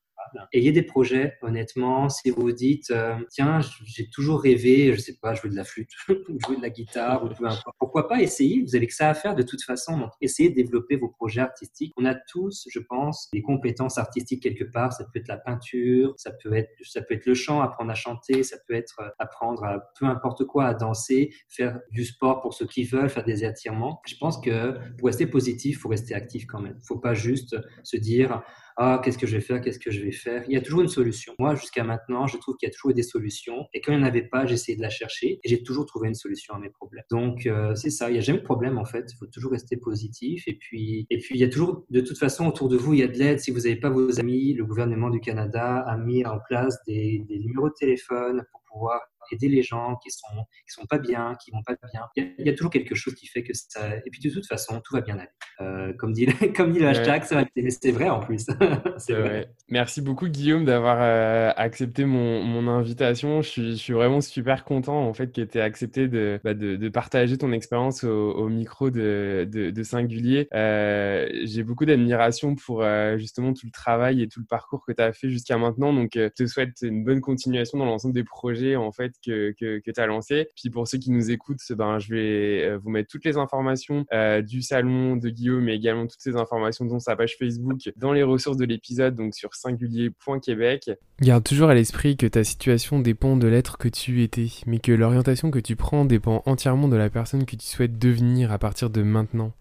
Ayez 0.51 0.71
des 0.71 0.83
projets, 0.83 1.37
honnêtement. 1.41 2.09
Si 2.09 2.29
vous 2.29 2.51
dites, 2.51 2.91
euh, 2.91 3.15
tiens, 3.29 3.59
j'ai 3.85 4.09
toujours 4.09 4.41
rêvé, 4.41 4.93
je 4.93 4.99
sais 4.99 5.17
pas, 5.21 5.33
jouer 5.33 5.49
de 5.49 5.55
la 5.55 5.63
flûte, 5.63 5.89
jouer 6.07 6.57
de 6.57 6.61
la 6.61 6.69
guitare, 6.69 7.23
ou 7.23 7.29
peu 7.29 7.45
importe. 7.45 7.75
Pourquoi 7.79 8.07
pas 8.07 8.21
essayer? 8.21 8.61
Vous 8.61 8.75
avez 8.75 8.87
que 8.87 8.93
ça 8.93 9.09
à 9.09 9.13
faire 9.13 9.35
de 9.35 9.43
toute 9.43 9.63
façon. 9.63 9.97
Donc, 9.97 10.11
essayez 10.21 10.49
de 10.49 10.55
développer 10.55 10.97
vos 10.97 11.09
projets 11.09 11.41
artistiques. 11.41 11.93
A 12.05 12.15
tous, 12.15 12.67
je 12.69 12.79
pense, 12.79 13.29
des 13.31 13.41
compétences 13.41 13.97
artistiques 13.97 14.43
quelque 14.43 14.63
part. 14.63 14.93
Ça 14.93 15.05
peut 15.05 15.19
être 15.19 15.27
la 15.27 15.37
peinture, 15.37 16.13
ça 16.17 16.31
peut 16.31 16.53
être, 16.53 16.69
ça 16.83 17.01
peut 17.01 17.13
être 17.13 17.25
le 17.25 17.33
chant, 17.33 17.61
apprendre 17.61 17.91
à 17.91 17.95
chanter, 17.95 18.43
ça 18.43 18.57
peut 18.67 18.73
être 18.73 18.99
euh, 18.99 19.09
apprendre 19.19 19.63
à 19.63 19.79
peu 19.99 20.05
importe 20.05 20.45
quoi, 20.45 20.65
à 20.65 20.73
danser, 20.73 21.33
faire 21.49 21.79
du 21.91 22.05
sport 22.05 22.41
pour 22.41 22.53
ceux 22.53 22.67
qui 22.67 22.83
veulent, 22.83 23.09
faire 23.09 23.25
des 23.25 23.43
étirements. 23.43 24.01
Je 24.05 24.15
pense 24.19 24.39
que 24.39 24.77
pour 24.97 25.07
rester 25.07 25.27
positif, 25.27 25.79
faut 25.79 25.89
rester 25.89 26.13
actif 26.13 26.45
quand 26.45 26.61
même. 26.61 26.79
Faut 26.87 26.99
pas 26.99 27.13
juste 27.13 27.55
se 27.83 27.97
dire 27.97 28.41
ah, 28.77 28.99
qu'est-ce 29.01 29.17
que 29.17 29.25
je 29.25 29.37
vais 29.37 29.41
faire, 29.41 29.61
qu'est-ce 29.61 29.79
que 29.79 29.89
je 29.89 30.01
vais 30.01 30.11
faire? 30.11 30.43
Il 30.47 30.53
y 30.53 30.57
a 30.57 30.61
toujours 30.61 30.81
une 30.81 30.89
solution. 30.89 31.33
Moi, 31.39 31.55
jusqu'à 31.55 31.85
maintenant, 31.85 32.27
je 32.27 32.37
trouve 32.37 32.57
qu'il 32.57 32.67
y 32.67 32.71
a 32.71 32.73
toujours 32.73 32.93
des 32.93 33.03
solutions. 33.03 33.65
Et 33.73 33.79
quand 33.79 33.93
il 33.93 33.99
n'y 33.99 34.03
en 34.03 34.07
avait 34.07 34.27
pas, 34.27 34.43
essayé 34.45 34.75
de 34.77 34.81
la 34.81 34.89
chercher 34.89 35.39
et 35.43 35.49
j'ai 35.49 35.63
toujours 35.63 35.85
trouvé 35.85 36.07
une 36.09 36.15
solution 36.15 36.53
à 36.53 36.59
mes 36.59 36.69
problèmes. 36.69 37.03
Donc, 37.09 37.45
euh, 37.45 37.73
c'est 37.75 37.89
ça. 37.89 38.09
Il 38.09 38.13
n'y 38.13 38.19
a 38.19 38.21
jamais 38.21 38.39
de 38.39 38.43
problème, 38.43 38.77
en 38.77 38.85
fait. 38.85 39.05
Il 39.11 39.17
faut 39.17 39.27
toujours 39.27 39.51
rester 39.51 39.77
positif. 39.77 40.43
Et 40.47 40.55
puis, 40.55 41.07
et 41.09 41.19
puis, 41.19 41.35
il 41.35 41.41
y 41.41 41.43
a 41.43 41.49
toujours, 41.49 41.85
de 41.89 42.01
toute 42.01 42.17
façon, 42.17 42.47
autour 42.47 42.67
de 42.67 42.75
vous, 42.75 42.93
il 42.93 42.99
y 42.99 43.03
a 43.03 43.07
de 43.07 43.17
l'aide. 43.17 43.39
Si 43.39 43.51
vous 43.51 43.61
n'avez 43.61 43.77
pas 43.77 43.89
vos 43.89 44.19
amis, 44.19 44.53
le 44.53 44.65
gouvernement 44.65 45.09
du 45.09 45.19
Canada 45.19 45.79
a 45.79 45.97
mis 45.97 46.25
en 46.25 46.39
place 46.39 46.77
des, 46.85 47.23
des 47.27 47.39
numéros 47.39 47.69
de 47.69 47.75
téléphone 47.79 48.43
pour 48.51 48.61
pouvoir 48.71 49.01
aider 49.31 49.47
les 49.47 49.63
gens 49.63 49.97
qui 50.03 50.11
sont 50.11 50.45
qui 50.67 50.73
sont 50.73 50.85
pas 50.85 50.97
bien, 50.97 51.35
qui 51.43 51.51
vont 51.51 51.63
pas 51.63 51.75
bien. 51.91 52.01
Il 52.15 52.45
y, 52.45 52.49
a, 52.49 52.53
toujours 52.53 52.71
quelque 52.71 52.95
chose 52.95 53.15
qui 53.15 53.27
fait 53.27 53.43
que 53.43 53.53
ça. 53.53 53.95
Et 53.97 54.09
puis 54.11 54.21
de 54.21 54.29
toute 54.29 54.45
façon, 54.45 54.81
tout 54.83 54.93
va 54.93 55.01
bien 55.01 55.17
aller. 55.17 55.29
Euh, 55.61 55.93
comme 55.97 56.13
dit 56.13 56.27
comme 56.55 56.71
dit 56.73 56.79
le 56.79 56.87
hashtag, 56.87 57.23
ça 57.23 57.35
va. 57.35 57.45
C'est 57.69 57.91
vrai 57.91 58.09
en 58.09 58.19
plus. 58.19 58.45
c'est 58.97 59.13
vrai. 59.13 59.49
Merci 59.69 60.01
beaucoup 60.01 60.27
Guillaume 60.27 60.65
d'avoir 60.65 60.97
euh, 60.99 61.51
accepté 61.55 62.05
mon, 62.05 62.43
mon, 62.43 62.67
invitation. 62.67 63.41
Je 63.41 63.49
suis, 63.49 63.71
je 63.71 63.75
suis 63.75 63.93
vraiment 63.93 64.21
super 64.21 64.63
content 64.63 65.07
en 65.07 65.13
fait 65.13 65.31
que 65.31 65.41
tu 65.41 65.57
aies 65.57 65.61
accepté 65.61 66.07
de, 66.07 66.39
bah, 66.43 66.53
de, 66.53 66.75
de, 66.75 66.89
partager 66.89 67.37
ton 67.37 67.51
expérience 67.51 68.03
au, 68.03 68.31
au, 68.31 68.49
micro 68.49 68.89
de, 68.89 69.47
de, 69.49 69.69
de 69.69 69.83
Singulier. 69.83 70.47
Euh, 70.53 71.27
J'ai 71.43 71.63
beaucoup 71.63 71.85
d'admiration 71.85 72.55
pour 72.55 72.83
justement 73.17 73.53
tout 73.53 73.65
le 73.65 73.71
travail 73.71 74.21
et 74.21 74.27
tout 74.27 74.39
le 74.39 74.45
parcours 74.45 74.85
que 74.85 74.91
tu 74.91 75.01
as 75.01 75.13
fait 75.13 75.29
jusqu'à 75.29 75.57
maintenant. 75.57 75.93
Donc 75.93 76.11
je 76.15 76.27
te 76.27 76.45
souhaite 76.45 76.81
une 76.81 77.03
bonne 77.03 77.21
continuation 77.21 77.77
dans 77.77 77.85
l'ensemble 77.85 78.13
des 78.13 78.23
projets 78.23 78.75
en 78.75 78.91
fait 78.91 79.14
que, 79.23 79.53
tu 79.57 80.01
as 80.01 80.05
lancé. 80.07 80.47
Puis 80.55 80.69
pour 80.69 80.87
ceux 80.87 80.97
qui 80.97 81.11
nous 81.11 81.31
écoutent, 81.31 81.59
ben, 81.71 81.99
je 81.99 82.13
vais 82.13 82.63
euh, 82.65 82.77
vous 82.77 82.89
mettre 82.89 83.09
toutes 83.09 83.25
les 83.25 83.37
informations 83.37 84.05
euh, 84.13 84.41
du 84.41 84.61
salon 84.61 85.15
de 85.15 85.29
Guillaume, 85.29 85.63
mais 85.63 85.75
également 85.75 86.07
toutes 86.07 86.21
ces 86.21 86.35
informations 86.35 86.85
dans 86.85 86.99
sa 86.99 87.15
page 87.15 87.35
Facebook, 87.37 87.89
dans 87.95 88.13
les 88.13 88.23
ressources 88.23 88.57
de 88.57 88.65
l'épisode, 88.65 89.15
donc 89.15 89.35
sur 89.35 89.53
singulier.québec. 89.53 90.91
Garde 91.21 91.43
toujours 91.43 91.69
à 91.69 91.75
l'esprit 91.75 92.17
que 92.17 92.27
ta 92.27 92.43
situation 92.43 92.99
dépend 92.99 93.37
de 93.37 93.47
l'être 93.47 93.77
que 93.77 93.87
tu 93.87 94.23
étais, 94.23 94.47
mais 94.65 94.79
que 94.79 94.91
l'orientation 94.91 95.51
que 95.51 95.59
tu 95.59 95.75
prends 95.75 96.05
dépend 96.05 96.43
entièrement 96.45 96.87
de 96.87 96.95
la 96.95 97.09
personne 97.09 97.45
que 97.45 97.55
tu 97.55 97.65
souhaites 97.65 97.97
devenir 97.99 98.51
à 98.51 98.59
partir 98.59 98.89
de 98.89 99.01
maintenant. 99.01 99.53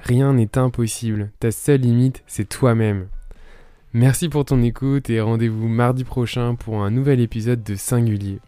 Rien 0.00 0.32
n'est 0.34 0.58
impossible, 0.58 1.30
ta 1.38 1.50
seule 1.50 1.80
limite, 1.80 2.24
c'est 2.26 2.48
toi-même. 2.48 3.08
Merci 3.94 4.28
pour 4.28 4.46
ton 4.46 4.62
écoute 4.62 5.10
et 5.10 5.20
rendez-vous 5.20 5.68
mardi 5.68 6.02
prochain 6.02 6.54
pour 6.54 6.82
un 6.82 6.90
nouvel 6.90 7.20
épisode 7.20 7.62
de 7.62 7.76
Singulier. 7.76 8.40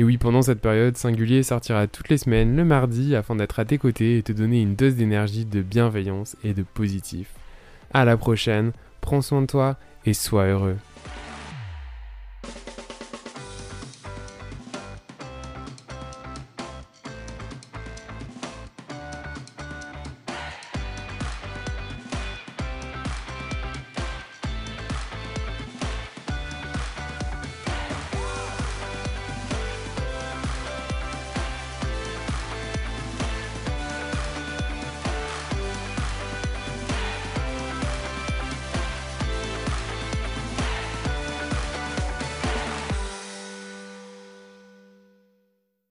Et 0.00 0.02
oui, 0.02 0.16
pendant 0.16 0.40
cette 0.40 0.62
période, 0.62 0.96
Singulier 0.96 1.42
sortira 1.42 1.86
toutes 1.86 2.08
les 2.08 2.16
semaines 2.16 2.56
le 2.56 2.64
mardi 2.64 3.14
afin 3.14 3.36
d'être 3.36 3.60
à 3.60 3.66
tes 3.66 3.76
côtés 3.76 4.16
et 4.16 4.22
te 4.22 4.32
donner 4.32 4.62
une 4.62 4.74
dose 4.74 4.94
d'énergie, 4.94 5.44
de 5.44 5.60
bienveillance 5.60 6.38
et 6.42 6.54
de 6.54 6.62
positif. 6.62 7.34
À 7.92 8.06
la 8.06 8.16
prochaine, 8.16 8.72
prends 9.02 9.20
soin 9.20 9.42
de 9.42 9.46
toi 9.46 9.76
et 10.06 10.14
sois 10.14 10.46
heureux. 10.46 10.78